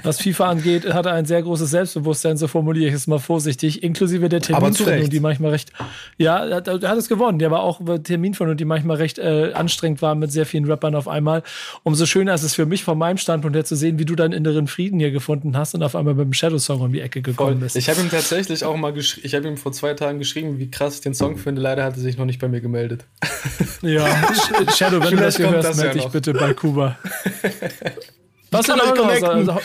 [0.03, 3.83] was FIFA angeht, hat er ein sehr großes Selbstbewusstsein, so formuliere ich es mal vorsichtig,
[3.83, 5.73] inklusive der Terminfindung, die manchmal recht,
[6.17, 10.01] ja, er, er hat es gewonnen, der war auch Terminfindung, die manchmal recht äh, anstrengend
[10.01, 11.43] war mit sehr vielen Rappern auf einmal.
[11.83, 14.33] Umso schöner ist es für mich von meinem Standpunkt her zu sehen, wie du deinen
[14.33, 17.61] inneren Frieden hier gefunden hast und auf einmal mit dem Shadow-Song um die Ecke gekommen
[17.61, 17.77] bist.
[17.77, 20.71] Ich habe ihm tatsächlich auch mal geschrieben, ich habe ihm vor zwei Tagen geschrieben, wie
[20.71, 21.61] krass ich den Song finde.
[21.61, 23.05] Leider hat er sich noch nicht bei mir gemeldet.
[23.83, 24.07] Ja,
[24.75, 26.97] Shadow, wenn du das hier hörst, melde dich bitte bei Kuba.
[28.51, 29.23] Was in eurem Haus?
[29.23, 29.61] Also,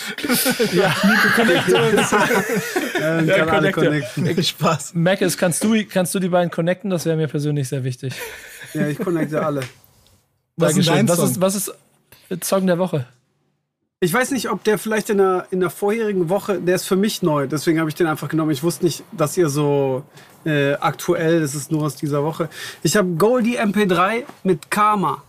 [0.73, 2.11] ja, Nico connect uns.
[2.99, 4.43] Ja, ja, kann alle connecten.
[4.43, 4.95] Spaß.
[4.95, 6.89] Mac, kannst du, kannst du die beiden connecten?
[6.89, 8.13] Das wäre mir persönlich sehr wichtig.
[8.73, 9.61] Ja, ich connecte alle.
[10.57, 11.73] Was ist, dein was, ist, was ist
[12.43, 13.05] Song der Woche?
[14.01, 16.97] Ich weiß nicht, ob der vielleicht in der, in der vorherigen Woche, der ist für
[16.97, 18.51] mich neu, deswegen habe ich den einfach genommen.
[18.51, 20.03] Ich wusste nicht, dass ihr so
[20.45, 22.49] äh, aktuell, das ist nur aus dieser Woche.
[22.83, 25.23] Ich habe Goldie MP3 mit Karma.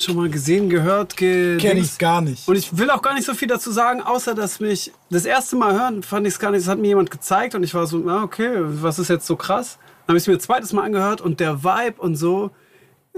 [0.00, 2.48] Schon mal gesehen, gehört, ge Kenn ich gar nicht.
[2.48, 5.54] Und ich will auch gar nicht so viel dazu sagen, außer dass mich das erste
[5.54, 7.86] Mal hören, fand ich es gar nicht, das hat mir jemand gezeigt und ich war
[7.86, 9.78] so, na okay, was ist jetzt so krass?
[10.06, 12.50] Dann habe ich es mir das zweites Mal angehört und der Vibe und so,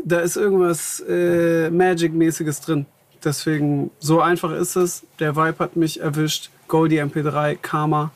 [0.05, 2.87] da ist irgendwas äh, Magic-mäßiges drin.
[3.25, 5.05] Deswegen, so einfach ist es.
[5.19, 6.51] Der Vibe hat mich erwischt.
[6.69, 8.11] Goldie MP3, Karma.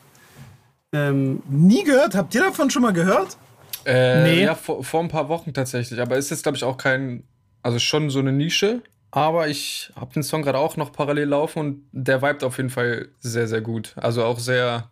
[0.94, 2.14] Ähm, Nie gehört?
[2.14, 3.36] Habt ihr davon schon mal gehört?
[3.84, 4.44] Äh, nee.
[4.44, 6.00] Ja, vor, vor ein paar Wochen tatsächlich.
[6.00, 7.24] Aber ist jetzt, glaube ich, auch kein,
[7.62, 8.82] also schon so eine Nische.
[9.10, 12.70] Aber ich habe den Song gerade auch noch parallel laufen und der vibet auf jeden
[12.70, 13.94] Fall sehr, sehr gut.
[13.96, 14.90] Also auch sehr.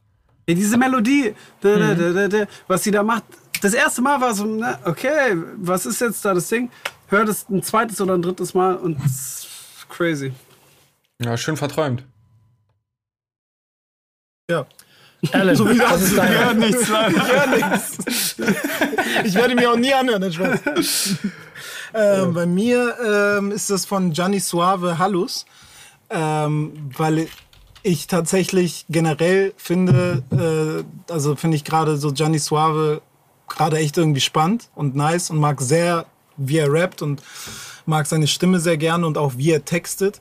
[0.48, 3.24] Ja, diese Melodie, da, da, da, da, was sie da macht.
[3.60, 6.70] Das erste Mal war so, na, okay, was ist jetzt da das Ding?
[7.08, 8.98] Hör das ein zweites oder ein drittes Mal und
[9.88, 10.32] crazy.
[11.22, 12.04] Ja, schön verträumt.
[14.50, 14.66] Ja.
[15.32, 17.16] Alan, So wie das ist ich höre nichts, leider.
[17.16, 18.36] Ich höre nichts.
[19.24, 20.60] Ich werde mir auch nie anhören, den Spaß.
[21.94, 22.94] Ähm, bei mir
[23.38, 25.46] ähm, ist das von Gianni Suave Hallus,
[26.10, 27.28] ähm, weil
[27.82, 30.22] ich tatsächlich generell finde,
[31.08, 33.00] äh, also finde ich gerade so Gianni Suave
[33.48, 36.06] gerade echt irgendwie spannend und nice und mag sehr,
[36.36, 37.22] wie er rappt und
[37.86, 40.20] mag seine Stimme sehr gerne und auch wie er textet.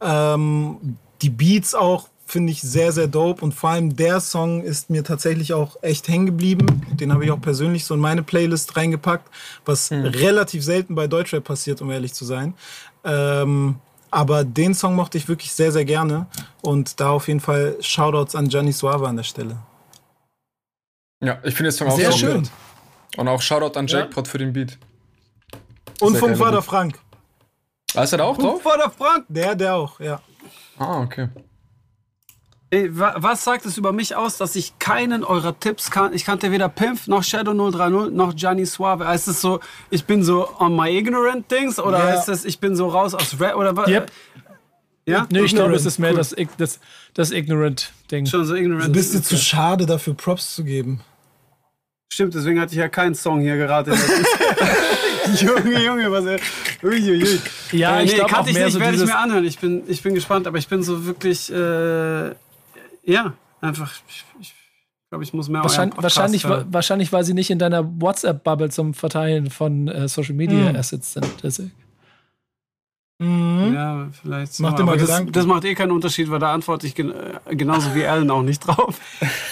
[0.00, 4.88] Ähm, die Beats auch finde ich sehr, sehr dope und vor allem der Song ist
[4.90, 6.66] mir tatsächlich auch echt hängen geblieben.
[6.92, 9.28] Den habe ich auch persönlich so in meine Playlist reingepackt,
[9.64, 12.54] was relativ selten bei Deutschrap passiert, um ehrlich zu sein.
[13.04, 13.76] Ähm,
[14.10, 16.26] aber den Song mochte ich wirklich sehr, sehr gerne
[16.62, 19.56] und da auf jeden Fall Shoutouts an Gianni Suave an der Stelle.
[21.20, 22.42] Ja, ich finde den Song auch Sehr so schön.
[22.42, 22.50] gut.
[23.16, 24.00] Und auch Shoutout an Ja.
[24.00, 24.78] Jackpot für den Beat.
[26.00, 26.64] Und Sehr vom Vater Beat.
[26.64, 26.98] Frank.
[27.94, 28.62] Ah, ist er da auch drauf?
[28.62, 29.24] Vater Frank!
[29.28, 30.20] Der, der auch, ja.
[30.78, 31.28] Ah, okay.
[32.72, 36.12] Was sagt es über mich aus, dass ich keinen eurer Tipps kann?
[36.12, 39.06] Ich kannte weder Pimp noch Shadow 030 noch Gianni Suave.
[39.06, 39.60] Heißt es so,
[39.90, 42.04] ich bin so on my ignorant things oder Ja.
[42.06, 43.88] heißt es, ich bin so raus aus Rap oder was?
[43.88, 44.10] Yep.
[45.06, 45.26] Ja?
[45.30, 46.16] Nee, ich glaube, es ist mehr cool.
[46.16, 46.80] das, das,
[47.12, 48.26] das Ignorant-Ding.
[48.26, 48.88] Schon so ignorant.
[48.88, 51.00] Du bist dir zu schade dafür, Props zu geben.
[52.10, 53.92] Stimmt, deswegen hatte ich ja keinen Song hier gerade.
[55.40, 56.38] Junge, Junge, was er.
[56.82, 57.40] Uiuiui.
[57.72, 59.44] Ja, Äh, ich nee, glaube auch kannte ich nicht, so werde ich mir anhören.
[59.44, 62.30] Ich bin, ich bin gespannt, aber ich bin so wirklich, äh,
[63.06, 64.54] ja, einfach, ich, ich
[65.10, 66.66] glaube, ich muss mehr wahrscheinlich, wahrscheinlich, hören.
[66.70, 70.76] wahrscheinlich, weil sie nicht in deiner WhatsApp-Bubble zum Verteilen von äh, Social Media Hm.
[70.76, 71.26] Assets sind.
[71.42, 71.72] Deswegen.
[73.24, 73.74] Mhm.
[73.74, 74.60] Ja, vielleicht.
[74.60, 75.32] Mach so, dir mal das, Gedanken.
[75.32, 78.42] das macht eh keinen Unterschied, weil da antworte ich gen äh, genauso wie Alan auch
[78.42, 78.96] nicht drauf.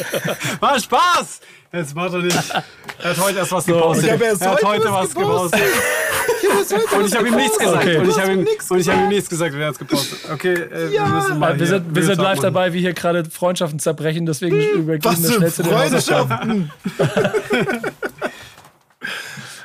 [0.61, 1.41] War Spaß!
[1.73, 2.37] Jetzt macht er nicht.
[2.37, 4.05] Er hat heute erst was gepostet.
[4.05, 5.61] ich hab erst er hat heute heute was was gepostet.
[6.97, 7.83] Und ich habe ihm nichts gesagt.
[7.83, 7.97] Okay.
[7.97, 10.19] Und ich habe ihm, hab ihm nichts gesagt, wer hat es gepostet.
[10.33, 12.43] Okay, äh, wir müssen mal wir sind, wir sind live machen.
[12.43, 16.71] dabei, wie hier gerade Freundschaften zerbrechen, deswegen übergeben Was wir für schnell zu den Hausaufgaben.
[16.97, 17.83] Freundschaften.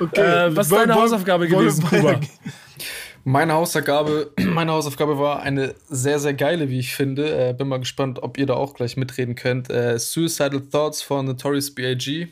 [0.00, 0.20] okay.
[0.20, 2.20] Äh, was ist deine Hausaufgabe gewesen, Kuba?
[3.28, 7.50] Meine Hausaufgabe, meine Hausaufgabe war eine sehr, sehr geile, wie ich finde.
[7.50, 9.68] Äh, bin mal gespannt, ob ihr da auch gleich mitreden könnt.
[9.68, 12.28] Äh, Suicidal Thoughts von Notorious B.I.G.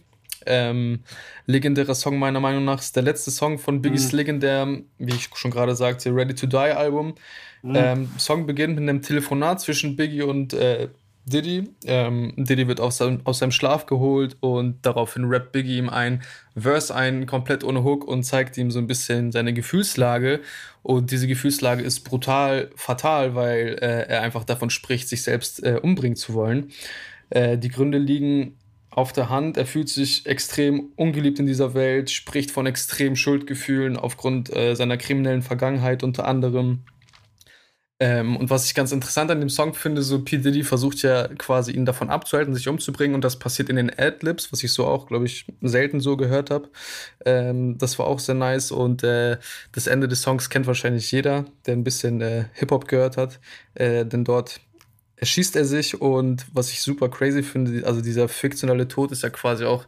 [0.46, 1.00] Ähm,
[1.44, 2.80] legendärer Song meiner Meinung nach.
[2.80, 6.56] Ist der letzte Song von Biggies legendärem, wie ich schon gerade sagte, Ready to Die
[6.56, 7.14] Album.
[7.62, 10.88] Ähm, Song beginnt mit einem Telefonat zwischen Biggie und äh,
[11.26, 11.70] Diddy.
[11.84, 16.22] Ähm, Diddy wird aus seinem, aus seinem Schlaf geholt und daraufhin rappt Biggie ihm ein
[16.56, 20.40] Verse ein, komplett ohne Hook und zeigt ihm so ein bisschen seine Gefühlslage.
[20.82, 25.80] Und diese Gefühlslage ist brutal fatal, weil äh, er einfach davon spricht, sich selbst äh,
[25.82, 26.70] umbringen zu wollen.
[27.30, 28.56] Äh, die Gründe liegen
[28.90, 29.56] auf der Hand.
[29.56, 34.96] Er fühlt sich extrem ungeliebt in dieser Welt, spricht von extremen Schuldgefühlen aufgrund äh, seiner
[34.96, 36.84] kriminellen Vergangenheit unter anderem.
[37.98, 40.36] Ähm, und was ich ganz interessant an dem Song finde, so P.
[40.36, 44.52] Diddy versucht ja quasi ihn davon abzuhalten, sich umzubringen und das passiert in den Adlibs,
[44.52, 46.68] was ich so auch, glaube ich, selten so gehört habe.
[47.24, 49.38] Ähm, das war auch sehr nice und äh,
[49.72, 53.40] das Ende des Songs kennt wahrscheinlich jeder, der ein bisschen äh, Hip-Hop gehört hat,
[53.74, 54.60] äh, denn dort
[55.16, 59.30] erschießt er sich und was ich super crazy finde, also dieser fiktionale Tod ist ja
[59.30, 59.86] quasi auch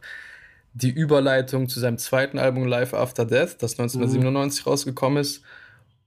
[0.73, 4.69] die Überleitung zu seinem zweiten Album Life After Death, das 1997 mhm.
[4.71, 5.43] rausgekommen ist.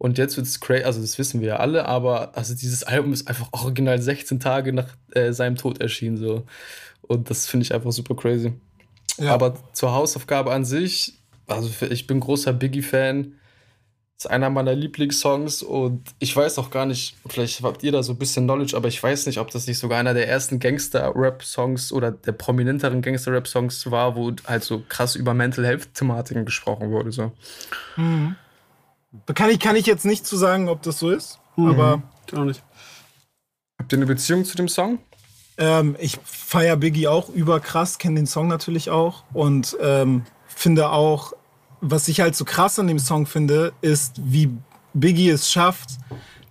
[0.03, 3.13] Und jetzt wird es crazy, also das wissen wir ja alle, aber also dieses Album
[3.13, 6.17] ist einfach original 16 Tage nach äh, seinem Tod erschienen.
[6.17, 6.45] So.
[7.03, 8.53] Und das finde ich einfach super crazy.
[9.19, 9.33] Ja.
[9.33, 13.35] Aber zur Hausaufgabe an sich, also ich bin großer Biggie-Fan.
[14.19, 18.15] Ist einer meiner Lieblingssongs und ich weiß auch gar nicht, vielleicht habt ihr da so
[18.15, 21.93] ein bisschen Knowledge, aber ich weiß nicht, ob das nicht sogar einer der ersten Gangster-Rap-Songs
[21.93, 27.13] oder der prominenteren Gangster-Rap-Songs war, wo halt so krass über Mental Health-Thematiken gesprochen wurde.
[27.13, 27.31] So.
[27.97, 28.35] Mhm.
[29.35, 31.69] Kann ich, kann ich jetzt nicht zu sagen, ob das so ist, mhm.
[31.69, 32.03] aber.
[32.35, 32.63] Auch nicht.
[33.79, 34.99] Habt ihr eine Beziehung zu dem Song?
[35.59, 41.35] Ähm, ich feiere Biggie auch überkrass, kenne den Song natürlich auch und ähm, finde auch,
[41.81, 44.51] was ich halt so krass an dem Song finde, ist, wie
[44.95, 45.91] Biggie es schafft,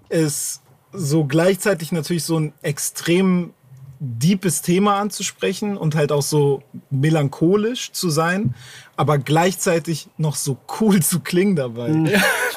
[0.10, 0.62] es
[0.94, 3.54] so gleichzeitig natürlich so ein extrem
[4.00, 8.56] deepes Thema anzusprechen und halt auch so melancholisch zu sein,
[8.98, 11.90] aber gleichzeitig noch so cool zu klingen dabei.
[11.90, 12.04] Mhm.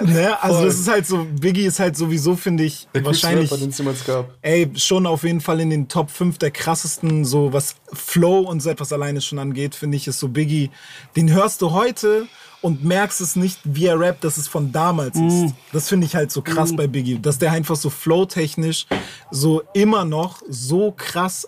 [0.01, 0.43] ne?
[0.43, 4.71] Also das ist halt so, Biggie ist halt sowieso, finde ich, der wahrscheinlich, Rapper, ey,
[4.75, 8.71] schon auf jeden Fall in den Top 5 der krassesten, so was Flow und so
[8.71, 10.71] etwas alleine schon angeht, finde ich, ist so Biggie,
[11.17, 12.27] den hörst du heute
[12.61, 15.29] und merkst es nicht, wie er rappt, dass es von damals mm.
[15.29, 15.55] ist.
[15.73, 16.77] Das finde ich halt so krass mm.
[16.77, 18.87] bei Biggie, dass der einfach so flowtechnisch
[19.31, 21.47] so immer noch so krass,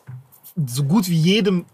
[0.67, 1.65] so gut wie jedem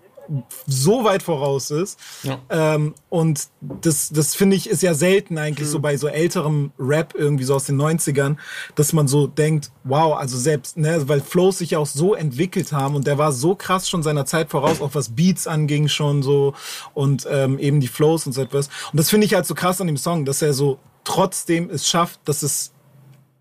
[0.66, 1.98] so weit voraus ist.
[2.22, 2.38] Ja.
[2.48, 5.72] Ähm, und das, das finde ich ist ja selten eigentlich mhm.
[5.72, 8.36] so bei so älterem Rap irgendwie so aus den 90ern,
[8.74, 12.72] dass man so denkt, wow, also selbst, ne, weil Flows sich ja auch so entwickelt
[12.72, 16.22] haben und der war so krass schon seiner Zeit voraus, auch was Beats anging schon
[16.22, 16.54] so
[16.94, 18.68] und ähm, eben die Flows und so etwas.
[18.92, 21.88] Und das finde ich halt so krass an dem Song, dass er so trotzdem es
[21.88, 22.72] schafft, dass es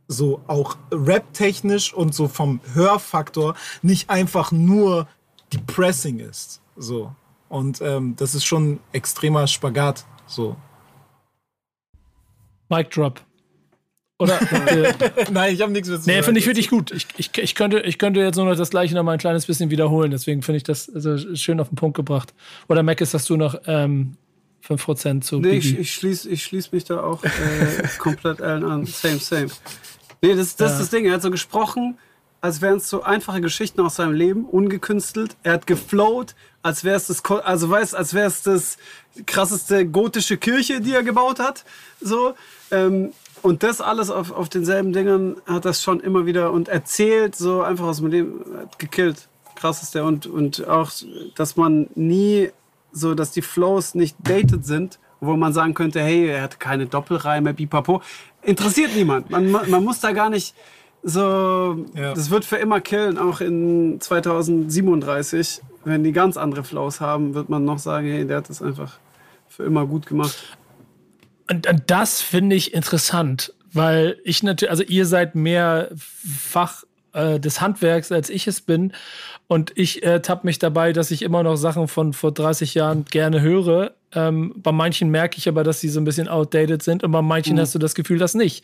[0.08, 5.08] so auch rap-technisch und so vom Hörfaktor nicht einfach nur
[5.53, 6.60] depressing ist.
[6.82, 7.14] So.
[7.48, 10.06] Und ähm, das ist schon extremer Spagat.
[10.26, 10.56] So.
[12.70, 13.22] Mic Drop.
[14.18, 14.40] Oder?
[15.32, 16.91] Nein, ich habe nichts mehr zu Nee, finde ich wirklich gut.
[16.91, 19.48] Ich, ich, ich, könnte, ich könnte jetzt nur noch das gleiche noch mal ein kleines
[19.48, 20.12] bisschen wiederholen.
[20.12, 22.34] Deswegen finde ich das also schön auf den Punkt gebracht.
[22.70, 24.16] Oder Mac, ist hast du noch ähm,
[24.68, 27.30] 5% zu Nee, ich, ich schließe ich schließ mich da auch äh,
[27.98, 28.86] komplett allen an.
[28.86, 29.48] Same, same.
[30.22, 30.76] Nee, das, das ja.
[30.76, 31.06] ist das Ding.
[31.06, 31.98] Er hat so gesprochen,
[32.41, 35.36] als wären es so einfache Geschichten aus seinem Leben, ungekünstelt.
[35.44, 38.77] Er hat geflowt, als wäre es das, also weißt, als wäre es das
[39.25, 41.65] krasseste gotische Kirche, die er gebaut hat.
[41.99, 42.33] So.
[42.71, 43.11] Ähm,
[43.41, 47.61] und das alles auf, auf denselben Dingern hat das schon immer wieder und erzählt, so
[47.61, 48.45] einfach aus dem Leben,
[48.77, 49.27] gekillt.
[49.55, 50.05] Krass ist der.
[50.05, 50.91] Und, und auch,
[51.35, 52.51] dass man nie
[52.91, 56.85] so, dass die Flows nicht dated sind, wo man sagen könnte, hey, er hat keine
[56.85, 58.01] Doppelreime, bipapo.
[58.43, 59.29] Interessiert niemand.
[59.29, 60.55] Man, man muss da gar nicht
[61.03, 62.13] so, ja.
[62.13, 67.49] das wird für immer killen, auch in 2037 wenn die ganz andere Flows haben, wird
[67.49, 68.98] man noch sagen, hey, der hat das einfach
[69.48, 70.58] für immer gut gemacht.
[71.49, 76.84] Und, und das finde ich interessant, weil ich natürlich, also ihr seid mehr Fach
[77.14, 78.94] äh, des Handwerks, als ich es bin.
[79.48, 83.06] Und ich äh, tapp mich dabei, dass ich immer noch Sachen von vor 30 Jahren
[83.06, 83.94] gerne höre.
[84.13, 87.21] Ähm, bei manchen merke ich aber, dass sie so ein bisschen outdated sind und bei
[87.21, 87.61] manchen mhm.
[87.61, 88.63] hast du das Gefühl, das nicht.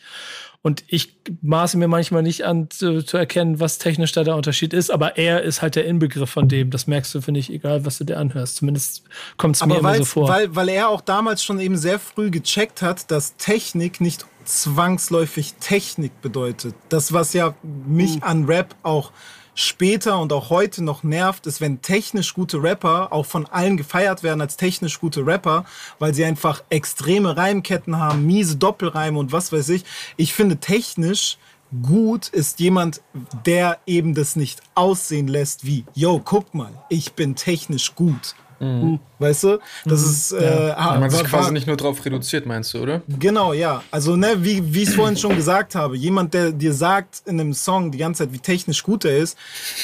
[0.60, 4.74] Und ich maße mir manchmal nicht an zu, zu, erkennen, was technisch da der Unterschied
[4.74, 6.70] ist, aber er ist halt der Inbegriff von dem.
[6.70, 8.56] Das merkst du, finde ich, egal, was du dir anhörst.
[8.56, 9.04] Zumindest
[9.36, 10.28] kommt es mir immer so vor.
[10.28, 15.54] Weil, weil er auch damals schon eben sehr früh gecheckt hat, dass Technik nicht zwangsläufig
[15.60, 16.74] Technik bedeutet.
[16.88, 17.54] Das, was ja
[17.86, 18.22] mich mhm.
[18.22, 19.12] an Rap auch
[19.58, 24.22] später und auch heute noch nervt, ist, wenn technisch gute Rapper auch von allen gefeiert
[24.22, 25.64] werden als technisch gute Rapper,
[25.98, 29.84] weil sie einfach extreme Reimketten haben, miese Doppelreime und was weiß ich.
[30.16, 31.38] Ich finde technisch
[31.82, 33.02] gut ist jemand,
[33.44, 38.36] der eben das nicht aussehen lässt wie, yo, guck mal, ich bin technisch gut.
[38.60, 38.98] Mhm.
[39.18, 39.58] Weißt du?
[39.84, 40.10] Das mhm.
[40.10, 40.32] ist.
[40.32, 40.96] Äh, ja.
[40.98, 43.02] man sich quasi nicht nur drauf reduziert, meinst du, oder?
[43.08, 43.82] Genau, ja.
[43.90, 47.40] Also, ne, wie, wie ich es vorhin schon gesagt habe, jemand, der dir sagt in
[47.40, 49.36] einem Song die ganze Zeit, wie technisch gut er ist,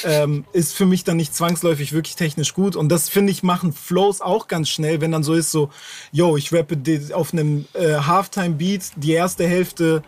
[0.05, 2.75] ähm, ist für mich dann nicht zwangsläufig wirklich technisch gut.
[2.75, 5.69] Und das, finde ich, machen Flows auch ganz schnell, wenn dann so ist, so,
[6.11, 6.77] yo, ich rappe
[7.13, 10.03] auf einem äh, Halftime-Beat die erste Hälfte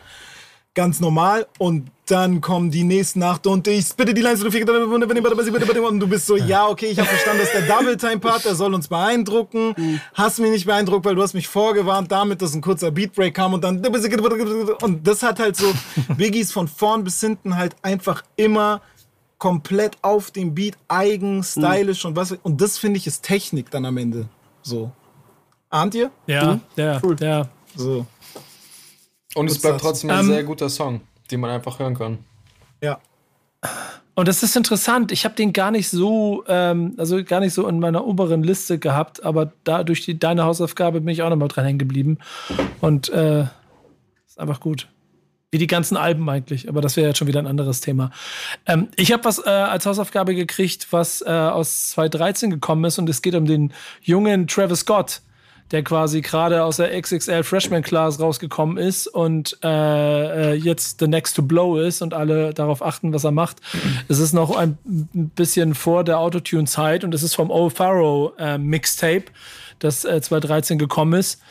[0.73, 6.07] ganz normal und dann kommen die nächsten Nacht und ich bitte die Lines und du
[6.07, 9.99] bist so, ja, okay, ich habe verstanden, dass der Double-Time-Part, der soll uns beeindrucken.
[10.13, 13.53] Hast mich nicht beeindruckt, weil du hast mich vorgewarnt damit, dass ein kurzer Beatbreak kam
[13.53, 15.73] und dann und das hat halt so
[16.17, 18.81] Biggies von vorn bis hinten halt einfach immer
[19.37, 23.85] komplett auf dem Beat, eigen, stylisch und was und das finde ich ist Technik dann
[23.85, 24.27] am Ende
[24.61, 24.91] so.
[25.69, 26.11] Ahnt ihr?
[26.27, 26.61] Ja, mhm.
[26.75, 27.15] ja, cool.
[27.19, 27.47] ja.
[27.75, 28.05] So.
[29.35, 31.01] Und es bleibt trotzdem ein ähm, sehr guter Song,
[31.31, 32.19] den man einfach hören kann.
[32.81, 32.99] Ja.
[34.15, 35.11] Und das ist interessant.
[35.11, 38.79] Ich habe den gar nicht so, ähm, also gar nicht so in meiner oberen Liste
[38.79, 42.17] gehabt, aber da durch die, deine Hausaufgabe bin ich auch nochmal dran hängen geblieben.
[42.81, 43.45] Und äh,
[44.25, 44.87] ist einfach gut.
[45.51, 48.11] Wie die ganzen Alben eigentlich, aber das wäre jetzt schon wieder ein anderes Thema.
[48.65, 53.07] Ähm, ich habe was äh, als Hausaufgabe gekriegt, was äh, aus 2013 gekommen ist und
[53.07, 53.71] es geht um den
[54.01, 55.21] jungen Travis Scott
[55.71, 61.07] der quasi gerade aus der XXL Freshman Class rausgekommen ist und äh, äh, jetzt the
[61.07, 63.57] next to blow ist und alle darauf achten, was er macht.
[64.07, 64.77] Es ist noch ein
[65.13, 69.25] bisschen vor der Autotune-Zeit und es ist vom Old Pharaoh äh, Mixtape,
[69.79, 71.41] das äh, 2013 gekommen ist.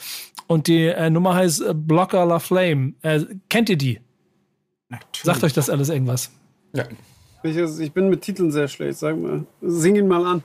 [0.46, 2.94] Und die äh, Nummer heißt äh, Blocker La Flame.
[3.02, 4.00] Äh, kennt ihr die?
[4.88, 5.24] Natürlich.
[5.24, 6.30] Sagt euch das alles irgendwas?
[6.72, 6.84] Ja.
[7.42, 8.98] Ich, ich bin mit Titeln sehr schlecht.
[8.98, 10.42] Sag mal, sing ihn mal an.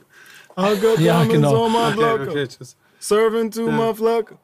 [0.98, 1.66] ja, genau.
[1.66, 2.76] Okay, okay, tschüss.
[3.02, 3.72] Servant to ja.
[3.72, 4.36] my flock.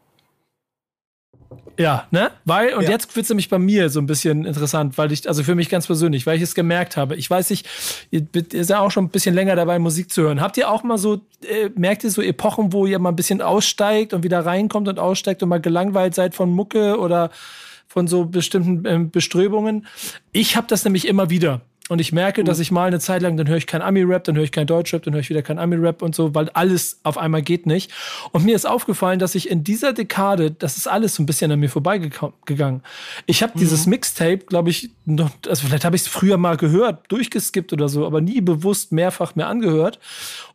[1.79, 2.33] Ja, ne?
[2.45, 2.91] Weil, und ja.
[2.91, 5.69] jetzt wird es nämlich bei mir so ein bisschen interessant, weil ich, also für mich
[5.69, 7.15] ganz persönlich, weil ich es gemerkt habe.
[7.15, 7.69] Ich weiß nicht,
[8.11, 10.41] ihr seid ja auch schon ein bisschen länger dabei, Musik zu hören.
[10.41, 13.41] Habt ihr auch mal so, äh, merkt ihr so Epochen, wo ihr mal ein bisschen
[13.41, 17.31] aussteigt und wieder reinkommt und aussteigt und mal gelangweilt seid von Mucke oder
[17.87, 19.87] von so bestimmten äh, Beströbungen?
[20.33, 21.61] Ich habe das nämlich immer wieder.
[21.89, 24.37] Und ich merke, dass ich mal eine Zeit lang, dann höre ich kein Ami-Rap, dann
[24.37, 27.17] höre ich kein Deutschrap, dann höre ich wieder kein Ami-Rap und so, weil alles auf
[27.17, 27.91] einmal geht nicht.
[28.33, 31.51] Und mir ist aufgefallen, dass ich in dieser Dekade, das ist alles so ein bisschen
[31.51, 32.83] an mir vorbeigegangen.
[33.27, 33.61] Ich habe mhm.
[33.61, 37.89] dieses Mixtape, glaube ich, noch, also vielleicht habe ich es früher mal gehört, durchgeskippt oder
[37.89, 39.99] so, aber nie bewusst mehrfach mehr angehört.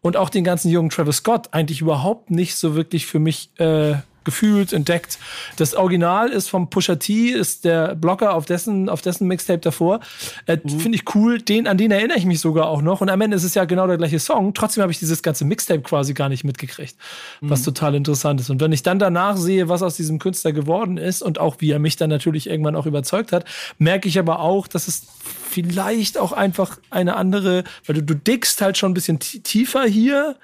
[0.02, 3.96] Und auch den ganzen jungen Travis Scott eigentlich überhaupt nicht so wirklich für mich äh,
[4.24, 5.18] gefühlt, entdeckt.
[5.58, 10.00] Das Original ist vom Pusha T, ist der Blocker auf dessen, auf dessen Mixtape davor.
[10.46, 10.80] Äh, mhm.
[10.80, 11.42] Finde ich cool.
[11.42, 13.02] Den, an den erinnere ich mich sogar auch noch.
[13.02, 14.54] Und am Ende ist es ja genau der gleiche Song.
[14.54, 16.96] Trotzdem habe ich dieses ganze Mixtape quasi gar nicht mitgekriegt.
[17.42, 17.50] Mhm.
[17.50, 18.50] Was total interessant ist.
[18.50, 21.72] Und wenn ich dann danach sehe, was aus diesem Künstler geworden ist und auch wie
[21.72, 23.46] er mich dann natürlich irgendwann auch überzeugt hat,
[23.78, 25.08] merke ich aber auch, dass es
[25.50, 30.36] vielleicht auch einfach eine andere, weil du, du dickst halt schon ein bisschen tiefer hier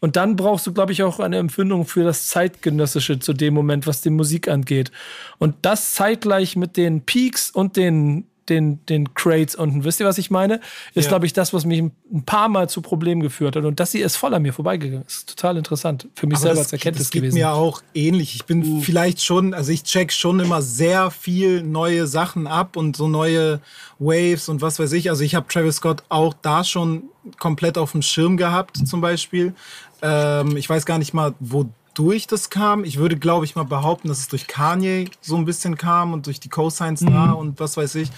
[0.00, 3.86] und dann brauchst du, glaube ich, auch eine Empfindung für das Zeitgenössische zu dem Moment,
[3.86, 4.90] was die Musik angeht.
[5.38, 9.84] Und das zeitgleich mit den Peaks und den den, den Crates unten.
[9.84, 10.60] Wisst ihr, was ich meine?
[10.94, 11.08] Ist, ja.
[11.08, 13.64] glaube ich, das, was mich ein paar Mal zu Problemen geführt hat.
[13.64, 15.04] Und das hier ist voll an mir vorbeigegangen.
[15.06, 16.08] Ist total interessant.
[16.14, 17.34] Für mich Aber selber das, als Erkenntnis das gewesen.
[17.34, 18.34] mir auch ähnlich.
[18.34, 18.80] Ich bin uh.
[18.80, 23.60] vielleicht schon, also ich check schon immer sehr viel neue Sachen ab und so neue
[23.98, 25.10] Waves und was weiß ich.
[25.10, 27.04] Also ich habe Travis Scott auch da schon
[27.38, 29.54] komplett auf dem Schirm gehabt, zum Beispiel.
[30.02, 31.68] Ähm, ich weiß gar nicht mal, wo
[31.98, 32.84] durch das kam.
[32.84, 36.26] Ich würde, glaube ich, mal behaupten, dass es durch Kanye so ein bisschen kam und
[36.26, 37.12] durch die Cosigns mhm.
[37.12, 38.08] da und was weiß ich.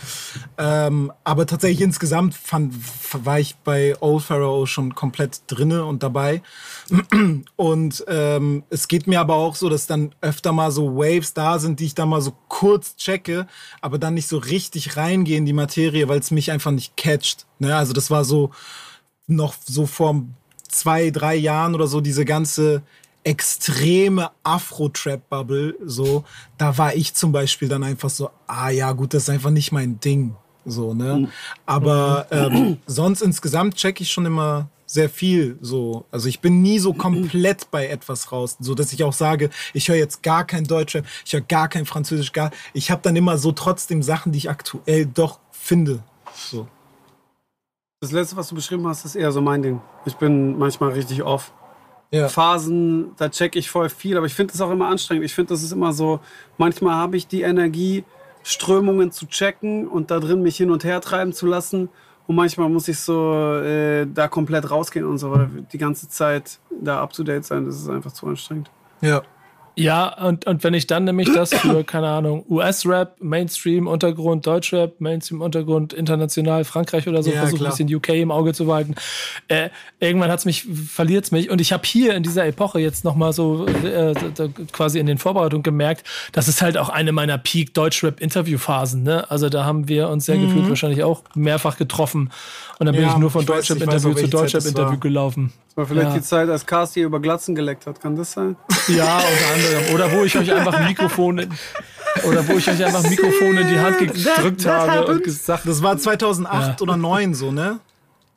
[0.58, 2.74] Ähm, aber tatsächlich insgesamt fand,
[3.24, 6.42] war ich bei Old Pharaoh schon komplett drinne und dabei.
[7.56, 11.60] Und ähm, es geht mir aber auch so, dass dann öfter mal so Waves da
[11.60, 13.46] sind, die ich dann mal so kurz checke,
[13.80, 17.46] aber dann nicht so richtig reingehe in die Materie, weil es mich einfach nicht catcht.
[17.60, 17.76] Ne?
[17.76, 18.50] Also das war so
[19.28, 20.22] noch so vor
[20.66, 22.82] zwei, drei Jahren oder so diese ganze
[23.24, 26.24] extreme Afro-Trap-Bubble, so,
[26.58, 29.72] da war ich zum Beispiel dann einfach so, ah ja, gut, das ist einfach nicht
[29.72, 30.36] mein Ding.
[30.64, 31.16] So, ne?
[31.16, 31.28] Mhm.
[31.66, 36.04] Aber ähm, sonst insgesamt check ich schon immer sehr viel so.
[36.10, 39.88] Also ich bin nie so komplett bei etwas raus, so dass ich auch sage, ich
[39.88, 42.50] höre jetzt gar kein Deutschrap, ich höre gar kein Französisch, gar.
[42.72, 46.02] Ich habe dann immer so trotzdem Sachen, die ich aktuell doch finde.
[46.34, 46.66] So.
[48.00, 49.80] Das letzte, was du beschrieben hast, ist eher so mein Ding.
[50.06, 51.52] Ich bin manchmal richtig off
[52.10, 52.28] ja.
[52.28, 55.24] Phasen, da checke ich voll viel, aber ich finde es auch immer anstrengend.
[55.24, 56.20] Ich finde, das ist immer so,
[56.58, 58.04] manchmal habe ich die Energie,
[58.42, 61.88] Strömungen zu checken und da drin mich hin und her treiben zu lassen.
[62.26, 66.58] Und manchmal muss ich so äh, da komplett rausgehen und so, weil die ganze Zeit
[66.70, 68.70] da up to date sein, das ist einfach zu anstrengend.
[69.00, 69.22] Ja.
[69.76, 75.00] Ja, und, und wenn ich dann nämlich das für, keine Ahnung, US-Rap, Mainstream, Untergrund, Deutschrap,
[75.00, 78.94] Mainstream, Untergrund, international, Frankreich oder so, ja, versuche ein bisschen UK im Auge zu behalten,
[79.48, 79.70] äh,
[80.00, 81.50] irgendwann hat's mich, verliert's mich.
[81.50, 84.14] Und ich habe hier in dieser Epoche jetzt nochmal so äh,
[84.72, 89.02] quasi in den Vorbereitungen gemerkt, das ist halt auch eine meiner Peak-Deutschrap-Interviewphasen.
[89.02, 89.30] Ne?
[89.30, 90.46] Also da haben wir uns sehr mhm.
[90.46, 92.30] gefühlt wahrscheinlich auch mehrfach getroffen.
[92.80, 95.52] Und dann bin ja, ich nur von Deutschrap-Interview zu Deutschrap-Interview gelaufen.
[95.68, 96.14] Das war vielleicht ja.
[96.14, 98.00] die Zeit, als Casti über Glatzen geleckt hat.
[98.00, 98.56] Kann das sein?
[98.88, 99.94] Ja, unter anderem.
[99.94, 101.46] Oder wo ich euch einfach ein Mikrofon
[102.26, 105.24] Oder wo ich euch einfach Mikrofon in die Hand gedrückt that habe und happened.
[105.24, 106.66] gesagt, Das war 2008 Ja.
[106.80, 107.80] oder 2009 so, ne?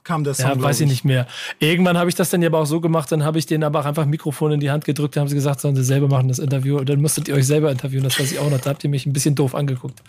[0.03, 1.25] Kam der Song, ja, weiß ich nicht mehr.
[1.59, 3.79] Irgendwann habe ich das dann ja aber auch so gemacht, dann habe ich denen aber
[3.79, 6.27] auch einfach Mikrofon in die Hand gedrückt, dann haben sie gesagt, sollen sie selber machen
[6.27, 8.59] das Interview und dann musstet ihr euch selber interviewen, das weiß ich auch noch.
[8.59, 10.03] Da habt ihr mich ein bisschen doof angeguckt.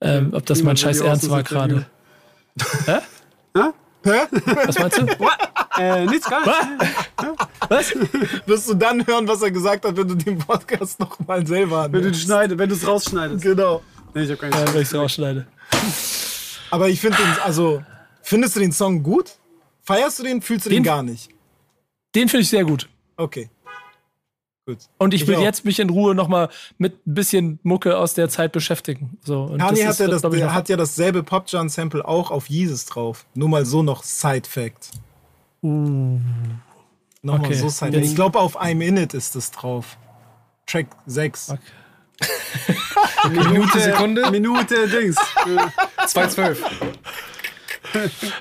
[0.00, 1.84] Ähm, ob das mein scheiß Ernst war gerade.
[2.86, 3.00] Hä?
[3.54, 5.06] Was meinst du?
[5.78, 7.96] Äh, nichts gar nicht.
[8.46, 11.84] Wirst du dann hören, was er gesagt hat, wenn du den Podcast noch mal selber
[11.84, 12.22] Wenn du anhörst.
[12.22, 13.42] schneidest, wenn du es rausschneidest.
[13.42, 13.82] Genau.
[14.14, 14.58] Nee, ich hab gar nicht.
[14.58, 15.46] Ja, wenn ich es rausschneide.
[16.70, 17.82] Aber ich finde den, also,
[18.22, 19.32] findest du den Song gut?
[19.82, 20.40] Feierst du den?
[20.42, 21.30] Fühlst du den, Den- gar nicht?
[22.14, 22.88] Den finde ich sehr gut.
[23.16, 23.50] Okay.
[24.70, 24.78] Gut.
[24.98, 25.42] Und ich Ich will auch.
[25.42, 26.48] jetzt mich in Ruhe nochmal
[26.78, 29.18] mit ein bisschen Mucke aus der Zeit beschäftigen.
[29.24, 32.30] So, und Kanye hat, ist, ja das, ich, der noch- hat ja dasselbe Pop-John-Sample auch
[32.30, 33.26] auf Jesus drauf.
[33.34, 34.90] Nur mal so noch Side-Fact.
[35.62, 36.20] Nochmal
[37.46, 37.54] Okay.
[37.54, 39.96] so Side Jetzt- Ich glaube, auf I'm In It ist das drauf.
[40.66, 41.54] Track 6.
[43.30, 45.16] Minute, Sekunde, Minute Dings.
[46.06, 46.56] 2,12.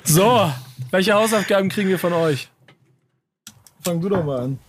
[0.04, 0.52] So,
[0.92, 2.50] welche Hausaufgaben kriegen wir von euch?
[3.82, 4.60] Fang du doch mal an.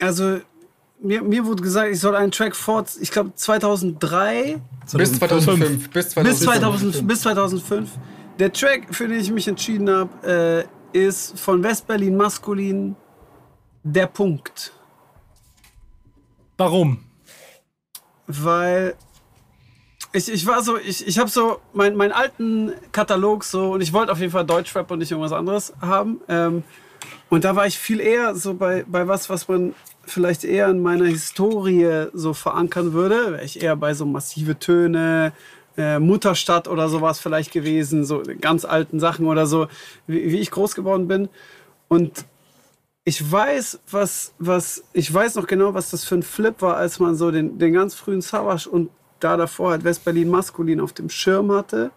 [0.00, 0.40] Also,
[1.00, 4.60] mir, mir wurde gesagt, ich soll einen Track fort, ich glaube 2003
[4.94, 5.90] Bis 2005.
[5.90, 6.28] Bis 2005.
[6.28, 7.90] bis 2000, bis 2005.
[8.38, 12.96] Der Track, für den ich mich entschieden habe, äh, ist von Westberlin Maskulin
[13.82, 14.72] Der Punkt.
[16.56, 17.04] Warum?
[18.38, 18.94] weil
[20.12, 23.92] ich, ich war so, ich, ich habe so mein, meinen alten Katalog so und ich
[23.92, 26.20] wollte auf jeden Fall Deutschrap und nicht irgendwas anderes haben.
[26.28, 26.64] Ähm,
[27.28, 29.74] und da war ich viel eher so bei, bei was, was man
[30.10, 33.32] vielleicht eher in meiner Historie so verankern würde.
[33.32, 35.32] Wäre ich eher bei so massive Töne,
[35.76, 39.68] äh, Mutterstadt oder sowas vielleicht gewesen, so ganz alten Sachen oder so,
[40.06, 41.28] wie, wie ich groß geworden bin.
[41.88, 42.24] Und
[43.04, 46.98] ich weiß, was, was, ich weiß noch genau, was das für ein Flip war, als
[46.98, 51.10] man so den, den ganz frühen Savage und da davor halt Westberlin maskulin auf dem
[51.10, 51.90] Schirm hatte.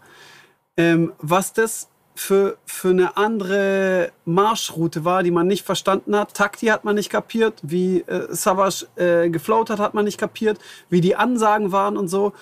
[0.76, 6.34] Ähm, was das für, für eine andere Marschroute war, die man nicht verstanden hat.
[6.34, 10.60] Takti hat man nicht kapiert, wie äh, Savage äh, geflowt hat, hat man nicht kapiert,
[10.90, 12.34] wie die Ansagen waren und so.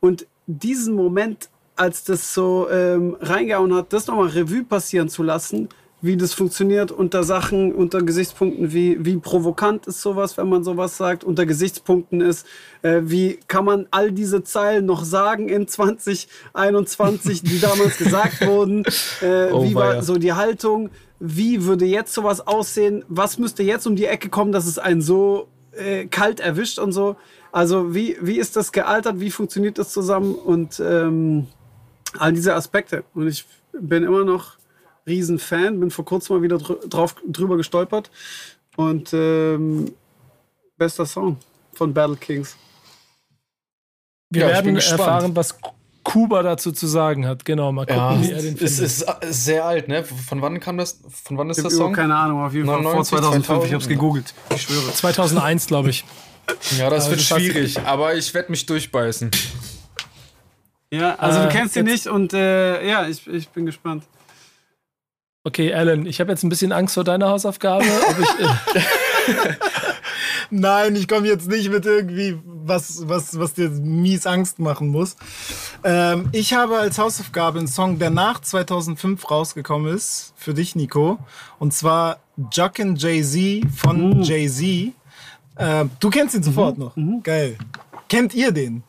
[0.00, 5.68] Und diesen Moment, als das so ähm, reingehauen hat, das nochmal Revue passieren zu lassen,
[6.00, 10.96] wie das funktioniert unter Sachen, unter Gesichtspunkten, wie, wie provokant ist sowas, wenn man sowas
[10.96, 12.46] sagt, unter Gesichtspunkten ist,
[12.82, 18.84] äh, wie kann man all diese Zeilen noch sagen in 2021, die damals gesagt wurden,
[19.22, 20.02] äh, Oh, wie war weia.
[20.02, 24.52] so die Haltung, wie würde jetzt sowas aussehen, was müsste jetzt um die Ecke kommen,
[24.52, 27.16] dass es einen so äh, kalt erwischt und so.
[27.50, 31.46] Also wie, wie ist das gealtert, wie funktioniert das zusammen und ähm,
[32.18, 33.04] all diese Aspekte.
[33.14, 34.57] Und ich bin immer noch
[35.08, 38.10] Riesenfan, bin vor kurzem mal wieder drü drauf, drüber gestolpert.
[38.76, 39.92] Und ähm,
[40.76, 41.36] bester Song
[41.72, 42.56] von Battle Kings.
[44.30, 45.58] Wir Ja, ich werden erfahren, was
[46.04, 47.44] Kuba dazu zu sagen hat.
[47.44, 49.24] Genau, mal gucken, Ja, wie er den es findet.
[49.24, 50.04] ist sehr alt, ne?
[50.04, 51.00] Von wann kam das?
[51.24, 51.92] Von wann ist Ich habe Song?
[51.92, 53.64] keine Ahnung, auf jeden Fall vor 99, 2005.
[53.64, 53.88] Ich habe es 2000.
[53.88, 54.34] gegoogelt.
[54.54, 54.92] Ich schwöre.
[54.92, 56.04] 2001, glaube ich.
[56.78, 59.30] Ja, das Also wird das schwierig, aber ich werde mich durchbeißen.
[60.90, 64.04] Ja, also Äh, du kennst ihn nicht und äh, ja, ich, ich bin gespannt.
[65.48, 67.82] Okay, Alan, ich habe jetzt ein bisschen Angst vor deiner Hausaufgabe.
[67.82, 69.54] Ob ich, äh,
[70.50, 75.16] Nein, ich komme jetzt nicht mit irgendwie was, was, was dir mies Angst machen muss.
[75.84, 81.18] Ähm, ich habe als Hausaufgabe einen Song, der nach 2005 rausgekommen ist, für dich, Nico.
[81.58, 82.18] Und zwar
[82.52, 84.92] Juckin' Jay-Z von Jay-Z.
[85.58, 86.92] Ähm, du kennst ihn sofort noch.
[87.22, 87.56] Geil.
[88.10, 88.82] Kennt ihr den?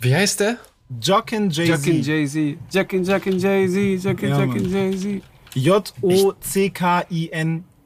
[0.00, 0.58] Wie heißt der?
[1.00, 2.06] Jockin' Jay-Z.
[2.06, 2.56] Jay-Z.
[2.70, 4.04] Jackin' Jackin' Jay-Z.
[4.04, 4.92] Jackin' Ja, Jackin' Mann.
[4.92, 5.22] Jay-Z.
[5.54, 7.14] J-O-C-K-I-N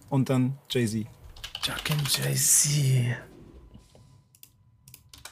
[0.09, 1.07] und dann Jay-Z.
[1.63, 3.17] Jackin' Jay-Z.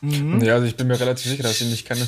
[0.02, 2.06] Ja, also ich bin mir relativ sicher, dass ich ihn nicht kenne.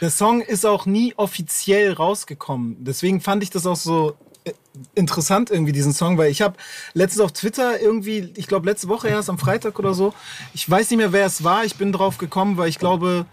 [0.00, 2.76] Der Song ist auch nie offiziell rausgekommen.
[2.80, 4.52] Deswegen fand ich das auch so äh,
[4.94, 6.56] interessant irgendwie, diesen Song, weil ich habe
[6.94, 10.14] letztens auf Twitter irgendwie, ich glaube letzte Woche erst am Freitag oder so,
[10.54, 13.26] ich weiß nicht mehr, wer es war, ich bin drauf gekommen, weil ich glaube,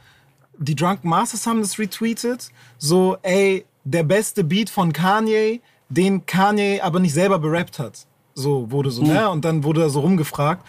[0.58, 2.50] die Drunken Masters haben das retweetet.
[2.78, 8.06] So, ey, der beste Beat von Kanye, den Kanye aber nicht selber berappt hat.
[8.34, 9.30] So wurde so, ne?
[9.30, 10.66] Und dann wurde er so rumgefragt.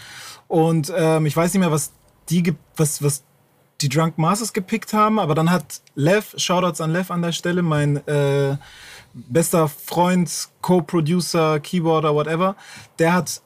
[0.46, 1.92] Und ähm, ich weiß nicht mehr, was
[2.30, 3.24] die, was, was
[3.80, 7.62] die Drunk Masters gepickt haben, aber dann hat Lev, Shoutouts an Lev an der Stelle,
[7.62, 8.56] mein äh,
[9.12, 12.56] bester Freund, Co-Producer, Keyboarder, whatever,
[12.98, 13.42] der hat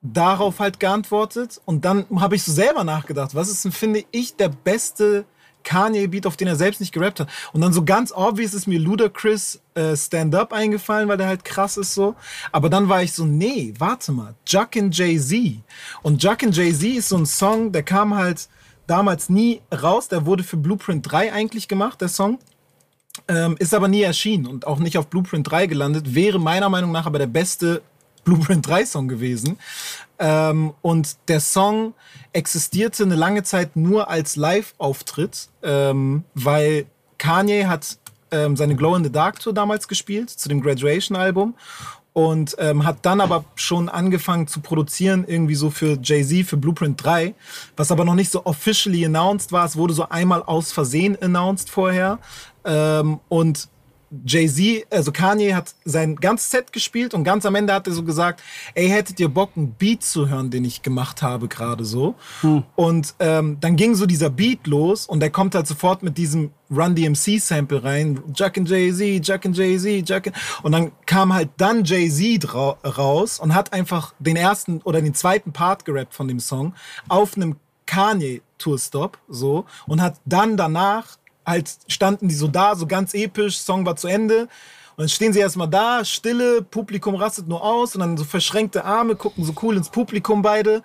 [0.00, 4.36] darauf halt geantwortet und dann habe ich so selber nachgedacht, was ist denn, finde ich,
[4.36, 5.24] der beste
[5.68, 7.28] Kanye-Beat, auf den er selbst nicht gerappt hat.
[7.52, 11.76] Und dann so ganz obvious ist mir Ludacris äh, Stand-Up eingefallen, weil der halt krass
[11.76, 12.14] ist so.
[12.52, 15.58] Aber dann war ich so, nee, warte mal, Juck and Jay-Z.
[16.02, 18.48] Und Juck and Jay-Z ist so ein Song, der kam halt
[18.86, 20.08] damals nie raus.
[20.08, 22.38] Der wurde für Blueprint 3 eigentlich gemacht, der Song.
[23.26, 26.14] Ähm, ist aber nie erschienen und auch nicht auf Blueprint 3 gelandet.
[26.14, 27.82] Wäre meiner Meinung nach aber der beste
[28.24, 29.58] Blueprint 3 Song gewesen.
[30.18, 31.94] Ähm, und der Song
[32.32, 36.86] existierte eine lange Zeit nur als Live-Auftritt, ähm, weil
[37.18, 37.98] Kanye hat
[38.30, 41.54] ähm, seine Glow in the Dark Tour damals gespielt, zu dem Graduation-Album.
[42.14, 47.04] Und ähm, hat dann aber schon angefangen zu produzieren, irgendwie so für Jay-Z, für Blueprint
[47.04, 47.32] 3,
[47.76, 49.64] was aber noch nicht so officially announced war.
[49.64, 52.18] Es wurde so einmal aus Versehen announced vorher.
[52.64, 53.68] Ähm, und
[54.24, 58.02] Jay-Z, also Kanye hat sein ganzes Set gespielt und ganz am Ende hat er so
[58.02, 58.42] gesagt,
[58.74, 62.14] ey, hättet ihr Bock, einen Beat zu hören, den ich gemacht habe gerade so.
[62.40, 62.64] Hm.
[62.76, 66.50] Und ähm, dann ging so dieser Beat los und der kommt halt sofort mit diesem
[66.70, 71.32] Run DMC Sample rein, Jack and Jay-Z, Jack and Jay-Z, Jack and und dann kam
[71.32, 76.28] halt dann Jay-Z raus und hat einfach den ersten oder den zweiten Part gerappt von
[76.28, 76.74] dem Song
[77.08, 77.56] auf einem
[77.86, 81.16] Kanye Tourstop so und hat dann danach
[81.48, 84.42] halt standen die so da, so ganz episch, Song war zu Ende.
[84.42, 88.84] Und dann stehen sie erstmal da, Stille, Publikum rastet nur aus und dann so verschränkte
[88.84, 90.82] Arme, gucken so cool ins Publikum beide.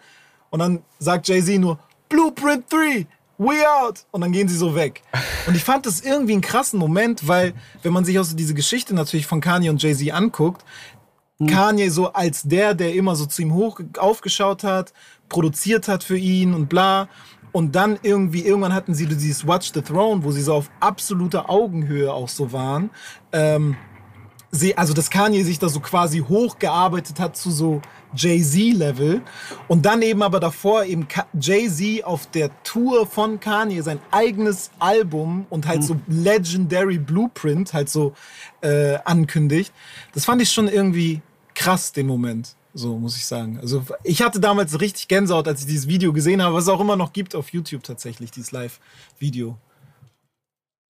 [0.52, 1.80] Und dann sagt Jay-Z nur,
[2.10, 3.08] Blueprint 3,
[3.40, 4.06] we out!
[4.12, 5.02] Und dann gehen sie so weg.
[5.48, 8.54] Und ich fand das irgendwie einen krassen Moment, weil, wenn man sich auch so diese
[8.54, 10.64] Geschichte natürlich von Kanye und Jay-Z anguckt,
[11.40, 11.48] hm.
[11.48, 14.94] Kanye so als der, der immer so zu ihm hoch aufgeschaut hat,
[15.30, 17.10] produziert hat für ihn und bla.
[17.54, 21.50] Und dann irgendwie, irgendwann hatten sie dieses Watch the Throne, wo sie so auf absoluter
[21.50, 22.90] Augenhöhe auch so waren.
[23.32, 23.78] Ähm,
[24.52, 27.82] sie, also dass Kanye sich da so quasi hochgearbeitet hat zu so
[28.16, 29.22] Jay-Z-Level.
[29.68, 31.08] Und dann eben aber davor eben
[31.40, 35.86] Jay-Z auf der Tour von Kanye sein eigenes Album und halt mhm.
[35.86, 38.14] so Legendary Blueprint halt so
[38.62, 39.72] äh, ankündigt.
[40.14, 41.22] Das fand ich schon irgendwie
[41.54, 42.56] krass, den Moment.
[42.74, 43.60] So muss ich sagen.
[43.60, 46.80] Also ich hatte damals richtig Gänsehaut, als ich dieses Video gesehen habe, was es auch
[46.80, 49.58] immer noch gibt auf YouTube tatsächlich, dieses Live-Video.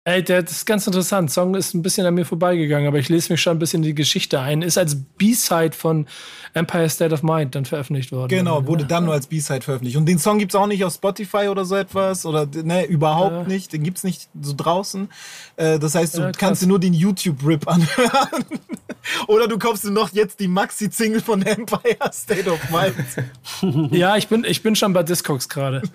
[0.05, 1.31] Ey, das ist ganz interessant.
[1.31, 3.87] Song ist ein bisschen an mir vorbeigegangen, aber ich lese mich schon ein bisschen in
[3.87, 4.61] die Geschichte ein.
[4.61, 6.07] Ist als B-Side von
[6.53, 8.27] Empire State of Mind dann veröffentlicht worden.
[8.27, 9.95] Genau, wurde dann nur als B-Side veröffentlicht.
[9.95, 12.25] Und den Song gibt es auch nicht auf Spotify oder so etwas.
[12.25, 13.43] Oder ne, überhaupt ja.
[13.43, 13.71] nicht.
[13.71, 15.07] Den gibt es nicht so draußen.
[15.55, 18.43] Äh, das heißt, du ja, kannst dir nur den YouTube-Rip anhören.
[19.27, 23.91] oder du kaufst dir noch jetzt die Maxi-Single von Empire State of Mind.
[23.93, 25.81] ja, ich bin, ich bin schon bei Discogs gerade.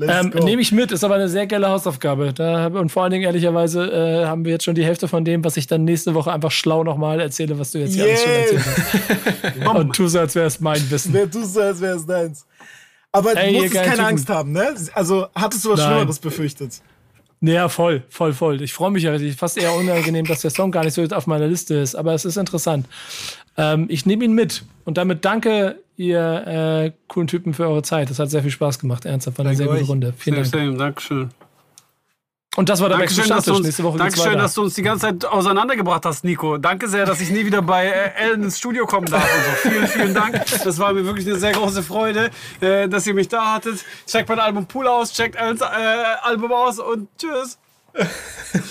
[0.00, 2.32] Ähm, Nehme ich mit, ist aber eine sehr geile Hausaufgabe.
[2.32, 5.44] Da, und vor allen Dingen, ehrlicherweise, äh, haben wir jetzt schon die Hälfte von dem,
[5.44, 8.32] was ich dann nächste Woche einfach schlau nochmal erzähle, was du jetzt hier alles schon
[8.32, 8.64] erzählt
[9.60, 9.76] hast.
[9.76, 11.12] und tu so, als wäre es mein Wissen.
[11.30, 12.46] Tu so, als wäre es deins.
[13.12, 14.04] Aber Ey, du musst keine Typen.
[14.04, 14.74] Angst haben, ne?
[14.94, 15.88] Also, hattest du was Nein.
[15.88, 16.80] Schlimmeres befürchtet?
[17.42, 18.62] Ja, voll, voll, voll.
[18.62, 19.36] Ich freue mich ja richtig.
[19.36, 22.24] Fast eher unangenehm, dass der Song gar nicht so auf meiner Liste ist, aber es
[22.24, 22.86] ist interessant.
[23.56, 28.10] Ähm, ich nehme ihn mit und damit danke ihr äh, coolen Typen für eure Zeit.
[28.10, 29.04] Das hat sehr viel Spaß gemacht.
[29.04, 30.14] Ernsthaft, war eine sehr gute Runde.
[30.16, 30.46] Vielen Dank.
[30.46, 31.30] Same, Dankeschön.
[32.54, 35.24] Und das war der du uns, Nächste Woche Dankeschön, dass du uns die ganze Zeit
[35.24, 36.58] auseinandergebracht hast, Nico.
[36.58, 39.26] Danke sehr, dass ich nie wieder bei äh, Ellen ins Studio kommen darf.
[39.62, 39.70] So.
[39.70, 40.44] Vielen, vielen Dank.
[40.62, 42.30] Das war mir wirklich eine sehr große Freude,
[42.60, 43.82] äh, dass ihr mich da hattet.
[44.06, 47.58] Checkt mein Album Pool aus, checkt Ellens äh, Album aus und tschüss.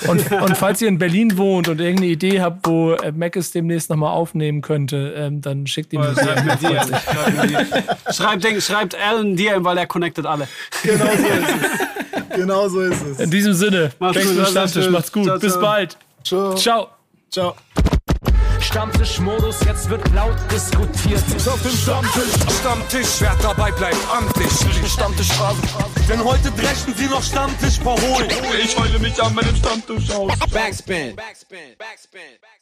[0.07, 3.51] Und, und, falls ihr in Berlin wohnt und irgendeine Idee habt, wo äh, Mac es
[3.51, 6.13] demnächst nochmal aufnehmen könnte, ähm, dann schickt ihm die
[8.13, 10.47] schreibt, schreibt Alan DM, weil er connectet alle.
[10.83, 12.35] Genau so ist es.
[12.35, 13.19] Genau so ist es.
[13.19, 15.25] In diesem Sinne, Macht's gut, Stammtisch, macht's gut.
[15.25, 15.97] Ciao, Bis bald.
[16.23, 16.55] Ciao.
[16.55, 16.87] Ciao.
[17.29, 17.55] Ciao.
[18.71, 21.21] Stammtischmodus, jetzt wird laut diskutiert.
[21.35, 24.49] Ist auf dem Stammtisch, Stammtisch, wer dabei bleibt, amtlich.
[24.89, 25.61] Stammtischphase,
[26.07, 28.31] denn heute dreschen sie noch Stammtisch verholen.
[28.63, 30.31] Ich heule mich an meinem Stammtisch aus.
[30.53, 31.17] Backspin.
[31.17, 31.75] Backspin.
[31.77, 32.21] Backspin.
[32.39, 32.60] Backspin.